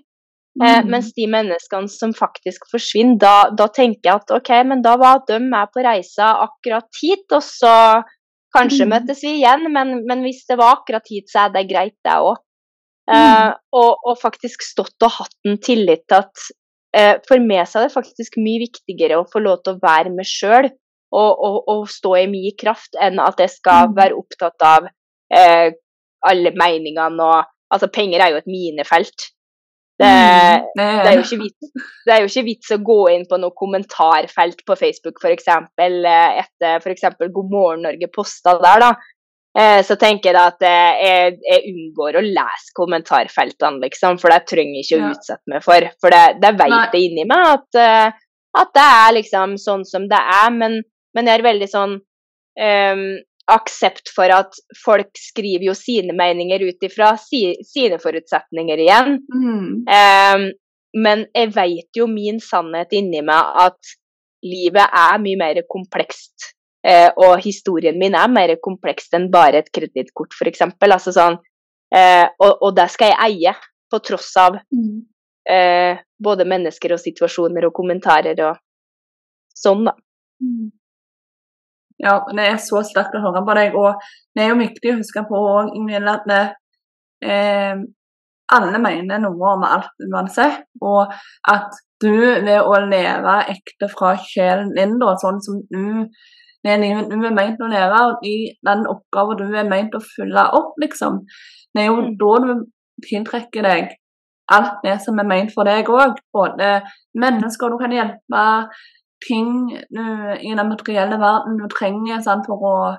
Eh, 0.61 0.83
Mm. 0.83 0.91
mens 0.91 1.13
de 1.17 1.27
menneskene 1.27 1.89
som 1.89 2.13
faktisk 2.13 2.69
forsvinner, 2.71 3.17
da, 3.19 3.51
da 3.57 3.69
tenker 3.69 4.05
jeg 4.11 4.15
at 4.21 4.31
ok, 4.37 4.51
men 4.69 4.83
da 4.83 4.97
var 5.01 5.23
de 5.27 5.39
med 5.41 5.69
på 5.73 5.81
reisa 5.83 6.35
akkurat 6.45 6.85
hit, 7.01 7.25
og 7.33 7.41
så 7.41 8.05
kanskje 8.55 8.85
Mm. 8.85 8.91
møtes 8.93 9.23
vi 9.23 9.39
igjen, 9.41 9.73
men, 9.73 10.05
men 10.07 10.21
hvis 10.23 10.45
det 10.47 10.59
var 10.59 10.77
akkurat 10.77 11.09
hit, 11.09 11.25
så 11.33 11.47
er 11.47 11.55
det 11.57 11.69
greit, 11.71 11.97
det 12.05 12.13
òg. 12.21 12.37
Mm. 13.11 13.15
Eh, 13.19 13.53
og, 13.75 14.05
og 14.07 14.19
faktisk 14.21 14.63
stått 14.63 15.03
og 15.03 15.11
hatt 15.19 15.35
en 15.49 15.59
tillit 15.59 16.05
til 16.07 16.21
at 16.21 16.45
eh, 16.95 17.17
for 17.29 17.43
meg 17.43 17.67
så 17.67 17.81
er 17.81 17.89
det 17.89 17.97
faktisk 17.97 18.39
mye 18.39 18.63
viktigere 18.63 19.19
å 19.19 19.27
få 19.33 19.43
lov 19.43 19.63
til 19.65 19.75
å 19.75 19.83
være 19.83 20.13
meg 20.15 20.29
sjøl 20.29 20.69
og, 21.13 21.31
og, 21.45 21.57
og 21.69 21.89
stå 21.91 22.15
i 22.23 22.29
min 22.31 22.55
kraft, 22.61 22.95
enn 23.01 23.19
at 23.21 23.41
jeg 23.43 23.51
skal 23.59 23.91
Mm. 23.91 23.97
være 23.99 24.17
opptatt 24.17 24.65
av 24.65 24.87
eh, 25.35 25.73
alle 26.29 26.55
meningene 26.57 27.23
og 27.33 27.49
Altså, 27.73 27.87
penger 27.89 28.21
er 28.21 28.29
jo 28.35 28.37
et 28.37 28.49
minefelt. 28.53 29.23
Det, 29.97 30.09
Mm. 30.77 30.77
det 30.77 31.07
er 31.09 31.15
jo 31.17 31.23
ikke 31.25 31.39
vits, 31.41 31.71
det 32.05 32.13
er 32.13 32.19
jo 32.21 32.29
ikke 32.29 32.45
vits 32.45 32.73
å 32.75 32.79
gå 32.85 32.97
inn 33.15 33.25
på 33.31 33.39
noe 33.41 33.55
kommentarfelt 33.57 34.61
på 34.69 34.77
Facebook 34.77 35.17
f.eks. 35.25 35.49
etter 35.49 36.83
f.eks. 36.83 37.07
God 37.33 37.49
morgen 37.55 37.87
Norge 37.87 38.09
posta 38.13 38.59
der, 38.61 38.85
da. 38.85 38.91
Eh, 39.59 39.83
så 39.85 39.99
tenker 40.01 40.31
jeg 40.31 40.37
da 40.37 40.47
at 40.49 40.65
eh, 40.65 41.01
jeg, 41.05 41.33
jeg 41.45 41.73
unngår 41.75 42.17
å 42.17 42.25
lese 42.25 42.73
kommentarfeltene, 42.77 43.83
liksom, 43.85 44.17
for 44.21 44.33
det 44.33 44.47
trenger 44.49 44.79
jeg 44.79 44.87
ikke 44.87 45.01
å 45.01 45.11
utsette 45.13 45.53
meg 45.53 45.65
for. 45.67 45.89
For 46.01 46.15
det, 46.15 46.23
det 46.41 46.55
vet 46.61 46.97
jeg 46.97 47.11
inni 47.11 47.27
meg 47.29 47.51
at, 47.51 47.81
eh, 47.83 48.23
at 48.63 48.73
det 48.79 48.87
er 48.87 49.19
liksom 49.19 49.59
sånn 49.61 49.85
som 49.89 50.09
det 50.09 50.23
er, 50.37 50.49
men, 50.57 50.79
men 51.13 51.29
jeg 51.29 51.41
er 51.41 51.45
veldig 51.45 51.69
sånn 51.69 51.99
um, 52.01 53.05
aksept 53.53 54.09
for 54.15 54.33
at 54.33 54.57
folk 54.85 55.11
skriver 55.19 55.67
jo 55.69 55.77
sine 55.77 56.17
meninger 56.17 56.65
ut 56.69 56.89
ifra 56.89 57.13
si, 57.21 57.45
sine 57.67 57.99
forutsetninger 58.01 58.85
igjen. 58.87 59.19
Mm. 59.35 59.71
Um, 59.85 60.49
men 61.03 61.27
jeg 61.37 61.53
vet 61.57 62.01
jo 62.01 62.09
min 62.09 62.41
sannhet 62.45 62.93
inni 62.97 63.21
meg 63.25 63.57
at 63.67 63.97
livet 64.45 64.85
er 65.05 65.21
mye 65.21 65.41
mer 65.41 65.61
komplekst. 65.69 66.53
Eh, 66.85 67.11
og 67.17 67.41
historien 67.45 67.99
min 67.99 68.15
er 68.19 68.29
mer 68.33 68.57
kompleks 68.63 69.09
enn 69.15 69.31
bare 69.31 69.63
et 69.63 69.71
kredittkort, 69.73 70.35
f.eks. 70.35 70.63
Altså 70.81 71.13
sånn, 71.15 71.39
eh, 71.95 72.27
og, 72.39 72.53
og 72.63 72.77
det 72.77 72.89
skal 72.91 73.13
jeg 73.13 73.21
eie, 73.29 73.55
på 73.93 73.99
tross 74.01 74.31
av 74.41 74.61
Mm. 74.73 75.03
eh, 75.49 75.99
både 76.23 76.45
mennesker 76.49 76.95
og 76.95 77.01
situasjoner 77.03 77.67
og 77.67 77.75
kommentarer 77.77 78.39
og 78.47 78.57
sånn, 79.59 79.85
da. 79.85 79.93
Mm. 80.41 80.71
Ja, 82.03 82.15
det 82.35 82.47
er 82.49 82.57
så 82.59 82.81
sterkt 82.87 83.15
å 83.15 83.23
høre 83.23 83.43
på 83.47 83.55
deg, 83.59 83.75
og 83.79 84.01
det 84.35 84.43
er 84.45 84.49
jo 84.55 84.61
viktig 84.63 84.93
å 84.93 84.99
huske 84.99 85.23
på 85.29 85.39
òg, 85.39 85.75
Ingvild, 85.77 86.09
at 86.09 86.25
det, 86.27 86.41
eh, 87.29 87.83
alle 88.53 88.81
mener 88.83 89.21
noe 89.23 89.53
om 89.53 89.63
alt 89.69 89.93
uansett, 90.09 90.65
og 90.81 91.13
at 91.49 91.77
du 92.03 92.11
ved 92.17 92.59
å 92.59 92.81
leve 92.89 93.37
ekte 93.53 93.89
fra 93.93 94.17
sjelen 94.19 94.73
din, 94.75 94.97
da, 94.99 95.15
sånn 95.21 95.39
som 95.45 95.61
du 95.71 96.09
livet 96.65 97.11
du 97.11 97.17
er 97.27 97.35
ment 97.35 97.61
å 97.61 97.69
lære, 97.71 98.03
og 98.09 98.27
i 98.27 98.53
den 98.67 98.87
oppgaven 98.87 99.37
du 99.39 99.57
er 99.57 99.69
ment 99.69 99.95
å 99.95 100.01
fylle 100.01 100.45
opp, 100.55 100.75
liksom, 100.81 101.21
det 101.75 101.83
er 101.83 101.87
jo 101.87 101.97
Mm. 101.97 102.17
da 102.19 102.33
du 102.47 102.65
tiltrekker 103.09 103.63
deg 103.63 103.97
alt 104.53 104.83
det 104.85 105.01
som 105.03 105.19
er 105.19 105.25
ment 105.25 105.53
for 105.55 105.65
deg 105.65 105.87
òg. 105.87 106.19
Både 106.33 106.83
mennesker 107.19 107.71
du 107.71 107.79
kan 107.79 107.91
hjelpe, 107.91 108.69
ting 109.27 109.69
du, 109.91 110.03
i 110.41 110.55
den 110.55 110.69
materielle 110.69 111.19
verden 111.19 111.59
du 111.59 111.69
trenger 111.69 112.21
sant, 112.23 112.45
for 112.47 112.59
å 112.63 112.97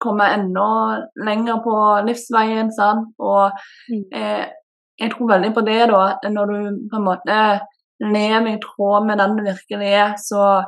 komme 0.00 0.24
enda 0.34 1.00
lenger 1.16 1.62
på 1.64 2.06
livsveien. 2.06 2.70
Sant? 2.72 3.08
Og 3.18 3.52
Mm. 3.90 4.04
eh, 4.12 4.46
jeg 5.00 5.10
tror 5.10 5.28
veldig 5.28 5.54
på 5.54 5.64
det, 5.64 5.88
da. 5.90 6.02
at 6.22 6.32
Når 6.32 6.46
du 6.46 6.88
på 6.90 6.96
en 6.96 7.04
måte 7.04 7.60
lever 8.00 8.56
i 8.56 8.60
tråd 8.60 9.06
med 9.06 9.18
den 9.18 9.36
du 9.36 9.42
virkelig 9.42 9.92
er, 9.92 10.14
så, 10.16 10.64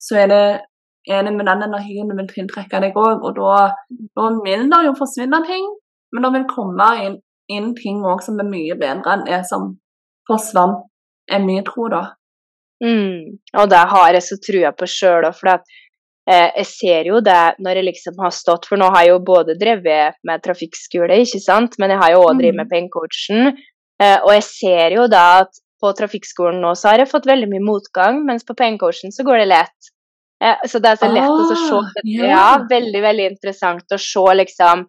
så 0.00 0.16
er 0.16 0.26
det 0.26 0.60
det 1.06 1.32
med 1.34 1.46
den 1.46 1.62
energien 1.68 2.10
du 2.10 2.16
vil 2.18 2.28
tiltrekke 2.30 2.80
deg 2.82 2.98
òg. 2.98 3.22
Og 3.22 3.38
da, 3.38 3.70
da 4.18 4.28
vil 4.42 4.66
det 4.72 4.82
jo 4.88 4.96
forsvinne 4.98 5.40
ting, 5.46 5.66
men 6.12 6.26
det 6.26 6.32
vil 6.34 6.46
komme 6.50 6.90
inn, 7.04 7.16
inn 7.52 7.72
ting 7.78 8.02
òg 8.06 8.22
som 8.24 8.38
er 8.42 8.48
mye 8.50 8.76
bedre 8.78 9.14
enn 9.14 9.26
det 9.28 9.42
som 9.48 9.74
forsvant, 10.26 10.86
er 11.30 11.42
mye 11.42 11.64
tro, 11.66 11.88
da. 11.90 12.04
Mm. 12.84 13.38
Og 13.56 13.68
det 13.72 13.82
har 13.92 14.14
jeg 14.14 14.24
så 14.26 14.38
trua 14.42 14.72
på 14.76 14.88
sjøl 14.90 15.28
òg, 15.28 15.36
for 15.38 15.54
at, 15.54 15.76
eh, 16.28 16.50
jeg 16.60 16.68
ser 16.70 17.10
jo 17.10 17.22
det 17.24 17.56
når 17.62 17.80
jeg 17.80 17.88
liksom 17.88 18.18
har 18.20 18.34
stått 18.34 18.66
For 18.68 18.76
nå 18.76 18.90
har 18.92 19.06
jeg 19.06 19.14
jo 19.14 19.22
både 19.24 19.56
drevet 19.58 20.18
med 20.26 20.42
trafikkskole, 20.44 21.22
ikke 21.22 21.42
sant, 21.42 21.78
men 21.78 21.94
jeg 21.94 22.02
har 22.02 22.14
jo 22.14 22.26
òg 22.26 22.42
drevet 22.42 22.60
med 22.62 22.70
pengecoachen. 22.72 23.54
Eh, 24.02 24.18
og 24.20 24.32
jeg 24.34 24.44
ser 24.50 24.98
jo 24.98 25.06
da 25.08 25.26
at 25.44 25.62
på 25.80 25.92
trafikkskolen 25.96 26.60
nå 26.64 26.72
så 26.76 26.92
har 26.92 27.02
jeg 27.02 27.12
fått 27.12 27.28
veldig 27.28 27.48
mye 27.50 27.64
motgang, 27.64 28.22
mens 28.28 28.44
på 28.48 28.56
pengecoachen 28.56 29.12
så 29.12 29.24
går 29.26 29.42
det 29.42 29.50
lett. 29.52 29.92
Eh, 30.42 30.66
så 30.68 30.78
det 30.84 30.90
er 30.92 30.98
så 31.00 31.08
lett 31.12 31.30
å 31.30 31.46
se 31.54 31.78
Ah, 31.80 31.92
ja. 32.04 32.26
ja. 32.30 32.48
veldig, 32.70 33.02
veldig 33.02 33.26
interessant 33.32 33.92
å 33.92 33.98
se 33.98 34.24
liksom 34.36 34.84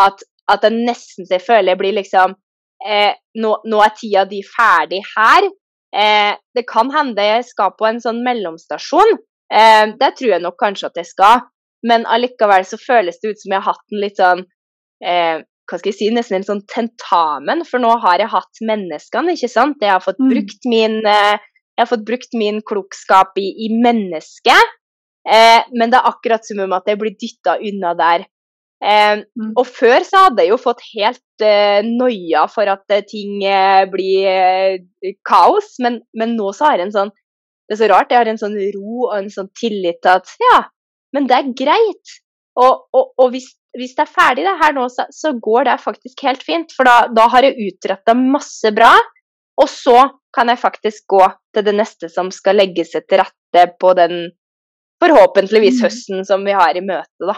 at, 0.00 0.22
at 0.52 0.60
det 0.66 0.72
nesten 0.76 1.26
så 1.26 1.38
jeg 1.38 1.44
føler 1.46 1.72
jeg 1.72 1.80
blir 1.80 1.96
liksom 1.96 2.34
eh, 2.84 3.14
nå, 3.40 3.54
nå 3.64 3.80
er 3.84 3.94
tida 3.96 4.24
di 4.28 4.42
ferdig 4.44 5.00
her. 5.16 5.48
Eh, 5.96 6.34
det 6.54 6.64
kan 6.68 6.90
hende 6.94 7.24
jeg 7.24 7.44
skal 7.48 7.72
på 7.78 7.88
en 7.88 8.00
sånn 8.00 8.20
mellomstasjon. 8.26 9.16
Eh, 9.52 9.86
det 10.00 10.12
tror 10.18 10.34
jeg 10.36 10.44
nok 10.44 10.58
kanskje 10.60 10.90
at 10.92 11.00
jeg 11.00 11.08
skal. 11.10 11.46
Men 11.82 12.04
allikevel 12.06 12.64
så 12.68 12.76
føles 12.80 13.16
det 13.22 13.32
ut 13.32 13.40
som 13.40 13.54
jeg 13.54 13.62
har 13.62 13.72
hatt 13.72 13.94
en 13.96 14.02
litt 14.04 14.18
sånn 14.20 14.42
eh, 15.04 15.40
hva 15.70 15.78
skal 15.78 15.92
jeg 15.92 15.96
si, 16.00 16.08
nesten 16.12 16.40
en 16.40 16.44
sånn 16.48 16.64
tentamen, 16.68 17.60
for 17.64 17.78
nå 17.78 17.92
har 18.02 18.18
jeg 18.18 18.32
hatt 18.32 18.58
menneskene, 18.66 19.36
ikke 19.36 19.48
sant. 19.52 19.76
Jeg 19.80 19.92
har 19.94 20.02
fått 20.02 20.18
Mm. 20.18 20.30
brukt 20.32 20.66
min, 20.66 20.96
eh, 21.06 21.38
jeg 21.78 21.84
har 21.84 21.86
fått 21.86 22.04
brukt 22.08 22.32
min 22.34 22.58
klokskap 22.66 23.38
i, 23.38 23.46
i 23.64 23.68
mennesket. 23.80 24.74
Eh, 25.28 25.62
men 25.76 25.90
det 25.92 25.98
er 26.00 26.08
akkurat 26.08 26.44
som 26.46 26.62
om 26.64 26.72
at 26.72 26.86
jeg 26.88 26.98
blir 27.00 27.16
dytta 27.20 27.58
unna 27.60 27.94
der. 27.98 28.26
Eh, 28.80 29.16
Mm. 29.36 29.52
og 29.60 29.66
før 29.68 30.00
så 30.08 30.22
hadde 30.24 30.40
jeg 30.46 30.54
jo 30.54 30.56
fått 30.56 30.80
helt 30.94 31.42
eh, 31.44 31.82
noia 31.84 32.46
for 32.48 32.64
at 32.72 32.88
eh, 32.88 33.02
ting 33.04 33.42
eh, 33.44 33.84
blir 33.92 34.24
eh, 34.30 35.12
kaos, 35.28 35.74
men, 35.84 35.98
men 36.16 36.32
nå 36.38 36.48
så 36.56 36.64
har 36.70 36.78
jeg 36.78 36.86
en 36.88 36.94
sånn 36.94 37.10
Det 37.68 37.76
er 37.76 37.80
så 37.82 37.88
rart, 37.92 38.10
jeg 38.10 38.18
har 38.18 38.30
en 38.32 38.40
sånn 38.40 38.56
ro 38.74 39.04
og 39.10 39.18
en 39.18 39.28
sånn 39.30 39.50
tillit 39.60 40.00
til 40.02 40.10
at 40.16 40.32
ja, 40.42 40.56
men 41.14 41.28
det 41.28 41.36
er 41.36 41.52
greit. 41.54 42.16
Og, 42.58 42.88
og, 42.96 43.12
og 43.20 43.28
hvis, 43.30 43.46
hvis 43.78 43.92
det 43.94 44.02
er 44.02 44.10
ferdig 44.10 44.46
det 44.48 44.56
her 44.58 44.72
nå, 44.74 44.88
så, 44.90 45.04
så 45.14 45.30
går 45.38 45.68
det 45.68 45.76
faktisk 45.84 46.24
helt 46.26 46.42
fint. 46.42 46.72
For 46.74 46.88
da, 46.88 46.96
da 47.14 47.28
har 47.30 47.46
jeg 47.46 47.68
utretta 47.68 48.16
masse 48.18 48.72
bra, 48.74 48.90
og 49.60 49.68
så 49.70 50.08
kan 50.34 50.50
jeg 50.50 50.58
faktisk 50.64 51.04
gå 51.14 51.22
til 51.54 51.68
det 51.68 51.76
neste 51.78 52.10
som 52.10 52.32
skal 52.34 52.58
legge 52.58 52.82
seg 52.88 53.06
til 53.06 53.22
rette 53.22 53.68
på 53.78 53.92
den 54.00 54.32
forhåpentligvis 55.00 55.80
Mm. 55.80 55.84
høsten 55.86 56.24
som 56.28 56.44
vi 56.44 56.52
har 56.52 56.76
i 56.76 56.80
møte, 56.84 57.26
da. 57.30 57.36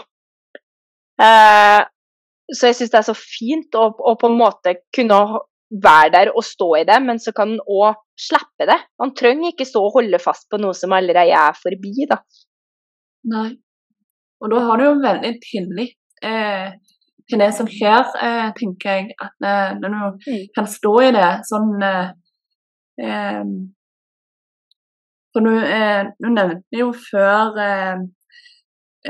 Eh, 1.23 1.81
så 2.53 2.67
jeg 2.69 2.75
syns 2.75 2.91
det 2.91 2.99
er 2.99 3.07
så 3.07 3.15
fint 3.17 3.75
å, 3.79 3.87
å 3.97 4.15
på 4.19 4.27
en 4.29 4.37
måte 4.37 4.75
kunne 4.95 5.19
være 5.83 6.11
der 6.13 6.31
og 6.35 6.43
stå 6.45 6.67
i 6.81 6.85
det, 6.85 6.99
men 7.01 7.17
så 7.19 7.31
kan 7.33 7.53
en 7.55 7.61
òg 7.65 7.95
slippe 8.19 8.67
det. 8.69 8.77
Man 8.99 9.13
trenger 9.17 9.53
ikke 9.53 9.65
stå 9.65 9.81
og 9.87 9.95
holde 9.99 10.19
fast 10.21 10.49
på 10.51 10.59
noe 10.61 10.73
som 10.77 10.93
allerede 10.93 11.33
er 11.33 11.55
forbi, 11.57 12.05
da. 12.09 12.19
Nei. 13.31 13.55
Og 14.43 14.51
da 14.51 14.59
har 14.67 14.77
du 14.77 14.83
jo 14.83 14.95
veldig 15.01 15.31
pinlig 15.41 15.87
eh, 16.21 16.73
til 17.29 17.39
det 17.39 17.53
som 17.55 17.69
skjer, 17.71 18.03
eh, 18.21 18.49
tenker 18.59 18.89
jeg. 18.99 19.15
At 19.23 19.47
eh, 19.47 19.77
når 19.79 19.89
du 19.95 20.31
Mm. 20.33 20.43
kan 20.55 20.67
stå 20.67 20.93
i 21.07 21.11
det 21.15 21.29
sånn 21.47 21.71
eh, 21.81 22.09
eh, 23.01 23.43
For 25.33 25.41
du, 25.45 25.53
eh, 25.57 26.03
du 26.21 26.29
nevnte 26.29 26.77
jo 26.77 26.91
før 26.93 27.57
eh, 27.61 28.03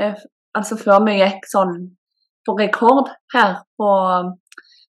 eh, 0.00 0.22
Altså 0.54 0.76
før 0.78 1.00
vi 1.02 1.16
gikk 1.18 1.48
sånn 1.50 1.72
på 2.46 2.52
rekord 2.60 3.08
her 3.34 3.56
på 3.80 3.88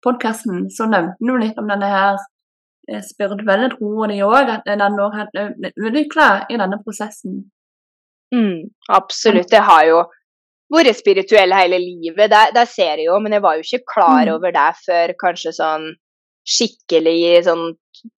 podkasten, 0.04 0.70
så 0.72 0.86
nevnte 0.88 1.20
du 1.20 1.34
litt 1.36 1.58
om 1.60 1.68
denne 1.68 1.90
her 1.90 2.14
eh, 2.88 3.02
spirituelle 3.04 3.68
troen 3.74 4.14
di 4.14 4.22
òg, 4.24 4.48
at 4.54 4.64
den 4.64 4.96
òg 5.04 5.18
har 5.18 5.28
blitt 5.34 5.76
utvikla 5.76 6.28
i 6.48 6.56
denne 6.56 6.78
prosessen. 6.80 7.42
Mm, 8.32 8.70
absolutt. 8.88 9.52
Jeg 9.52 9.66
har 9.68 9.84
jo 9.90 10.00
vært 10.72 10.96
spirituell 10.96 11.52
hele 11.52 11.80
livet, 11.82 12.30
det, 12.32 12.44
det 12.56 12.64
ser 12.70 13.02
jeg 13.02 13.10
jo, 13.10 13.18
men 13.20 13.36
jeg 13.36 13.44
var 13.44 13.58
jo 13.58 13.66
ikke 13.66 13.92
klar 13.94 14.24
Mm. 14.24 14.34
over 14.38 14.56
det 14.56 14.68
før 14.86 15.12
kanskje 15.20 15.52
sånn 15.60 15.90
skikkelig 16.46 17.16
i 17.30 17.32
sånn 17.46 17.66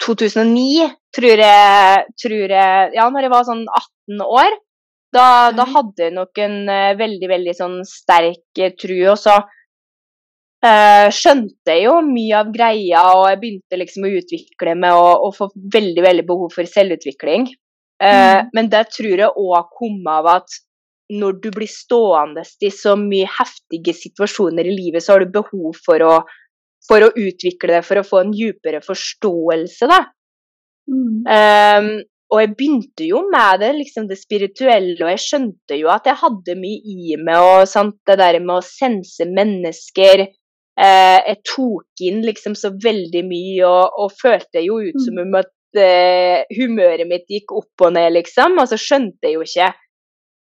2009, 0.02 0.90
tror 1.14 1.42
jeg, 1.42 2.04
tror 2.20 2.54
jeg 2.54 2.92
Ja, 2.96 3.08
når 3.10 3.26
jeg 3.26 3.32
var 3.32 3.48
sånn 3.48 3.64
18 3.66 4.22
år. 4.26 4.60
Da, 5.12 5.24
da 5.52 5.66
hadde 5.68 6.06
jeg 6.06 6.14
nok 6.16 6.38
en 6.40 6.62
uh, 6.70 6.92
veldig, 6.96 7.28
veldig 7.28 7.52
sånn 7.56 7.80
sterk 7.84 8.62
uh, 8.62 8.70
tru. 8.80 8.96
Og 9.12 9.18
så 9.20 9.34
uh, 9.42 11.08
skjønte 11.12 11.74
jeg 11.74 11.84
jo 11.84 11.98
mye 12.06 12.38
av 12.38 12.52
greia, 12.54 13.02
og 13.18 13.26
jeg 13.28 13.40
begynte 13.42 13.80
liksom 13.82 14.08
å 14.08 14.14
utvikle 14.22 14.76
meg 14.78 14.96
og, 14.96 15.26
og 15.26 15.36
få 15.36 15.50
veldig, 15.74 16.06
veldig 16.06 16.26
behov 16.30 16.54
for 16.54 16.68
selvutvikling. 16.68 17.50
Mm. 18.02 18.48
Men 18.50 18.66
det 18.66 18.80
tror 18.96 19.20
jeg 19.20 19.30
òg 19.38 19.68
kom 19.78 20.08
av 20.10 20.26
at 20.26 20.56
når 21.12 21.36
du 21.42 21.50
blir 21.54 21.70
stående 21.70 22.42
i 22.64 22.70
så 22.74 22.94
mye 22.98 23.28
heftige 23.30 23.94
situasjoner 23.94 24.66
i 24.66 24.74
livet, 24.74 25.04
så 25.04 25.14
har 25.14 25.24
du 25.24 25.34
behov 25.34 25.76
for 25.84 26.02
å, 26.06 26.16
for 26.88 27.06
å 27.06 27.12
utvikle 27.14 27.76
det, 27.76 27.84
for 27.86 28.00
å 28.00 28.06
få 28.06 28.22
en 28.22 28.32
djupere 28.36 28.82
forståelse, 28.84 29.90
da. 29.90 30.00
Mm. 30.90 31.22
Um, 31.22 31.92
og 32.32 32.40
jeg 32.40 32.52
begynte 32.56 33.06
jo 33.06 33.20
med 33.28 33.60
det, 33.60 33.72
liksom 33.76 34.06
det 34.08 34.16
spirituelle, 34.16 34.96
og 35.02 35.10
jeg 35.12 35.20
skjønte 35.20 35.76
jo 35.76 35.90
at 35.92 36.06
jeg 36.08 36.20
hadde 36.22 36.56
mye 36.56 36.94
i 36.94 37.18
meg, 37.20 37.36
og 37.44 37.66
sant, 37.68 37.98
det 38.08 38.16
der 38.22 38.38
med 38.40 38.54
å 38.56 38.64
sense 38.64 39.26
mennesker. 39.28 40.24
Eh, 40.72 41.18
jeg 41.28 41.38
tok 41.44 42.04
inn 42.08 42.22
liksom 42.24 42.56
så 42.56 42.72
veldig 42.72 43.22
mye, 43.28 43.68
og, 43.68 43.98
og 44.00 44.14
følte 44.16 44.64
jo 44.64 44.80
ut 44.80 44.96
som 45.04 45.18
mm. 45.18 45.22
om 45.26 45.36
at 45.42 45.82
eh, 45.82 46.56
humøret 46.56 47.04
mitt 47.10 47.28
gikk 47.28 47.52
opp 47.58 47.84
og 47.84 47.92
ned, 47.98 48.14
liksom. 48.16 48.56
Og 48.56 48.70
så 48.72 48.80
skjønte 48.80 49.28
jeg 49.28 49.36
jo 49.36 49.44
ikke 49.44 49.68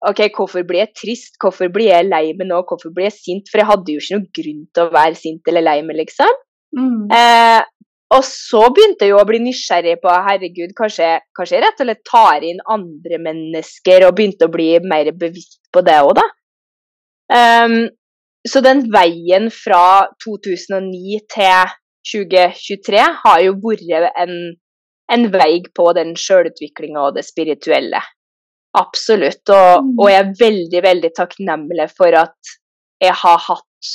OK, 0.10 0.24
hvorfor 0.34 0.64
blir 0.66 0.82
jeg 0.82 0.96
trist, 0.98 1.36
hvorfor 1.42 1.70
blir 1.74 1.92
jeg 1.92 2.08
lei 2.08 2.32
meg 2.34 2.48
nå, 2.50 2.64
hvorfor 2.66 2.90
blir 2.96 3.06
jeg 3.10 3.18
sint? 3.20 3.52
For 3.52 3.62
jeg 3.62 3.70
hadde 3.70 3.94
jo 3.94 4.02
ikke 4.02 4.16
noen 4.18 4.32
grunn 4.38 4.64
til 4.74 4.88
å 4.88 4.94
være 4.96 5.20
sint 5.20 5.52
eller 5.52 5.66
lei 5.68 5.78
meg, 5.86 6.00
liksom. 6.00 6.40
Mm. 6.78 7.12
Eh, 7.14 7.62
og 8.12 8.24
så 8.28 8.66
begynte 8.74 9.06
jeg 9.06 9.14
jo 9.14 9.22
å 9.22 9.28
bli 9.28 9.40
nysgjerrig 9.44 10.00
på 10.02 10.14
herregud, 10.26 10.74
kanskje, 10.76 11.14
kanskje 11.38 11.58
jeg 11.58 11.64
rett 11.64 11.84
og 11.84 11.88
slett 11.88 12.02
tar 12.10 12.46
inn 12.48 12.64
andre 12.74 13.20
mennesker, 13.28 14.08
og 14.08 14.16
begynte 14.18 14.50
å 14.50 14.54
bli 14.54 14.72
mer 14.84 15.12
bevisst 15.16 15.62
på 15.72 15.84
det 15.86 16.00
òg, 16.04 16.18
da. 16.20 16.26
Um, 17.32 17.78
så 18.48 18.60
den 18.66 18.88
veien 18.92 19.48
fra 19.54 20.10
2009 20.26 21.22
til 21.32 21.76
2023 22.10 23.06
har 23.22 23.44
jo 23.46 23.54
vært 23.62 24.10
en, 24.20 24.34
en 25.14 25.28
vei 25.32 25.62
på 25.78 25.86
den 25.96 26.16
sjølutviklinga 26.18 27.06
og 27.06 27.20
det 27.20 27.24
spirituelle. 27.30 28.02
Absolutt. 28.78 29.44
Og, 29.50 29.84
mm. 29.84 29.94
og, 29.98 30.08
jeg 30.12 30.22
er 30.22 30.34
veldig, 30.40 30.82
veldig 30.86 31.12
takknemlig 31.18 31.90
for 31.98 32.16
at 32.22 32.56
jeg 33.02 33.16
har 33.24 33.44
hatt 33.48 33.92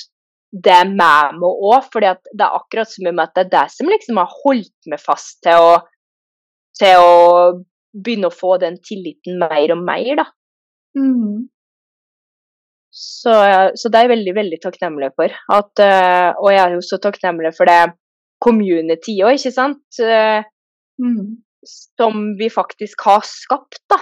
det 0.67 0.83
med 0.91 1.39
meg 1.41 1.49
òg. 1.49 1.89
For 1.93 2.05
det 2.05 2.13
er 2.13 2.47
akkurat 2.47 2.93
som 2.93 3.09
om 3.11 3.23
at 3.25 3.35
det 3.37 3.47
er 3.47 3.53
det 3.57 3.67
som 3.77 3.91
liksom 3.93 4.21
har 4.21 4.39
holdt 4.45 4.91
meg 4.93 5.03
fast 5.03 5.41
til 5.47 5.69
å, 5.69 5.75
til 6.79 7.03
å 7.03 7.13
begynne 7.97 8.29
å 8.29 8.35
få 8.35 8.57
den 8.61 8.77
tilliten 8.85 9.39
mer 9.41 9.73
og 9.73 9.85
mer, 9.85 10.11
da. 10.21 10.27
Mm. 10.97 11.47
Så, 12.97 13.33
så, 13.77 13.91
det 13.93 13.99
er 13.99 14.07
jeg 14.07 14.13
veldig, 14.15 14.35
veldig 14.37 14.59
takknemlig 14.63 15.11
for. 15.21 15.33
At, 15.53 15.73
uh, 15.81 16.37
og 16.41 16.53
jeg 16.53 16.63
er 16.63 16.77
jo 16.77 16.85
så 16.85 16.99
takknemlig 17.03 17.53
for 17.57 17.69
det 17.69 17.81
community 18.45 19.19
òg, 19.25 19.37
ikke 19.37 19.53
sant? 19.53 20.01
Uh, 20.01 20.41
mm. 21.01 21.35
Som 21.67 22.31
vi 22.41 22.49
faktisk 22.53 23.05
har 23.09 23.25
skapt, 23.29 23.83
da. 23.93 24.01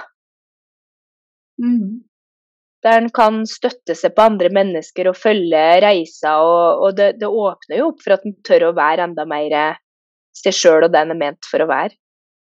Mm 1.62 2.04
der 2.84 3.00
en 3.00 3.10
kan 3.16 3.42
støtte 3.48 3.96
seg 3.96 4.12
på 4.16 4.26
andre 4.28 4.50
mennesker 4.52 5.08
og 5.08 5.16
følge 5.16 5.62
reisa. 5.84 6.36
Og, 6.44 6.84
og 6.84 6.98
det, 6.98 7.14
det, 7.20 7.30
åpner 7.30 7.80
jo 7.80 7.88
opp 7.92 8.04
for 8.04 8.16
at 8.16 8.26
en 8.28 8.36
tør 8.46 8.68
å 8.68 8.76
være 8.76 9.08
enda 9.08 9.24
mer 9.28 9.56
seg 10.36 10.56
sjøl 10.56 10.84
og 10.84 10.92
det 10.92 11.00
en 11.00 11.14
er 11.14 11.20
ment 11.22 11.48
for 11.48 11.64
å 11.64 11.70
være. 11.70 11.96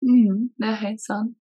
Mm, 0.07 0.49
det 0.61 0.71
er 0.71 0.81
helt 0.85 1.03
sant. 1.03 1.35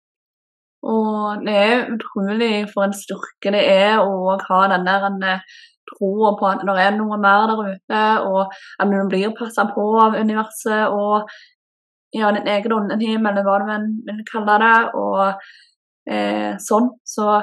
Og 0.87 1.43
det 1.45 1.57
er 1.59 1.89
utrolig 1.93 2.53
for 2.71 2.87
en 2.87 2.95
styrke 2.95 3.53
det 3.53 3.65
er 3.69 3.99
å 4.01 4.37
ha 4.39 4.61
den 4.71 4.87
der 4.87 5.07
en 5.09 5.19
eh, 5.27 5.57
troa 5.91 6.33
på 6.39 6.47
at 6.49 6.63
det 6.67 6.77
er 6.83 6.95
noe 6.95 7.19
mer 7.21 7.51
der 7.51 7.63
ute, 7.75 8.03
og 8.29 8.55
at 8.55 8.93
du 8.93 8.97
blir 9.11 9.35
passa 9.37 9.67
på 9.75 9.87
av 10.03 10.17
universet 10.19 10.95
og 10.95 11.27
ja, 12.15 12.31
din 12.33 12.49
egen 12.49 12.75
åndenhim, 12.77 13.27
eller 13.29 13.45
hva 13.45 13.59
du 13.61 13.67
vil 14.07 14.23
kalle 14.31 14.61
det, 14.63 14.77
og 14.95 15.51
eh, 16.11 16.55
sånn. 16.63 16.91
Så 17.05 17.41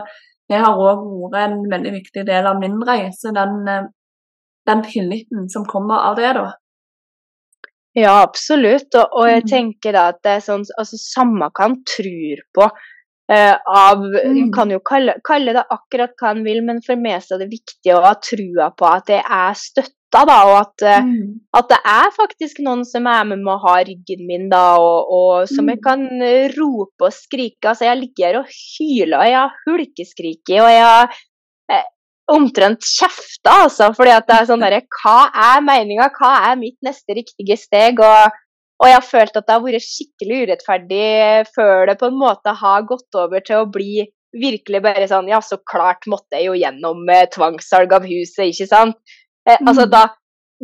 det 0.50 0.60
har 0.64 0.80
òg 0.80 1.06
vært 1.34 1.54
en 1.54 1.70
veldig 1.72 1.94
viktig 2.00 2.26
del 2.28 2.50
av 2.50 2.60
min 2.62 2.80
reise, 2.88 3.34
den, 3.36 3.62
eh, 3.70 3.88
den 4.70 4.84
tilliten 4.88 5.50
som 5.50 5.66
kommer 5.70 6.10
av 6.10 6.20
det, 6.20 6.34
da. 6.40 6.50
Ja, 7.94 8.22
absolutt. 8.24 8.90
Og, 8.98 9.20
og 9.20 9.30
jeg 9.30 9.44
mm. 9.44 9.50
tenker 9.52 9.96
da 9.96 10.08
at 10.14 10.24
det 10.26 10.38
er 10.38 10.46
sånn 10.48 10.66
altså 10.82 10.98
Samme 10.98 11.52
hva 11.54 11.68
en 11.70 11.76
tror 11.86 12.42
på 12.58 12.66
eh, 13.32 13.54
av 13.54 14.02
mm. 14.02 14.50
kan 14.56 14.74
jo 14.74 14.80
kalle, 14.86 15.20
kalle, 15.26 15.54
det 15.54 15.66
akkurat 15.70 16.16
hva 16.20 16.34
en 16.34 16.42
vil, 16.48 16.64
men 16.66 16.82
for 16.86 17.00
meg 17.00 17.22
så 17.22 17.38
er 17.38 17.44
det 17.44 17.54
viktig 17.54 17.94
å 17.94 18.02
ha 18.08 18.16
trua 18.18 18.72
på 18.78 18.90
at 18.90 19.12
det 19.12 19.22
er 19.22 19.60
støtte 19.60 19.94
da, 20.28 20.38
og 20.50 20.56
at, 20.60 20.84
eh, 20.86 21.06
mm. 21.06 21.30
at, 21.58 21.70
det 21.72 21.80
er 21.90 22.12
faktisk 22.16 22.62
noen 22.66 22.84
som 22.88 23.08
er 23.10 23.26
med 23.30 23.42
meg 23.44 23.56
og 23.56 23.66
har 23.68 23.84
ryggen 23.88 24.24
min, 24.30 24.46
da, 24.52 24.64
og, 24.82 25.10
og 25.18 25.50
som 25.50 25.70
jeg 25.72 25.80
mm. 25.80 25.84
kan 25.86 26.06
eh, 26.22 26.54
rope 26.54 27.08
og 27.10 27.16
skrike. 27.16 27.72
Altså, 27.72 27.88
jeg 27.90 28.00
ligger 28.02 28.28
her 28.28 28.40
og 28.44 28.52
hyler, 28.54 29.18
og 29.20 29.30
jeg 29.30 29.40
har 29.40 29.58
hulkeskriket, 29.66 30.60
og 30.62 30.70
jeg 30.72 30.86
har 30.86 31.18
eh, 31.74 31.90
omtrent 32.38 32.86
kjefta, 32.88 33.58
altså, 33.66 33.90
fordi 33.98 34.14
at 34.16 34.30
det 34.30 34.38
er 34.38 34.50
sånn 34.52 34.64
derre 34.64 34.84
Hva 35.02 35.18
er 35.50 35.66
meninga? 35.66 36.10
Hva 36.16 36.34
er 36.52 36.62
mitt 36.62 36.78
neste 36.86 37.18
riktige 37.18 37.58
steg? 37.60 38.02
Og, 38.04 38.42
og 38.84 38.90
jeg 38.90 39.00
har 39.00 39.08
følt 39.08 39.40
at 39.40 39.48
det 39.48 39.58
har 39.58 39.66
vært 39.66 39.88
skikkelig 39.88 40.44
urettferdig 40.46 41.08
før 41.56 41.90
det 41.90 41.98
på 42.00 42.12
en 42.12 42.22
måte 42.22 42.54
har 42.62 42.86
gått 42.90 43.20
over 43.20 43.44
til 43.46 43.64
å 43.64 43.72
bli 43.72 44.06
virkelig 44.34 44.80
bare 44.82 45.06
sånn 45.10 45.28
Ja, 45.30 45.44
så 45.46 45.60
klart 45.62 46.08
måtte 46.10 46.40
jeg 46.40 46.48
jo 46.48 46.56
gjennom 46.58 47.06
tvangssalg 47.36 47.92
av 47.94 48.08
huset, 48.10 48.48
ikke 48.50 48.70
sant? 48.72 49.20
Eh, 49.50 49.60
altså 49.60 49.86
mm. 49.88 49.92
da, 49.92 50.04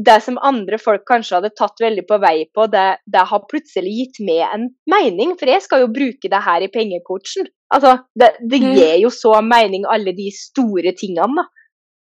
det 0.05 0.17
som 0.23 0.39
andre 0.45 0.79
folk 0.79 1.03
kanskje 1.07 1.37
hadde 1.37 1.51
tatt 1.57 1.81
veldig 1.83 2.05
på 2.07 2.19
vei 2.23 2.45
på, 2.55 2.67
det, 2.71 2.87
det, 3.11 3.25
har 3.31 3.47
plutselig 3.51 3.91
gitt 3.97 4.21
meg 4.23 4.45
en 4.47 4.69
mening, 4.91 5.35
for 5.39 5.51
jeg 5.51 5.65
skal 5.65 5.83
jo 5.83 5.91
bruke 5.95 6.31
det 6.31 6.41
her 6.45 6.63
i 6.63 6.71
pengecoachen. 6.71 7.49
Altså, 7.73 7.97
det, 8.17 8.33
det 8.39 8.61
mm. 8.63 8.71
gir 8.77 8.95
jo 9.03 9.11
så 9.13 9.35
mening, 9.45 9.85
alle 9.89 10.15
de 10.17 10.29
store 10.35 10.95
tingene, 10.97 11.43
da. 11.43 11.47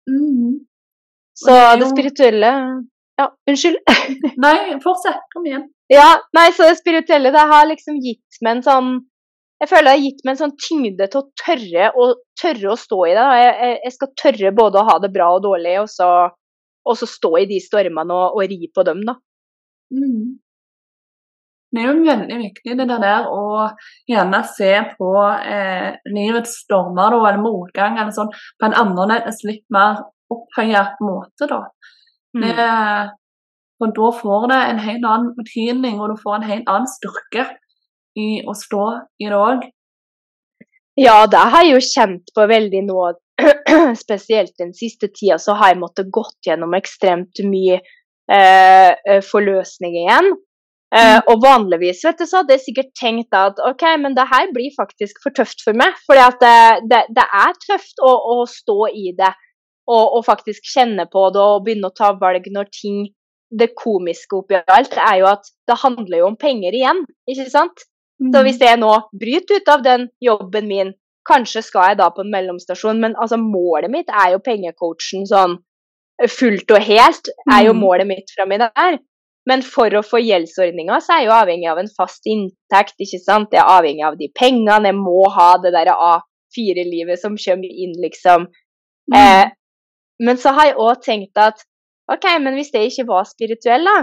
Mm. 0.10 0.56
Så 1.40 1.52
det, 1.52 1.60
jo... 1.66 1.76
det 1.82 1.92
spirituelle 1.94 2.54
Ja, 3.20 3.28
unnskyld. 3.52 3.78
nei, 4.46 4.56
fortsett. 4.84 5.22
Kom 5.34 5.46
igjen. 5.48 5.68
Ja, 5.92 6.14
nei, 6.38 6.50
så 6.56 6.70
det 6.70 6.80
spirituelle, 6.80 7.34
det 7.36 7.46
har 7.52 7.66
liksom 7.68 7.98
gitt 8.04 8.44
meg 8.46 8.60
en 8.60 8.68
sånn 8.68 8.92
jeg 9.60 9.68
føler 9.68 9.90
det 9.90 9.94
har 9.98 10.04
gitt 10.06 10.22
meg 10.24 10.32
en 10.32 10.40
sånn 10.40 10.54
tyngde 10.64 11.06
til 11.12 11.20
å 11.20 11.30
tørre 11.42 11.88
tørre 12.40 12.70
å 12.72 12.78
stå 12.80 13.00
i 13.10 13.16
det. 13.18 13.26
Jeg, 13.42 13.72
jeg, 13.84 13.94
skal 13.96 14.12
tørre 14.22 14.52
både 14.56 14.80
å 14.80 14.86
ha 14.88 14.94
det 15.04 15.10
bra 15.12 15.34
og 15.36 15.42
dårlig, 15.44 15.74
og 15.82 15.90
så 15.92 16.08
og 16.90 16.98
så 17.00 17.08
stå 17.10 17.36
i 17.42 17.48
de 17.50 17.60
stormene 17.64 18.16
og, 18.16 18.38
og 18.40 18.52
ri 18.52 18.70
på 18.74 18.86
dem, 18.88 19.04
da. 19.08 19.16
Mm. 19.94 20.40
Det 21.70 21.82
er 21.84 21.92
jo 21.92 22.02
veldig 22.02 22.38
viktig 22.40 22.76
det 22.80 22.88
der 22.90 23.28
å 23.30 23.68
gjerne 24.10 24.40
se 24.50 24.72
på 24.98 25.12
eh, 25.22 26.00
livets 26.10 26.56
stormer 26.64 27.14
da, 27.14 27.20
eller 27.30 27.44
motgang 27.44 28.00
eller 28.00 28.14
sånn, 28.16 28.32
på 28.58 28.70
en 28.70 28.78
annerledes, 28.78 29.44
litt 29.46 29.66
mer 29.74 30.02
opphøyet 30.34 30.98
måte. 31.06 31.46
da. 31.50 31.62
Mm. 32.34 32.46
Det, 32.46 32.70
og 33.86 33.94
da 33.98 34.12
får 34.18 34.48
det 34.52 34.60
en 34.72 34.82
helt 34.88 35.06
annen 35.06 35.34
betydning, 35.38 36.02
og 36.02 36.14
du 36.14 36.24
får 36.24 36.40
en 36.40 36.50
helt 36.50 36.72
annen 36.74 36.90
styrke 36.90 37.46
i 38.18 38.30
å 38.50 38.58
stå 38.58 38.86
i 39.22 39.30
det 39.30 39.38
òg. 39.38 39.70
Ja, 41.00 41.22
det 41.32 41.46
har 41.54 41.64
jeg 41.64 41.78
jo 41.78 41.86
kjent 41.86 42.34
på 42.36 42.50
veldig 42.50 42.82
nå 42.90 43.04
spesielt 44.04 44.54
den 44.60 44.74
siste 44.78 45.10
tida, 45.14 45.40
så 45.40 45.56
har 45.60 45.74
jeg 45.74 45.82
måttet 45.82 46.12
gått 46.14 46.38
gjennom 46.48 46.76
ekstremt 46.78 47.42
mye 47.48 47.80
eh, 47.80 48.94
eh, 48.94 49.22
forløsning 49.26 49.98
igjen. 50.04 50.32
Eh, 50.90 51.20
mm. 51.20 51.28
og 51.30 51.44
vanligvis 51.44 52.02
vet 52.06 52.18
du, 52.18 52.26
så 52.26 52.40
hadde 52.40 52.56
jeg 52.56 52.64
sikkert 52.64 52.90
tenkt 52.98 53.36
at 53.38 53.60
ok, 53.62 53.84
men 54.02 54.16
det 54.18 54.26
her 54.32 54.50
blir 54.56 54.74
faktisk 54.74 55.22
for 55.22 55.36
tøft 55.38 55.62
for 55.66 55.78
meg. 55.78 55.94
For 56.08 56.18
det, 56.18 56.56
det, 56.90 57.04
det, 57.14 57.26
er 57.44 57.54
tøft 57.68 58.02
å, 58.02 58.10
å, 58.10 58.38
stå 58.50 58.80
i 58.90 59.14
det 59.18 59.30
og, 59.90 60.04
og, 60.04 60.24
faktisk 60.26 60.66
kjenne 60.70 61.06
på 61.10 61.28
det 61.34 61.44
og 61.44 61.64
begynne 61.66 61.92
å 61.92 61.98
ta 61.98 62.12
valg 62.18 62.50
når 62.54 62.70
ting 62.74 63.08
Det 63.50 63.72
komiske 63.74 64.38
oppi 64.38 64.60
alt 64.60 64.92
er 64.94 65.16
jo 65.24 65.26
at 65.26 65.48
det 65.66 65.78
handler 65.82 66.20
jo 66.20 66.26
om 66.28 66.36
penger 66.38 66.76
igjen, 66.78 67.00
ikke 67.26 67.48
sant? 67.50 67.86
Så 68.22 68.30
mm. 68.30 68.44
hvis 68.46 68.60
jeg 68.62 68.78
nå 68.78 68.92
bryter 69.22 69.58
ut 69.58 69.72
av 69.74 69.86
den 69.86 70.10
jobben 70.22 70.68
min 70.70 70.92
Kanskje 71.30 71.62
skal 71.66 71.92
jeg 71.92 72.00
da 72.00 72.10
på 72.14 72.24
en 72.26 72.32
mellomstasjon, 72.34 73.02
men 73.04 73.16
altså, 73.22 73.38
målet 73.38 73.92
mitt 73.94 74.10
er 74.10 74.34
jo 74.34 74.44
pengecoachen 74.46 75.28
sånn 75.30 75.60
fullt 76.28 76.72
og 76.76 76.84
helt. 76.84 77.30
er 77.48 77.68
jo 77.70 77.76
mm. 77.76 77.80
målet 77.80 78.10
mitt 78.10 78.34
framme 78.36 78.60
der. 78.60 79.00
Men 79.50 79.64
for 79.66 79.94
å 79.96 80.04
få 80.06 80.20
gjeldsordninga, 80.22 81.00
så 81.02 81.16
er 81.16 81.22
jeg 81.22 81.30
jo 81.30 81.36
avhengig 81.38 81.70
av 81.72 81.80
en 81.82 81.92
fast 81.96 82.28
inntekt. 82.30 82.98
ikke 83.00 83.22
sant? 83.22 83.54
Jeg 83.56 83.64
er 83.64 83.72
avhengig 83.78 84.06
av 84.06 84.18
de 84.20 84.28
pengene. 84.36 84.92
Jeg 84.92 84.98
må 84.98 85.24
ha 85.34 85.50
det 85.64 85.72
der 85.74 85.92
A4-livet 85.94 87.22
som 87.22 87.38
kommer 87.40 87.72
inn, 87.72 87.96
liksom. 88.04 88.50
Mm. 89.10 89.18
Eh, 89.18 89.56
men 90.26 90.38
så 90.38 90.54
har 90.58 90.70
jeg 90.70 90.80
òg 90.84 91.02
tenkt 91.06 91.40
at 91.40 91.64
OK, 92.12 92.26
men 92.44 92.58
hvis 92.58 92.74
jeg 92.74 92.92
ikke 92.92 93.08
var 93.10 93.28
spirituell, 93.30 93.86
da, 93.86 93.98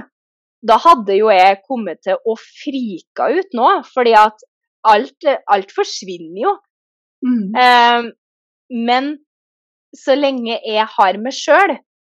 da 0.67 0.79
hadde 0.83 1.19
jo 1.19 1.29
jeg 1.31 1.61
kommet 1.67 2.01
til 2.07 2.17
å 2.17 2.37
frika 2.41 3.29
ut 3.35 3.57
nå. 3.59 3.71
Fordi 3.93 4.17
at 4.19 4.47
alt, 4.87 5.31
alt 5.53 5.75
forsvinner 5.75 6.43
jo. 6.47 6.57
Mm. 7.25 7.55
Um, 7.57 8.11
men 8.87 9.11
så 9.97 10.17
lenge 10.19 10.59
jeg 10.61 10.87
har 10.97 11.19
meg 11.23 11.33
sjøl, 11.37 11.77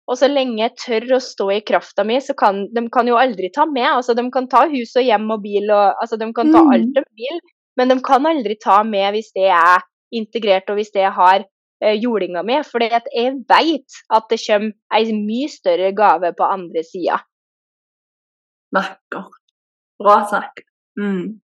og 0.07 0.15
så 0.17 0.29
lenge 0.31 0.61
jeg 0.61 0.75
tør 0.79 1.17
å 1.17 1.19
stå 1.21 1.49
i 1.57 1.59
krafta 1.67 2.05
mi, 2.07 2.17
så 2.23 2.33
kan 2.37 2.63
de 2.73 2.85
kan 2.93 3.09
jo 3.09 3.19
aldri 3.19 3.51
ta 3.53 3.65
med. 3.67 3.89
Altså, 3.91 4.15
de 4.17 4.23
kan 4.31 4.47
ta 4.47 4.63
hus 4.71 4.95
og 4.95 5.03
hjem 5.03 5.27
og 5.35 5.43
bil, 5.43 5.67
og, 5.67 5.99
altså, 6.01 6.17
de 6.17 6.31
kan 6.33 6.51
ta 6.53 6.63
Mm. 6.63 6.71
alt 6.73 6.93
de 6.95 7.03
vil, 7.19 7.41
men 7.77 7.91
de 7.91 7.99
kan 8.01 8.25
aldri 8.25 8.55
ta 8.63 8.83
med 8.83 9.13
hvis 9.13 9.31
det 9.35 9.51
er 9.51 9.83
integrert, 10.15 10.69
og 10.69 10.79
hvis 10.79 10.93
det 10.95 11.11
har 11.11 11.43
eh, 11.81 11.97
jordinga 11.99 12.43
mi. 12.43 12.61
For 12.63 12.79
jeg 12.79 12.91
vet 12.91 13.09
at 14.09 14.29
det 14.29 14.39
kommer 14.47 14.71
ei 14.95 15.11
mye 15.11 15.49
større 15.51 15.91
gave 15.91 16.33
på 16.33 16.43
andre 16.47 16.83
sida. 16.83 17.19
Vakkert. 18.73 19.35
Bra 19.99 20.23
sagt. 20.29 20.63
Mm. 20.97 21.39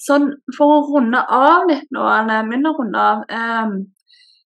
Sånn, 0.00 0.30
for 0.56 0.74
å 0.78 0.82
runde 0.94 1.20
av 1.28 1.66
litt 1.68 1.88
nå, 1.92 2.04
eller 2.08 2.46
begynne 2.48 2.70
å 2.72 2.76
runde 2.78 3.00
av 3.04 3.24
eh, 3.28 3.72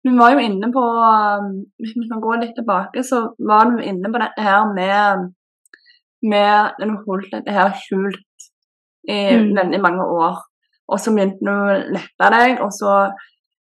Vi 0.03 0.13
var 0.17 0.31
jo 0.35 0.39
inne 0.43 0.69
på 0.71 0.83
eh, 1.03 1.47
Hvis 1.83 1.95
vi 1.97 2.07
kan 2.11 2.21
gå 2.23 2.37
litt 2.39 2.53
tilbake, 2.55 3.03
så 3.03 3.25
var 3.39 3.71
vi 3.75 3.89
inne 3.91 4.11
på 4.13 4.21
dette 4.23 4.41
her 4.45 4.69
med 4.73 5.31
med 6.23 6.77
du 6.79 6.93
holdt 7.03 7.33
dette 7.35 7.51
her 7.51 7.73
skjult 7.75 8.45
i 9.11 9.17
Mm. 9.35 9.49
veldig 9.57 9.79
mange 9.83 10.03
år. 10.07 10.37
Og 10.87 10.99
så 10.99 11.11
begynte 11.11 11.43
vi 11.43 11.51
å 11.51 11.73
lette 11.91 12.29
deg, 12.31 12.61
og 12.63 12.71
så 12.71 12.93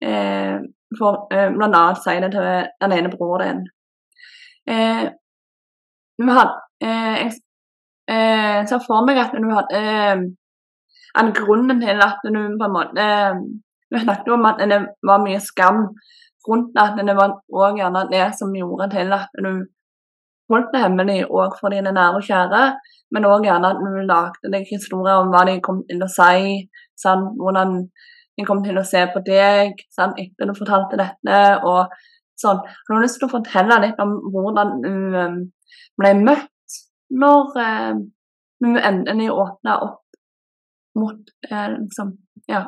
eh, 0.03 0.57
for 0.99 1.27
eh, 1.31 1.47
blant 1.55 1.75
annet 1.79 2.01
si 2.03 2.17
det 2.19 2.31
til 2.33 2.43
den 2.81 2.91
ene 2.97 3.11
broren 3.13 3.47
din. 3.47 3.61
Eh, 4.67 5.05
du 6.19 6.27
hadde, 6.27 6.59
eh, 6.83 7.15
jeg 7.23 7.31
eh, 8.11 8.65
ser 8.67 8.83
for 8.83 9.05
meg 9.07 9.17
at 9.23 9.31
du 9.39 9.47
hadde 9.55 9.79
eh, 9.79 10.25
en 11.19 11.31
grunnen 11.37 11.81
til 11.81 12.01
at 12.01 12.23
du 12.25 12.41
på 12.59 12.67
en 12.67 12.75
måte 12.77 13.07
Hun 13.93 14.01
snakket 14.01 14.33
om 14.33 14.45
at 14.49 14.61
det 14.71 14.79
var 15.05 15.21
mye 15.21 15.39
skam 15.39 15.83
rundt 16.47 16.79
at 16.81 16.97
det 16.97 17.15
var 17.15 17.35
også 17.53 17.75
gjerne 17.77 18.01
det 18.09 18.23
som 18.39 18.55
gjorde 18.55 18.87
til 18.89 19.13
at 19.13 19.29
du 19.45 19.51
holdt 20.51 20.71
det 20.73 20.81
hemmelig 20.81 21.19
òg 21.29 21.53
for 21.59 21.69
dine 21.69 21.93
nære 21.93 22.17
og 22.17 22.25
kjære, 22.29 22.63
men 23.13 23.27
òg 23.29 23.45
gjerne 23.45 23.69
at 23.69 23.83
du 23.83 24.01
lagde 24.09 24.51
deg 24.55 24.65
historier 24.69 25.21
om 25.21 25.29
hva 25.33 25.43
de 25.47 25.59
kom 25.61 25.83
til 25.89 26.01
å 26.03 26.09
si, 26.09 26.65
sånn, 26.99 27.29
hvordan 27.39 27.77
de 28.37 28.47
kom 28.49 28.63
til 28.65 28.81
å 28.81 28.85
se 28.87 29.05
på 29.13 29.21
deg 29.27 29.77
sånn, 29.93 30.17
etter 30.17 30.49
du 30.49 30.57
fortalte 30.57 30.99
dette. 30.99 31.39
og 31.61 31.93
sånn. 32.41 32.59
Har 32.65 32.97
du 32.97 33.05
lyst 33.05 33.21
til 33.21 33.29
å 33.29 33.35
fortelle 33.37 33.79
litt 33.85 34.01
om 34.03 34.17
hvordan 34.33 34.75
du 34.83 34.93
um, 35.15 35.39
ble 36.01 36.13
møtt 36.25 36.79
når 37.13 37.53
hun 37.53 38.07
du 38.63 38.79
endelig 38.79 39.29
åpna 39.31 39.77
opp 39.85 40.02
mot 40.99 41.33
eh, 41.49 41.67
liksom, 41.77 42.15
ja. 42.49 42.67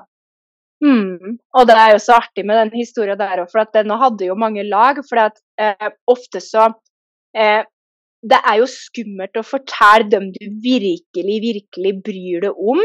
Mm. 0.83 1.37
Og 1.55 1.67
det 1.67 1.75
er 1.79 1.93
jo 1.93 2.01
så 2.03 2.17
artig 2.19 2.43
med 2.45 2.59
den 2.59 2.73
historien 2.75 3.19
der 3.19 3.43
òg, 3.43 3.51
for 3.51 3.63
at 3.63 3.73
den 3.75 3.93
hadde 3.95 4.27
jo 4.27 4.35
mange 4.39 4.65
lag. 4.67 4.99
For 5.07 5.21
at 5.27 5.39
eh, 5.61 5.89
ofte 6.11 6.41
så 6.43 6.69
eh, 7.35 7.63
Det 8.25 8.39
er 8.41 8.55
jo 8.57 8.65
skummelt 8.65 9.37
å 9.37 9.45
fortelle 9.45 10.09
dem 10.09 10.31
du 10.33 10.45
virkelig, 10.63 11.35
virkelig 11.43 11.91
bryr 12.07 12.47
deg 12.47 12.63
om. 12.73 12.81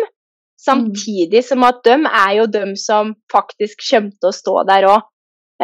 Samtidig 0.60 1.40
som 1.46 1.64
at 1.64 1.80
de 1.86 1.96
er 1.96 2.34
jo 2.36 2.44
dem 2.52 2.74
som 2.76 3.14
faktisk 3.32 3.80
kommer 3.86 4.12
til 4.12 4.28
å 4.28 4.36
stå 4.36 4.56
der 4.68 4.88
òg. 4.90 5.06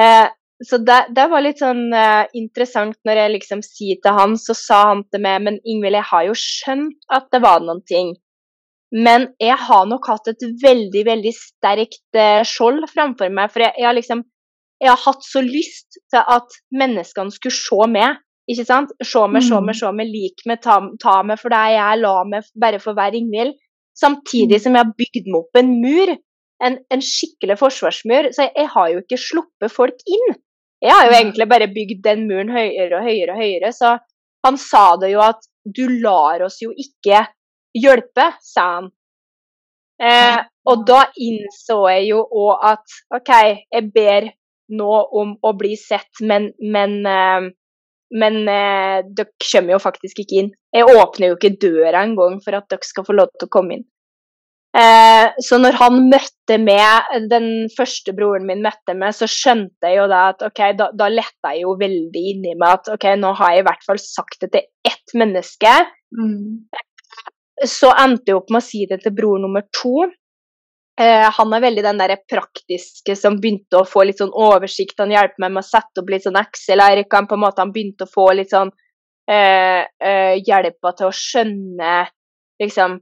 Eh, 0.00 0.28
så 0.64 0.78
det, 0.80 1.12
det, 1.12 1.26
var 1.28 1.44
litt 1.44 1.60
sånn 1.60 1.90
eh, 1.92 2.24
interessant 2.38 2.96
når 3.04 3.20
jeg 3.20 3.32
liksom 3.34 3.62
sier 3.64 3.98
til 4.00 4.16
han, 4.16 4.38
så 4.40 4.56
sa 4.56 4.78
han 4.94 5.02
til 5.12 5.20
meg 5.20 5.42
Men 5.44 5.58
Ingvild, 5.68 5.98
jeg 5.98 6.08
har 6.10 6.24
jo 6.30 6.36
skjønt 6.40 7.12
at 7.12 7.28
det 7.34 7.42
var 7.44 7.60
noen 7.64 7.82
ting. 7.84 8.14
Men 8.94 9.30
jeg 9.42 9.56
har 9.66 9.86
nok 9.90 10.06
hatt 10.06 10.28
et 10.30 10.44
veldig, 10.62 11.02
veldig 11.08 11.32
sterkt 11.34 12.18
eh, 12.18 12.42
skjold 12.46 12.86
framfor 12.92 13.32
meg. 13.34 13.50
For 13.52 13.64
jeg, 13.64 13.74
jeg, 13.80 13.88
har 13.88 13.96
liksom 13.96 14.22
Jeg 14.76 14.90
har 14.92 15.00
hatt 15.06 15.24
så 15.24 15.40
lyst 15.40 15.96
til 16.12 16.20
at 16.20 16.56
menneskene 16.76 17.32
skulle 17.32 17.56
se 17.56 17.90
meg. 17.90 18.20
Ikke 18.46 18.66
sant? 18.68 18.92
Se 19.02 19.22
meg, 19.26 19.42
se 19.42 19.58
meg, 19.58 19.74
se 19.74 19.90
meg, 19.90 20.10
lik 20.12 20.44
meg, 20.46 20.60
ta, 20.62 20.78
ta 21.02 21.22
meg 21.26 21.40
for 21.40 21.50
det 21.50 21.62
jeg 21.74 22.02
la 22.02 22.16
meg 22.28 22.50
bare 22.62 22.78
for 22.82 22.94
hver 22.94 23.16
Ingvild. 23.16 23.56
Samtidig 23.96 24.60
som 24.62 24.76
jeg 24.76 24.84
har 24.84 24.98
bygd 25.00 25.30
meg 25.30 25.40
opp 25.40 25.60
en 25.62 25.72
mur. 25.82 26.12
En, 26.66 26.76
en 26.92 27.02
skikkelig 27.04 27.56
forsvarsmur. 27.60 28.30
Så 28.36 28.46
jeg, 28.46 28.52
jeg, 28.54 28.70
har 28.76 28.92
jo 28.92 29.00
ikke 29.02 29.20
sluppet 29.20 29.72
folk 29.72 30.04
inn. 30.06 30.36
Jeg 30.84 30.92
har 30.92 31.08
jo 31.08 31.16
egentlig 31.16 31.48
bare 31.50 31.72
bygd 31.72 32.04
den 32.04 32.26
muren 32.28 32.52
høyere 32.52 33.00
og 33.00 33.08
høyere 33.08 33.34
og 33.34 33.42
høyere. 33.42 33.72
Så 33.74 33.96
han 34.46 34.60
sa 34.60 34.84
det 35.00 35.10
jo 35.10 35.24
at 35.24 35.48
du 35.66 35.88
lar 36.04 36.44
oss 36.46 36.60
jo 36.62 36.70
ikke 36.76 37.24
hjelpe, 37.82 38.30
sa 38.44 38.66
han. 38.76 38.90
Eh, 39.96 40.40
og 40.68 40.82
da 40.88 41.06
innså 41.24 41.78
jeg 41.88 42.10
jo 42.10 42.24
òg 42.26 42.66
at 42.72 42.96
OK, 43.16 43.32
jeg 43.72 43.92
ber 43.94 44.28
nå 44.76 44.92
om 45.20 45.36
å 45.40 45.52
bli 45.56 45.76
sett, 45.78 46.10
men, 46.26 46.50
men, 46.60 46.98
eh, 47.06 47.48
men 48.20 48.40
eh, 48.50 49.02
dere 49.06 49.50
kommer 49.50 49.76
jo 49.76 49.82
faktisk 49.82 50.24
ikke 50.24 50.40
inn. 50.42 50.54
Jeg 50.74 50.88
åpner 50.90 51.32
jo 51.32 51.38
ikke 51.38 51.56
døra 51.62 52.04
engang 52.04 52.40
for 52.44 52.58
at 52.58 52.68
dere 52.72 52.88
skal 52.88 53.06
få 53.06 53.16
lov 53.16 53.32
til 53.36 53.48
å 53.48 53.54
komme 53.58 53.78
inn. 53.78 53.86
Eh, 54.76 55.26
så 55.40 55.56
når 55.56 55.78
han 55.78 56.02
møtte 56.10 56.58
meg, 56.60 57.14
den 57.30 57.48
første 57.72 58.12
broren 58.16 58.44
min 58.48 58.64
møtte 58.64 58.92
meg, 58.98 59.14
så 59.16 59.28
skjønte 59.30 59.88
jeg 59.88 60.02
jo 60.02 60.08
da 60.10 60.26
at 60.34 60.42
ok, 60.44 60.62
da, 60.76 60.90
da 60.92 61.08
letta 61.08 61.54
jeg 61.54 61.64
jo 61.64 61.76
veldig 61.80 62.24
inni 62.32 62.52
meg 62.58 62.82
at 62.82 62.90
ok, 62.96 63.06
nå 63.22 63.32
har 63.38 63.54
jeg 63.54 63.64
i 63.64 63.66
hvert 63.70 63.86
fall 63.86 64.02
sagt 64.02 64.42
det 64.44 64.50
til 64.52 64.66
ett 64.90 65.16
menneske. 65.16 65.72
Mm. 66.12 66.66
Så 67.64 67.88
endte 67.96 68.32
jeg 68.32 68.38
opp 68.40 68.50
med 68.52 68.60
å 68.60 68.66
si 68.66 68.84
det 68.88 69.00
til 69.04 69.14
bror 69.16 69.40
nummer 69.40 69.64
to. 69.72 70.08
Eh, 71.00 71.26
han 71.38 71.52
er 71.52 71.64
veldig 71.64 71.84
den 71.84 71.98
der 72.00 72.14
praktiske 72.28 73.16
som 73.16 73.38
begynte 73.40 73.80
å 73.80 73.88
få 73.88 74.06
litt 74.08 74.20
sånn 74.20 74.32
oversikt. 74.32 74.98
Han 75.00 75.12
hjelper 75.12 75.44
meg 75.44 75.54
med 75.56 75.64
å 75.64 75.68
sette 75.68 76.02
opp 76.02 76.12
litt 76.12 76.24
sånn 76.24 76.38
Excel-ark. 76.40 77.08
Han 77.12 77.28
på 77.28 77.36
en 77.36 77.44
måte 77.44 77.64
han 77.64 77.72
begynte 77.74 78.06
å 78.06 78.12
få 78.12 78.30
litt 78.36 78.52
sånn 78.52 78.72
eh, 79.28 79.84
eh, 79.84 80.34
hjelpa 80.40 80.94
til 80.96 81.10
å 81.10 81.16
skjønne 81.16 81.96
liksom 82.62 83.00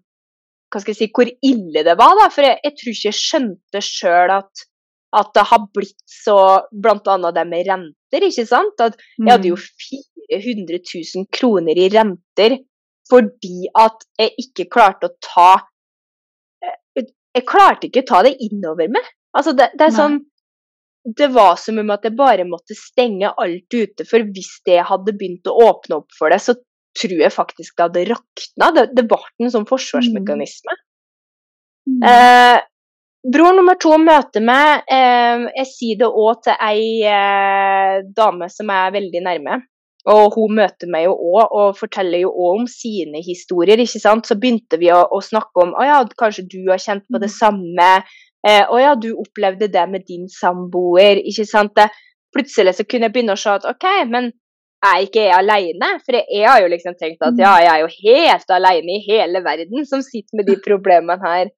hva 0.75 0.83
skal 0.83 0.91
jeg 0.91 0.99
si, 0.99 1.11
hvor 1.15 1.31
ille 1.31 1.85
det 1.87 1.95
var. 2.01 2.17
da, 2.19 2.29
For 2.35 2.47
jeg, 2.47 2.59
jeg 2.65 2.77
tror 2.81 2.95
ikke 2.95 3.11
jeg 3.11 3.21
skjønte 3.21 3.83
sjøl 3.87 4.33
at, 4.35 4.65
at 5.15 5.31
det 5.37 5.45
har 5.53 5.67
blitt 5.77 6.01
så 6.11 6.39
Blant 6.73 7.07
annet 7.13 7.37
det 7.37 7.45
med 7.47 7.69
renter, 7.69 8.27
ikke 8.27 8.47
sant. 8.49 8.83
At 8.83 8.99
jeg 8.99 9.31
hadde 9.31 9.53
jo 9.53 9.59
400 9.61 10.81
000 10.83 11.29
kroner 11.31 11.79
i 11.79 11.87
renter 11.95 12.59
fordi 13.11 13.69
at 13.79 14.05
jeg 14.21 14.35
ikke 14.45 14.71
klarte 14.73 15.11
å 15.11 15.17
ta 15.23 15.51
Jeg 17.35 17.45
klarte 17.49 17.89
ikke 17.89 18.05
å 18.05 18.09
ta 18.09 18.23
det 18.25 18.37
innover 18.47 18.89
meg. 18.95 19.07
Altså, 19.35 19.53
det, 19.59 19.73
det 19.75 19.89
er 19.89 19.95
sånn 19.97 20.21
Det 21.05 21.27
var 21.35 21.59
som 21.61 21.81
om 21.83 21.91
at 21.91 22.07
jeg 22.07 22.15
bare 22.17 22.47
måtte 22.49 22.77
stenge 22.79 23.33
alt 23.35 23.75
ute, 23.75 24.07
for 24.09 24.25
hvis 24.37 24.53
det 24.65 24.79
hadde 24.89 25.17
begynt 25.19 25.51
å 25.51 25.57
åpne 25.67 25.99
opp 26.01 26.15
for 26.17 26.33
det, 26.33 26.39
så 26.41 26.55
tror 26.95 27.19
jeg 27.19 27.35
faktisk 27.35 27.75
det 27.75 27.85
hadde 27.89 28.05
rakna. 28.13 28.71
Det, 28.77 28.85
det 28.97 29.05
ble 29.11 29.21
en 29.43 29.53
sånn 29.53 29.69
forsvarsmekanisme. 29.69 30.77
Mm. 31.91 32.07
Eh, 32.09 32.59
bror 33.35 33.57
nummer 33.57 33.77
to 33.81 33.97
møter 34.01 34.45
meg. 34.45 34.87
Eh, 34.89 35.45
jeg 35.61 35.71
sier 35.73 36.01
det 36.01 36.09
òg 36.09 36.45
til 36.47 36.57
ei 36.57 37.03
eh, 37.09 37.99
dame 38.17 38.49
som 38.53 38.73
er 38.73 38.95
veldig 38.95 39.25
nærme. 39.27 39.61
Og 40.13 40.35
hun 40.37 40.59
møter 40.59 40.91
meg 40.93 41.07
jo 41.07 41.15
òg 41.17 41.55
og 41.57 41.79
forteller 41.79 42.21
jo 42.27 42.31
òg 42.31 42.61
om 42.61 42.67
sine 42.69 43.23
historier. 43.25 43.81
ikke 43.81 44.03
sant? 44.03 44.29
Så 44.29 44.37
begynte 44.41 44.77
vi 44.81 44.91
å, 44.93 45.01
å 45.09 45.21
snakke 45.25 45.65
om 45.65 45.73
å 45.73 45.87
ja, 45.87 46.03
kanskje 46.21 46.45
du 46.53 46.61
har 46.69 46.83
kjent 46.83 47.07
på 47.09 47.21
det 47.23 47.31
samme. 47.33 47.91
Eh, 48.45 48.65
å 48.69 48.81
ja, 48.83 48.93
du 49.01 49.15
opplevde 49.17 49.71
det 49.73 49.85
med 49.89 50.05
din 50.09 50.29
samboer. 50.29 51.23
ikke 51.25 51.47
sant? 51.49 51.73
Det, 51.79 51.89
plutselig 52.37 52.77
så 52.77 52.85
kunne 52.85 53.09
jeg 53.09 53.17
begynne 53.17 53.37
å 53.37 53.41
se 53.41 53.55
at 53.57 53.65
OK, 53.71 53.89
men 54.13 54.33
er 54.85 55.05
ikke 55.07 55.25
jeg 55.25 55.37
alene? 55.39 55.91
For 56.05 56.19
jeg, 56.19 56.45
har 56.45 56.61
jo 56.61 56.71
liksom 56.73 56.97
tenkt 57.01 57.25
at 57.25 57.41
ja, 57.41 57.55
jeg 57.65 57.73
er 57.73 57.83
jo 57.85 57.91
helt 57.95 58.57
alene 58.59 58.99
i 58.99 59.05
hele 59.07 59.41
verden 59.45 59.89
som 59.89 60.05
sitter 60.05 60.41
med 60.41 60.51
de 60.51 60.59
problemene 60.65 61.17
her. 61.25 61.53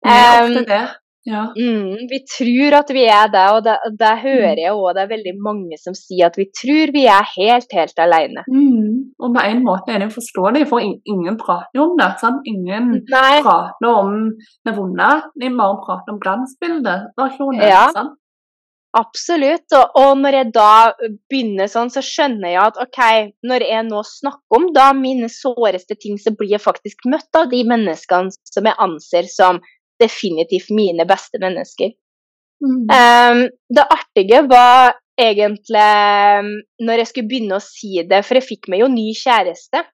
Det 0.00 0.16
er 0.16 0.40
Um, 0.40 0.50
ofte 0.50 0.64
det. 0.66 0.84
Ja. 1.28 1.42
Mm, 1.52 2.08
vi 2.08 2.18
tror 2.24 2.76
at 2.78 2.90
vi 2.96 3.02
er 3.04 3.28
det, 3.32 3.42
og 3.52 3.64
det, 3.66 3.74
det 4.00 4.12
hører 4.22 4.60
jeg 4.62 4.72
òg. 4.72 4.86
Det 4.96 5.02
er 5.02 5.10
veldig 5.10 5.34
mange 5.44 5.78
som 5.80 5.96
sier 5.96 6.30
at 6.30 6.38
vi 6.40 6.46
tror 6.56 6.92
vi 6.94 7.04
er 7.12 7.26
helt, 7.34 7.74
helt 7.76 8.00
alene. 8.00 8.44
Mm. 8.48 9.12
Og 9.20 9.34
på 9.36 9.42
en 9.44 9.60
måte 9.66 9.92
er 9.92 10.00
det 10.04 10.14
forståelig, 10.14 10.64
for 10.70 10.80
ingen 10.80 11.36
prater 11.40 11.84
om 11.84 11.92
det. 12.00 12.08
Sant? 12.22 12.46
Ingen 12.48 12.94
Nei, 13.12 13.42
prater 13.44 13.90
om 13.90 14.16
det 14.64 14.76
vonde, 14.78 15.10
de 15.42 15.52
bare 15.60 15.82
prater 15.84 16.16
om 16.16 16.22
glansbildeversjonen. 16.24 17.68
Ja. 17.68 17.84
sant? 17.96 18.16
absolutt. 18.96 19.66
Og, 19.76 19.98
og 19.98 20.18
når 20.18 20.36
jeg 20.38 20.48
da 20.54 20.70
begynner 21.30 21.70
sånn, 21.70 21.92
så 21.92 22.02
skjønner 22.04 22.54
jeg 22.54 22.62
at 22.62 22.80
OK, 22.82 23.02
når 23.46 23.66
jeg 23.66 23.86
nå 23.88 24.00
snakker 24.06 24.58
om 24.58 24.70
da 24.74 24.90
mine 24.96 25.30
såreste 25.32 25.96
ting, 26.00 26.18
så 26.18 26.34
blir 26.36 26.56
jeg 26.56 26.64
faktisk 26.64 27.06
møtt 27.10 27.38
av 27.38 27.50
de 27.52 27.62
menneskene 27.68 28.34
som 28.50 28.66
jeg 28.66 28.80
anser 28.82 29.30
som 29.30 29.60
definitivt 30.00 30.72
mine 30.74 31.06
beste 31.08 31.40
mennesker. 31.42 31.92
Mm. 32.60 32.82
Um, 32.92 33.46
det 33.72 33.86
artige 33.86 34.42
var 34.48 34.98
egentlig 35.20 35.86
um, 36.40 36.50
når 36.84 37.02
jeg 37.02 37.10
skulle 37.10 37.30
begynne 37.30 37.56
å 37.56 37.64
si 37.64 38.02
det, 38.08 38.22
for 38.26 38.38
jeg 38.38 38.48
fikk 38.48 38.70
meg 38.72 38.84
jo 38.84 38.90
ny 38.92 39.10
kjæreste. 39.16 39.84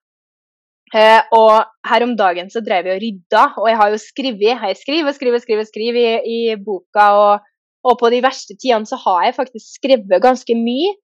Uh, 0.95 1.19
og 1.35 1.53
her 1.89 2.05
om 2.05 2.13
dagen 2.19 2.47
så 2.51 2.61
drev 2.63 2.87
jeg 2.87 2.95
og 2.95 3.03
rydda, 3.03 3.43
og 3.59 3.67
jeg 3.67 3.79
har 3.81 3.91
jo 3.91 3.99
skrevet 3.99 4.63
Jeg 4.63 4.77
skriver 4.79 5.15
skriver 5.15 5.43
skriver, 5.43 5.67
skriver 5.67 5.99
i, 5.99 6.11
i 6.23 6.39
boka, 6.55 7.09
og, 7.19 7.47
og 7.83 7.99
på 7.99 8.11
de 8.13 8.23
verste 8.23 8.55
tidene 8.55 8.87
så 8.87 8.99
har 9.03 9.27
jeg 9.27 9.39
faktisk 9.41 9.79
skrevet 9.81 10.23
ganske 10.23 10.55
mye 10.59 10.95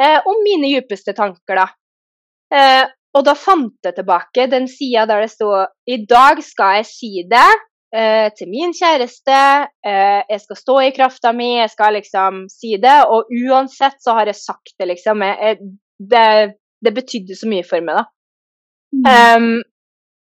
uh, 0.00 0.20
om 0.28 0.44
mine 0.44 0.72
djupeste 0.74 1.16
tanker, 1.16 1.62
da. 1.62 1.68
Uh, 2.52 2.86
og 3.16 3.24
da 3.26 3.34
fant 3.34 3.86
jeg 3.86 3.96
tilbake 3.96 4.46
den 4.50 4.68
sida 4.70 5.06
der 5.08 5.24
det 5.24 5.32
sto 5.32 5.48
I 5.90 5.96
dag 6.10 6.38
skal 6.46 6.78
jeg 6.78 6.86
si 6.86 7.10
det 7.30 7.48
til 8.38 8.50
min 8.50 8.74
kjæreste. 8.76 9.40
Eh, 9.86 10.20
jeg 10.30 10.40
skal 10.44 10.58
stå 10.58 10.78
i 10.84 10.92
krafta 10.94 11.32
mi, 11.36 11.56
jeg 11.58 11.72
skal 11.72 11.96
liksom 11.98 12.44
si 12.52 12.76
det. 12.82 12.96
Og 13.10 13.30
uansett 13.34 13.98
så 14.02 14.14
har 14.18 14.30
jeg 14.30 14.38
sagt 14.38 14.74
det, 14.78 14.90
liksom. 14.92 15.24
Jeg, 15.26 15.58
det, 16.12 16.26
det 16.84 16.94
betydde 16.96 17.38
så 17.38 17.50
mye 17.50 17.66
for 17.66 17.84
meg, 17.84 18.00
da. 18.00 18.06
Mm. 18.90 19.04
Um, 19.06 19.62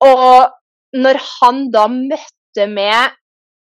og 0.04 1.00
når 1.04 1.20
han 1.26 1.68
da 1.74 1.88
møtte 1.92 2.68
meg 2.72 3.18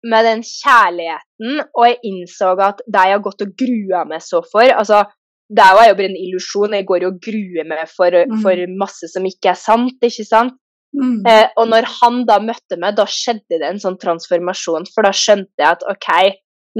med 0.02 0.26
den 0.26 0.42
kjærligheten, 0.42 1.60
og 1.70 1.84
jeg 1.86 2.00
innså 2.08 2.52
at 2.58 2.82
det 2.86 3.04
jeg 3.06 3.16
har 3.16 3.24
gått 3.24 3.44
og 3.44 3.52
grua 3.58 4.02
meg 4.08 4.24
så 4.24 4.42
for 4.50 4.66
altså 4.66 5.04
det 5.52 5.62
er 5.62 5.88
jo 5.90 5.96
bare 5.98 6.08
en 6.08 6.16
illusjon. 6.16 6.74
Jeg 6.78 6.86
går 6.88 7.04
jo 7.04 7.10
og 7.12 7.20
gruer 7.26 7.66
meg 7.68 7.82
for, 7.90 8.14
mm. 8.14 8.38
for, 8.40 8.62
masse 8.80 9.08
som 9.12 9.26
ikke 9.28 9.52
er 9.52 9.58
sant, 9.60 9.98
ikke 10.00 10.24
sant. 10.24 10.56
Mm. 10.92 11.22
Eh, 11.28 11.46
og 11.56 11.70
når 11.72 11.88
han 12.00 12.22
da 12.28 12.38
møtte 12.44 12.76
meg, 12.80 12.96
da 12.98 13.06
skjedde 13.08 13.58
det 13.60 13.68
en 13.68 13.80
sånn 13.82 13.98
transformasjon. 14.00 14.88
For 14.92 15.06
da 15.06 15.12
skjønte 15.16 15.62
jeg 15.62 15.68
at 15.68 15.84
OK, 15.88 16.10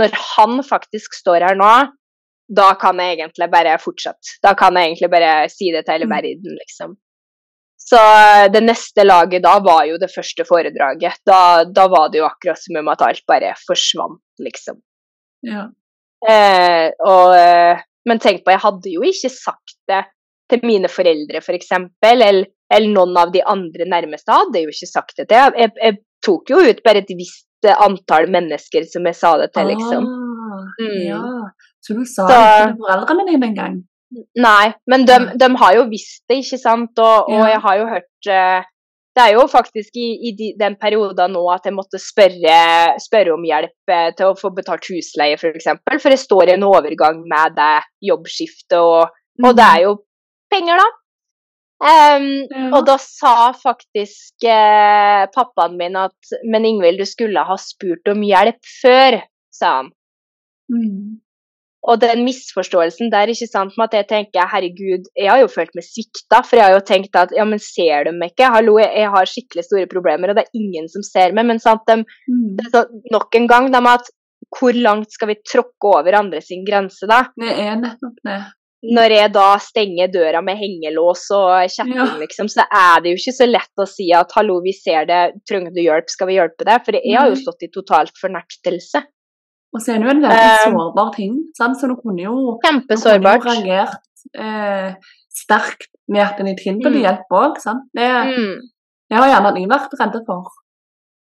når 0.01 0.17
han 0.35 0.63
faktisk 0.67 1.17
står 1.17 1.47
her 1.49 1.59
nå, 1.59 1.73
da 2.53 2.73
kan 2.81 3.01
jeg 3.01 3.17
egentlig 3.17 3.49
bare 3.53 3.79
fortsette. 3.81 4.37
Da 4.45 4.53
kan 4.59 4.77
jeg 4.77 4.91
egentlig 4.91 5.11
bare 5.13 5.33
si 5.53 5.71
det 5.73 5.87
til 5.87 5.97
hele 5.97 6.11
mm. 6.11 6.15
verden, 6.17 6.59
liksom. 6.61 6.97
Så 7.83 7.99
eh, 7.99 8.47
det 8.53 8.63
neste 8.65 9.05
laget 9.07 9.45
da 9.45 9.57
var 9.65 9.87
jo 9.89 9.99
det 10.01 10.11
første 10.13 10.47
foredraget. 10.49 11.23
Da, 11.27 11.65
da 11.65 11.87
var 11.91 12.13
det 12.13 12.21
jo 12.21 12.29
akkurat 12.29 12.61
som 12.61 12.79
om 12.79 12.91
at 12.93 13.05
alt 13.07 13.25
bare 13.29 13.55
forsvant, 13.67 14.23
liksom. 14.43 14.79
Ja. 15.49 15.67
Eh, 16.23 16.93
og 17.03 17.33
eh, 17.35 17.81
men 18.09 18.21
tenk 18.23 18.43
på, 18.45 18.53
jeg 18.55 18.63
hadde 18.63 18.93
jo 18.93 19.05
ikke 19.07 19.31
sagt 19.31 19.77
det 19.91 20.03
til 20.51 20.65
mine 20.67 20.91
foreldre, 20.91 21.41
f.eks., 21.41 21.71
for 22.03 22.11
eller, 22.11 22.49
eller 22.73 22.93
noen 22.95 23.19
av 23.21 23.33
de 23.35 23.43
andre 23.55 23.87
nærmeste 23.89 24.35
hadde 24.35 24.65
jo 24.65 24.73
ikke 24.73 24.91
sagt 24.91 25.17
det 25.21 25.29
til. 25.29 25.39
Jeg, 25.39 25.55
jeg, 25.61 25.75
jeg 25.83 25.99
tok 26.25 26.53
jo 26.55 26.63
ut 26.65 26.83
bare 26.87 27.03
et 27.03 27.15
visst 27.19 27.47
antall 27.71 28.29
mennesker 28.33 28.87
som 28.91 29.07
jeg 29.07 29.19
sa 29.19 29.37
det 29.39 29.53
til, 29.55 29.71
liksom. 29.71 30.09
Ah, 30.09 30.67
mm. 30.81 30.99
Ja, 31.07 31.23
så 31.83 31.95
du 31.99 32.03
sa 32.09 32.27
Så, 32.27 32.35
det 32.35 32.53
til 32.73 32.77
foreldrene 32.83 33.29
dine 33.31 33.51
engang? 33.53 33.81
Nei, 34.43 34.73
men 34.91 35.07
de, 35.09 35.17
de, 35.41 35.49
har 35.63 35.77
jo 35.79 35.87
visst 35.89 36.25
det, 36.29 36.43
ikke 36.43 36.61
sant, 36.61 36.99
og, 37.01 37.31
og 37.33 37.47
jeg 37.49 37.61
har 37.65 37.79
jo 37.81 37.87
hørt 37.95 38.29
uh, 38.29 38.67
det 39.13 39.25
er 39.27 39.35
jo 39.37 39.45
faktisk 39.51 39.97
i, 40.01 40.09
i 40.29 40.31
de, 40.37 40.47
den 40.57 40.77
perioden 40.81 41.35
nå 41.37 41.43
at 41.53 41.67
jeg 41.69 41.77
måtte 41.77 42.01
spørre, 42.01 42.57
spørre 43.03 43.35
om 43.35 43.43
hjelp 43.45 43.93
eh, 43.93 44.09
til 44.17 44.31
å 44.31 44.39
få 44.39 44.51
betalt 44.57 44.89
husleie, 44.89 45.37
f.eks. 45.37 45.43
For, 45.43 45.59
eksempel, 45.59 46.01
for 46.01 46.15
jeg 46.15 46.23
står 46.23 46.49
i 46.49 46.55
en 46.55 46.65
overgang 46.65 47.21
med 47.29 47.59
det 47.59 47.75
jobbskiftet, 48.09 48.79
og, 48.81 49.13
mm. 49.37 49.49
og 49.51 49.59
det 49.59 49.67
er 49.69 49.85
jo 49.85 49.93
penger, 50.53 50.81
da. 50.81 50.89
Um, 51.83 52.27
ja. 52.47 52.69
Og 52.77 52.85
da 52.87 52.95
sa 53.03 53.51
faktisk 53.59 54.47
eh, 54.47 55.25
pappaen 55.35 55.75
min 55.81 55.97
at 55.99 56.37
Men 56.47 56.69
Ingvild, 56.69 57.01
du 57.03 57.09
skulle 57.11 57.43
ha 57.43 57.57
spurt 57.59 58.07
om 58.13 58.23
hjelp 58.23 58.61
før, 58.79 59.19
sa 59.51 59.73
han. 59.81 59.91
Mm. 60.71 61.19
Og 61.83 61.99
den 61.99 62.23
misforståelsen 62.23 63.11
der, 63.11 63.33
ikke 63.33 63.49
sant, 63.51 63.75
med 63.75 63.89
at 63.89 63.97
jeg 63.99 64.09
tenker 64.13 64.47
herregud, 64.53 65.09
jeg 65.19 65.31
har 65.33 65.41
jo 65.43 65.51
følt 65.51 65.75
meg 65.75 65.83
svikta, 65.89 66.45
for 66.47 66.61
jeg 66.61 66.69
har 66.69 66.77
jo 66.77 66.85
tenkt 66.87 67.19
at 67.19 67.35
ja, 67.35 67.43
men 67.49 67.59
ser 67.59 68.07
de 68.07 68.15
meg 68.15 68.31
ikke? 68.31 68.53
Hallo, 68.55 68.77
jeg, 68.79 69.09
har 69.11 69.27
skikkelig 69.27 69.67
store 69.67 69.91
problemer, 69.91 70.31
og 70.31 70.39
det 70.39 70.47
er 70.47 70.61
ingen 70.63 70.87
som 70.93 71.03
ser 71.03 71.35
meg. 71.35 71.49
Men 71.51 71.59
sant, 71.63 71.83
de, 71.91 72.05
mm. 72.07 72.49
det 72.61 72.69
er 72.69 72.75
så, 72.77 72.85
nok 73.11 73.35
en 73.41 73.51
gang 73.51 73.71
de 73.75 73.83
at 73.91 74.13
hvor 74.53 74.77
langt 74.77 75.11
skal 75.15 75.33
vi 75.33 75.41
tråkke 75.43 75.91
over 75.91 76.21
andre 76.21 76.43
sin 76.45 76.63
grense, 76.67 77.09
da? 77.11 77.25
Det 77.41 77.51
er 77.51 77.75
nettopp 77.81 78.23
det. 78.29 78.41
Når 78.83 79.13
jeg 79.15 79.31
da 79.31 79.49
stenger 79.63 80.09
døra 80.11 80.41
med 80.43 80.59
hengelås 80.59 81.29
og 81.37 81.71
kjetting, 81.71 82.01
ja. 82.01 82.07
liksom, 82.19 82.49
så 82.51 82.65
er 82.67 83.03
det 83.05 83.13
jo 83.13 83.21
ikke 83.21 83.35
så 83.37 83.47
lett 83.47 83.83
å 83.83 83.87
si 83.87 84.09
at 84.19 84.35
hallo, 84.35 84.57
vi 84.65 84.73
ser 84.75 85.07
det, 85.07 85.21
trenger 85.47 85.71
du 85.71 85.79
hjelp, 85.85 86.11
skal 86.11 86.27
vi 86.33 86.39
hjelpe 86.41 86.67
deg? 86.67 86.83
For 86.83 86.99
jeg 86.99 87.15
har 87.15 87.31
jo 87.31 87.39
stått 87.39 87.63
i 87.63 87.71
totalt 87.71 88.19
fornektelse. 88.19 89.05
Og 89.73 89.81
så 89.81 89.95
er 89.95 90.03
det 90.03 90.09
jo 90.09 90.15
en 90.17 90.25
veldig 90.27 90.49
uh, 90.51 90.65
sårbar 90.67 91.13
ting, 91.15 91.37
sant? 91.57 91.79
så 91.79 91.89
du 91.89 91.95
kunne 92.01 92.27
jo, 92.27 92.57
kjempesårbart. 92.67 93.47
kunne 93.47 93.55
jo 93.63 93.71
reagert 93.71 94.03
eh, 94.37 95.15
sterkt 95.33 95.89
med 96.13 96.25
at 96.27 96.43
en 96.43 96.51
er 96.51 96.59
tilbyr 96.59 96.91
mm. 96.93 96.99
hjelp 97.07 97.39
òg. 97.39 97.63
Det, 97.97 98.11
mm. 98.35 98.53
det 99.09 99.19
har 99.19 99.31
gjerne 99.31 99.55
jeg 99.63 99.73
vært 99.73 99.97
redd 100.01 100.19
for. 100.27 100.51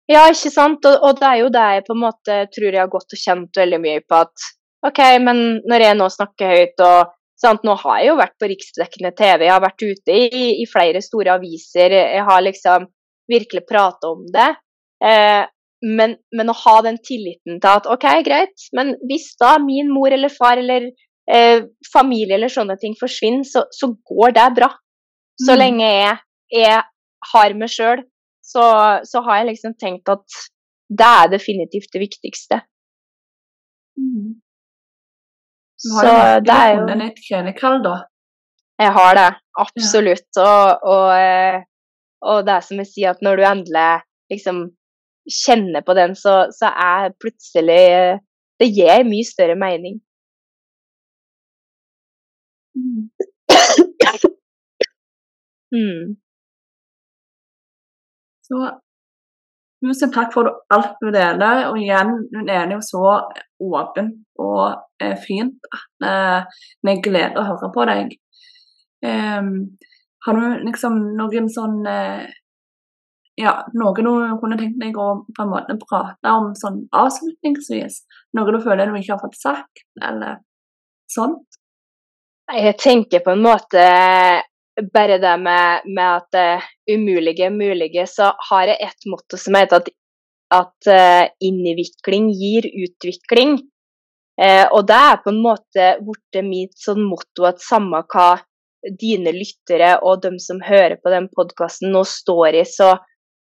Ja, 0.10 0.24
ikke 0.32 0.54
sant. 0.54 0.86
Og, 0.90 1.04
og, 1.06 1.20
det 1.20 1.28
er 1.28 1.42
jo 1.44 1.52
det 1.54 1.66
jeg 1.74 1.86
på 1.86 1.98
en 1.98 2.04
måte 2.06 2.40
tror 2.54 2.70
jeg 2.70 2.82
har 2.82 2.94
gått 2.94 3.18
og 3.18 3.22
kjent 3.22 3.62
veldig 3.62 3.82
mye 3.84 4.02
på 4.08 4.22
at 4.24 4.50
OK, 4.88 5.02
men 5.22 5.42
når 5.68 5.86
jeg 5.86 5.98
nå 6.00 6.08
snakker 6.14 6.54
høyt 6.56 6.84
og 6.86 7.16
sant, 7.40 7.64
Nå 7.64 7.76
har 7.84 8.02
jeg 8.02 8.12
jo 8.12 8.18
vært 8.20 8.36
på 8.40 8.50
riksdekkende 8.52 9.14
TV, 9.18 9.46
jeg 9.48 9.56
har 9.56 9.64
vært 9.64 9.86
ute 9.86 10.16
i, 10.16 10.44
i 10.64 10.66
flere 10.70 11.02
store 11.04 11.38
aviser, 11.40 11.96
jeg 11.96 12.26
har 12.28 12.44
liksom 12.46 12.90
virkelig 13.30 13.64
prata 13.70 14.12
om 14.12 14.26
det. 14.34 14.50
Eh, 15.06 15.46
men, 15.80 16.18
men, 16.36 16.52
å 16.52 16.58
ha 16.66 16.76
den 16.84 16.98
tilliten 17.06 17.62
til 17.64 17.70
at 17.72 17.88
OK, 17.88 18.08
greit, 18.26 18.68
men 18.76 18.98
hvis 19.08 19.32
da 19.40 19.54
min 19.64 19.92
mor 19.94 20.12
eller 20.12 20.32
far 20.34 20.60
eller 20.60 20.90
eh, 21.32 21.64
familie 21.94 22.36
eller 22.36 22.52
sånne 22.52 22.76
ting 22.82 22.98
forsvinner, 23.00 23.48
så, 23.48 23.64
så 23.72 23.94
går 24.12 24.36
det 24.36 24.48
bra. 24.58 24.74
Så 25.40 25.54
mm. 25.54 25.60
lenge 25.62 25.88
jeg, 25.88 26.18
jeg 26.60 26.82
har 27.32 27.56
meg 27.56 27.72
sjøl, 27.72 28.04
så, 28.44 28.66
så, 29.08 29.24
har 29.24 29.42
jeg 29.42 29.52
liksom 29.54 29.78
tenkt 29.80 30.12
at 30.12 30.40
det 30.90 31.10
er 31.22 31.32
definitivt 31.32 31.94
det 31.94 32.04
viktigste. 32.04 32.60
Mm. 34.00 34.40
Du 35.80 35.92
har 35.96 36.06
så 36.06 36.14
det 36.44 36.56
er 36.56 36.74
jo 36.76 36.88
et 37.06 37.22
kjernekall, 37.24 37.80
da? 37.84 37.96
Jeg 38.80 38.92
har 38.96 39.16
det, 39.16 39.30
absolutt. 39.60 40.28
Ja. 40.38 40.44
Og, 40.44 40.92
og, 40.94 41.08
eh, 41.20 41.62
og, 42.22 42.44
det 42.48 42.56
er 42.56 42.66
som 42.68 42.82
jeg 42.82 42.92
sier, 42.92 43.16
at 43.16 43.24
når 43.24 43.40
du 43.40 43.46
endelig 43.48 43.88
liksom 44.32 44.62
kjenner 45.30 45.86
på 45.86 45.96
den, 46.00 46.16
så, 46.20 46.42
så 46.56 46.72
er 46.72 47.16
plutselig 47.22 48.20
Det 48.60 48.68
gir 48.76 49.06
mye 49.08 49.24
større 49.24 49.56
mening. 49.56 50.02
Mm. 52.76 53.08
mm. 55.76 56.18
Så 58.44 58.56
tusen 59.84 60.12
takk 60.16 60.34
for 60.36 60.50
alt 60.76 60.98
du 61.02 61.10
deler. 61.12 61.68
Og 61.72 61.80
igjen, 61.82 62.16
hun 62.36 62.50
er 62.50 62.72
jo 62.74 62.82
så 62.86 63.04
åpen 63.60 64.12
og 64.40 65.04
eh, 65.04 65.16
fint 65.20 65.70
at 65.76 66.10
eh, 66.10 66.66
det 66.84 66.96
er 66.96 67.06
glede 67.06 67.40
å 67.40 67.48
høre 67.52 67.72
på 67.76 67.88
deg. 67.90 68.14
Eh, 69.06 69.54
har 70.26 70.40
du 70.40 70.68
liksom 70.68 71.00
noen 71.18 71.50
sånn 71.52 71.82
eh, 71.88 72.28
ja, 73.40 73.54
noe 73.80 74.04
du 74.04 74.12
kunne 74.42 74.58
tenkt 74.60 74.82
deg 74.82 74.98
å 75.00 75.10
på 75.36 75.44
en 75.46 75.52
måte 75.54 75.78
prate 75.80 76.34
om 76.36 76.52
sånn 76.60 76.82
avslutningsvis? 76.96 78.02
Noe 78.36 78.56
du 78.56 78.60
føler 78.64 78.90
du 78.90 79.00
ikke 79.00 79.16
har 79.16 79.24
fått 79.24 79.40
sagt, 79.40 79.86
eller 80.04 80.42
sånt? 81.10 81.46
Jeg 82.50 82.76
tenker 82.82 83.22
på 83.24 83.36
en 83.36 83.44
måte 83.46 83.84
bare 84.94 85.20
det 85.22 85.36
med, 85.42 85.88
med 85.88 86.06
at 86.08 86.28
det 86.36 86.50
uh, 86.60 86.68
umulige 86.90 87.50
mulige, 87.54 88.06
så 88.08 88.32
har 88.50 88.72
jeg 88.72 88.80
et 88.90 89.10
motto 89.12 89.38
som 89.38 89.58
heter 89.60 89.84
at, 89.84 89.90
at 90.56 90.90
uh, 90.90 91.26
innvikling 91.46 92.32
gir 92.34 92.70
utvikling. 92.70 93.60
Uh, 94.40 94.66
og 94.72 94.88
det 94.88 95.00
er 95.10 95.20
på 95.24 95.34
en 95.34 95.42
måte 95.44 95.90
blitt 96.04 96.42
mitt 96.48 96.78
sånn 96.80 97.04
motto 97.04 97.48
at 97.50 97.62
samme 97.64 98.02
hva 98.14 98.32
dine 99.00 99.34
lyttere 99.36 99.98
og 100.08 100.22
de 100.24 100.38
som 100.40 100.62
hører 100.64 100.96
på 101.04 101.12
den 101.12 101.28
podkasten 101.36 101.92
nå 101.92 102.06
står 102.08 102.62
i, 102.62 102.66
så 102.66 102.96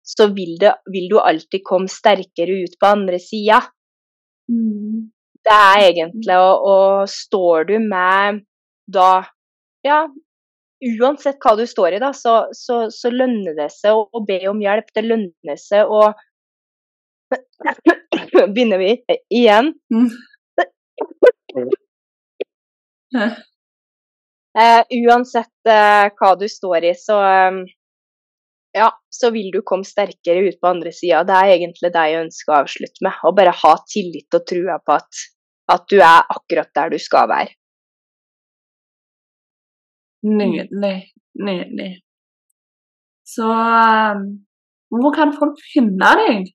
så 0.06 0.28
vil, 0.30 0.54
det, 0.60 0.70
vil, 0.92 1.08
du 1.10 1.18
alltid 1.18 1.64
komme 1.66 1.90
sterkere 1.90 2.60
ut 2.62 2.76
på 2.78 2.90
andre 2.94 3.18
sida. 3.18 3.58
Mm. 4.50 5.10
Det 5.46 5.54
er 5.54 5.82
egentlig 5.88 6.36
og, 6.38 6.68
og 6.70 7.10
står 7.10 7.66
du 7.70 7.76
med 7.82 8.44
da 8.86 9.10
Ja, 9.86 10.06
uansett 10.84 11.38
hva 11.42 11.54
du 11.56 11.64
står 11.68 11.96
i, 11.96 12.00
da, 12.02 12.12
så, 12.16 12.36
så, 12.56 12.86
så 12.92 13.10
lønner 13.12 13.56
det 13.56 13.70
seg 13.74 13.96
å, 13.96 14.06
å, 14.12 14.22
be 14.26 14.40
om 14.50 14.60
hjelp. 14.62 14.92
Det 14.94 15.04
lønner 15.06 15.60
seg 15.60 15.88
å 15.88 16.12
Begynner 18.54 18.78
vi 18.78 18.90
igjen? 19.34 19.72
Mm. 19.90 20.10
uh, 23.16 24.82
uansett 25.08 25.70
uh, 25.70 26.06
hva 26.14 26.30
du 26.38 26.46
står 26.50 26.86
i, 26.92 26.94
så 27.00 27.16
um, 27.18 27.64
ja, 28.76 28.90
så 29.10 29.32
vil 29.34 29.48
du 29.54 29.62
komme 29.64 29.88
sterkere 29.88 30.44
ut 30.46 30.60
på 30.60 30.68
andre 30.68 30.92
sida. 30.92 31.24
Det 31.26 31.34
er 31.34 31.54
egentlig 31.56 31.90
det 31.94 32.06
jeg 32.10 32.24
ønsker 32.26 32.52
å 32.52 32.58
avslutte 32.60 33.06
med. 33.06 33.16
Å 33.24 33.32
bare 33.34 33.54
ha 33.64 33.72
tillit 33.88 34.36
og 34.36 34.44
trua 34.48 34.76
på 34.84 34.98
at, 34.98 35.22
at 35.72 35.86
du 35.90 35.96
er 35.96 36.28
akkurat 36.36 36.70
der 36.76 36.92
du 36.92 36.98
skal 37.00 37.30
være. 37.32 37.56
Nydelig. 40.26 40.96
Nydelig. 41.36 41.92
Så 43.26 43.46
um, 43.46 44.26
hvor 44.90 45.14
kan 45.14 45.34
folk 45.36 45.60
finne 45.72 46.14
deg, 46.18 46.50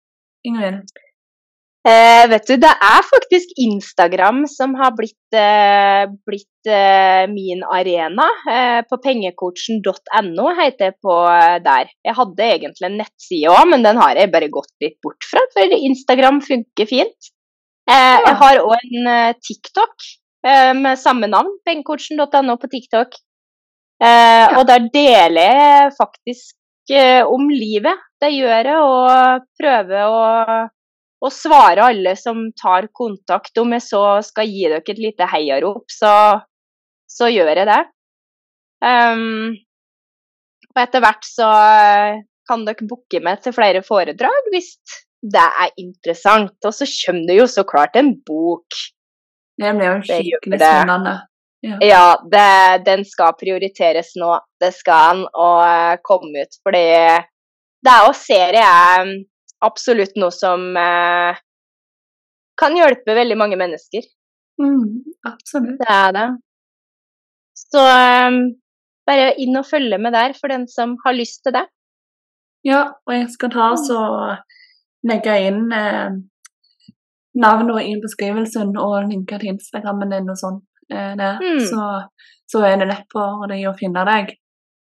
Ingrid? 0.47 0.91
Eh, 1.81 2.27
vet 2.29 2.45
du, 2.45 2.59
det 2.61 2.69
er 2.69 3.05
faktisk 3.07 3.55
Instagram 3.57 4.43
som 4.49 4.75
har 4.77 4.91
blitt, 4.93 5.33
eh, 5.33 6.03
blitt 6.29 6.69
eh, 6.69 7.25
min 7.31 7.63
arena. 7.65 8.27
Eh, 8.53 8.81
på 8.85 8.99
pengecoachen.no 9.01 10.45
heter 10.59 10.91
jeg 10.91 10.97
på 11.01 11.15
eh, 11.25 11.57
der. 11.65 11.89
Jeg 12.05 12.17
hadde 12.19 12.49
egentlig 12.51 12.85
en 12.85 12.99
nettside 13.01 13.49
òg, 13.49 13.63
men 13.73 13.87
den 13.87 13.97
har 13.97 14.13
jeg 14.13 14.29
bare 14.33 14.51
gått 14.53 14.71
litt 14.83 14.99
bort 15.01 15.25
fra, 15.25 15.41
for 15.55 15.73
Instagram 15.89 16.43
funker 16.45 16.89
fint. 16.89 17.31
Eh, 17.89 18.17
jeg 18.27 18.37
har 18.43 18.61
òg 18.61 18.77
en 19.01 19.39
TikTok 19.41 20.11
med 20.41 20.97
samme 20.97 21.27
navn, 21.29 21.51
pengecoachen.no 21.65 22.55
på 22.61 22.69
TikTok. 22.69 23.17
Og 24.01 24.63
der 24.65 24.87
deler 24.93 25.59
jeg 25.61 25.91
faktisk 25.97 26.93
om 27.29 27.49
livet. 27.53 27.99
Det 28.21 28.31
gjør 28.33 28.69
jeg, 28.69 28.77
og 28.81 29.43
prøver 29.61 30.07
å 30.09 30.21
å, 31.21 31.29
svare 31.33 31.85
alle 31.91 32.15
som 32.19 32.47
tar 32.57 32.89
kontakt. 32.97 33.57
Om 33.57 33.75
jeg 33.77 33.85
så 33.85 34.03
skal 34.25 34.49
gi 34.49 34.65
dere 34.67 34.81
et 34.81 35.01
lite 35.01 35.27
heiarop, 35.31 35.85
så, 35.91 36.13
så 37.09 37.29
gjør 37.31 37.53
jeg 37.61 37.69
det. 37.69 37.81
Um, 38.81 39.53
og 40.71 40.81
etter 40.81 41.03
hvert 41.03 41.27
så 41.27 41.49
kan 42.49 42.65
dere 42.65 42.87
booke 42.89 43.21
meg 43.23 43.43
til 43.43 43.53
flere 43.53 43.83
foredrag 43.85 44.49
hvis 44.53 44.73
det 45.21 45.43
er 45.65 45.75
interessant. 45.81 46.57
Og 46.65 46.73
så 46.73 46.87
kommer 47.03 47.27
det 47.29 47.41
jo 47.41 47.49
så 47.51 47.65
klart 47.67 47.99
en 47.99 48.15
bok. 48.25 48.79
Det 49.61 49.75
blir 49.77 49.91
jo 49.91 49.99
skikkelig 50.07 50.57
spennende. 50.57 51.19
Ja, 51.61 51.77
ja 51.85 52.05
det, 52.31 52.85
den 52.85 53.03
skal 53.05 53.35
prioriteres 53.37 54.15
nå. 54.17 54.33
Det 54.61 54.71
skal 54.73 55.21
den, 55.21 55.27
og 55.33 56.01
komme 56.07 56.45
ut. 56.45 56.57
Fordi 56.65 56.85
det 57.81 57.93
er 57.93 58.07
jo 58.07 58.15
serie 58.17 58.65
er 58.65 59.11
absolutt 59.65 60.17
noe 60.17 60.33
som 60.33 60.71
eh, 60.77 61.37
kan 62.61 62.77
hjelpe 62.77 63.17
veldig 63.17 63.37
mange 63.37 63.59
mennesker. 63.61 64.05
Mm, 64.61 65.01
absolutt. 65.25 65.77
Det 65.81 65.89
er 65.89 66.15
det. 66.17 66.29
Så 67.61 67.81
um, 67.81 68.41
bare 69.07 69.31
inn 69.41 69.57
og 69.57 69.67
følge 69.69 69.97
med 70.01 70.13
der 70.17 70.33
for 70.37 70.51
den 70.53 70.67
som 70.69 70.97
har 71.05 71.15
lyst 71.17 71.43
til 71.45 71.55
det. 71.55 71.65
Ja, 72.67 72.83
og 73.07 73.15
jeg 73.15 73.29
skal 73.33 73.53
ta 73.53 73.71
så 73.79 74.01
legge 75.09 75.37
inn 75.47 75.63
eh, 75.73 76.17
navnet 77.41 77.87
i 77.87 77.95
beskrivelsen 78.03 78.75
og 78.77 79.07
linke 79.09 79.39
til 79.41 79.55
Instagrammen 79.55 80.13
din 80.13 80.29
og 80.29 80.37
sånn. 80.37 80.59
Eh, 80.91 81.39
mm. 81.41 81.63
så, 81.69 81.87
så, 82.51 82.63
er 82.67 82.81
det 82.81 82.89
lett 82.91 83.07
for 83.13 83.47
deg 83.51 83.65
å 83.69 83.77
finne 83.79 84.03
deg. 84.07 84.35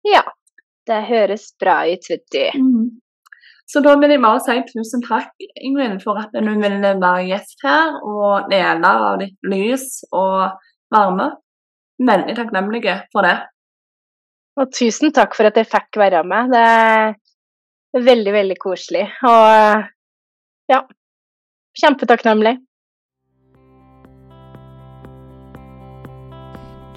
Ja, 0.07 0.23
det 0.89 0.99
høres 1.07 1.51
bra 1.61 1.83
ut, 1.87 2.09
vet 2.09 2.25
du. 2.33 2.43
Mm. 2.59 2.89
Så 3.69 3.81
da 3.81 3.95
vil 3.97 4.11
jeg 4.11 4.21
bare 4.21 4.41
si 4.43 4.57
tusen 4.69 5.01
takk, 5.05 5.31
Ingvild, 5.63 6.01
for 6.03 6.19
at 6.19 6.33
du 6.35 6.51
ville 6.51 6.93
være 6.99 7.23
gjest 7.29 7.63
her 7.63 7.95
og 8.03 8.51
dele 8.51 8.91
av 9.07 9.21
ditt 9.21 9.49
lys 9.49 10.03
og 10.11 10.59
varme. 10.93 11.31
Veldig 12.03 12.35
takknemlige 12.37 12.97
for 13.13 13.25
det. 13.25 13.37
Og 14.59 14.69
tusen 14.75 15.13
takk 15.15 15.33
for 15.37 15.49
at 15.49 15.57
jeg 15.57 15.69
fikk 15.71 15.97
være 15.97 16.21
med. 16.27 16.51
Det 16.53 16.65
er 17.97 18.05
veldig, 18.05 18.33
veldig 18.35 18.57
koselig. 18.61 19.07
Og 19.25 19.87
ja, 20.69 20.83
kjempetakknemlig. 21.81 22.57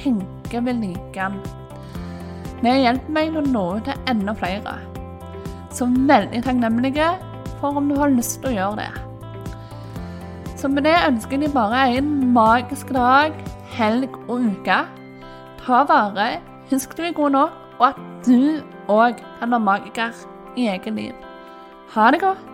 tenker 0.00 0.64
vil 0.66 0.86
like 0.88 1.16
den. 1.16 1.40
Det 2.60 2.78
hjelper 2.82 3.16
meg 3.16 3.30
til 3.30 3.42
å 3.42 3.50
nå 3.50 3.66
ut 3.78 3.86
til 3.88 4.08
enda 4.10 4.36
flere 4.36 4.80
så 5.74 5.86
veldig 5.86 6.42
takknemlige 6.44 7.08
for 7.60 7.78
om 7.78 7.88
du 7.88 7.96
har 7.98 8.12
lyst 8.12 8.40
til 8.40 8.52
å 8.52 8.56
gjøre 8.56 8.84
det. 8.84 8.90
Så 10.60 10.68
med 10.68 10.84
det 10.84 10.96
ønsker 11.06 11.40
jeg 11.40 11.54
bare 11.54 11.86
en 11.96 12.10
magisk 12.34 12.92
dag, 12.92 13.36
helg 13.76 14.16
og 14.26 14.44
uke. 14.50 14.82
Ta 15.62 15.82
vare, 15.88 16.28
husk 16.72 16.96
du 16.96 17.04
er 17.06 17.16
god 17.16 17.36
nok, 17.36 17.56
og 17.78 17.86
at 17.92 18.00
du 18.26 18.60
òg 18.92 19.22
kan 19.40 19.54
være 19.54 19.66
magiker 19.70 20.24
i 20.56 20.68
eget 20.68 20.94
liv. 20.94 21.26
Ha 21.94 22.10
det 22.12 22.20
godt. 22.20 22.49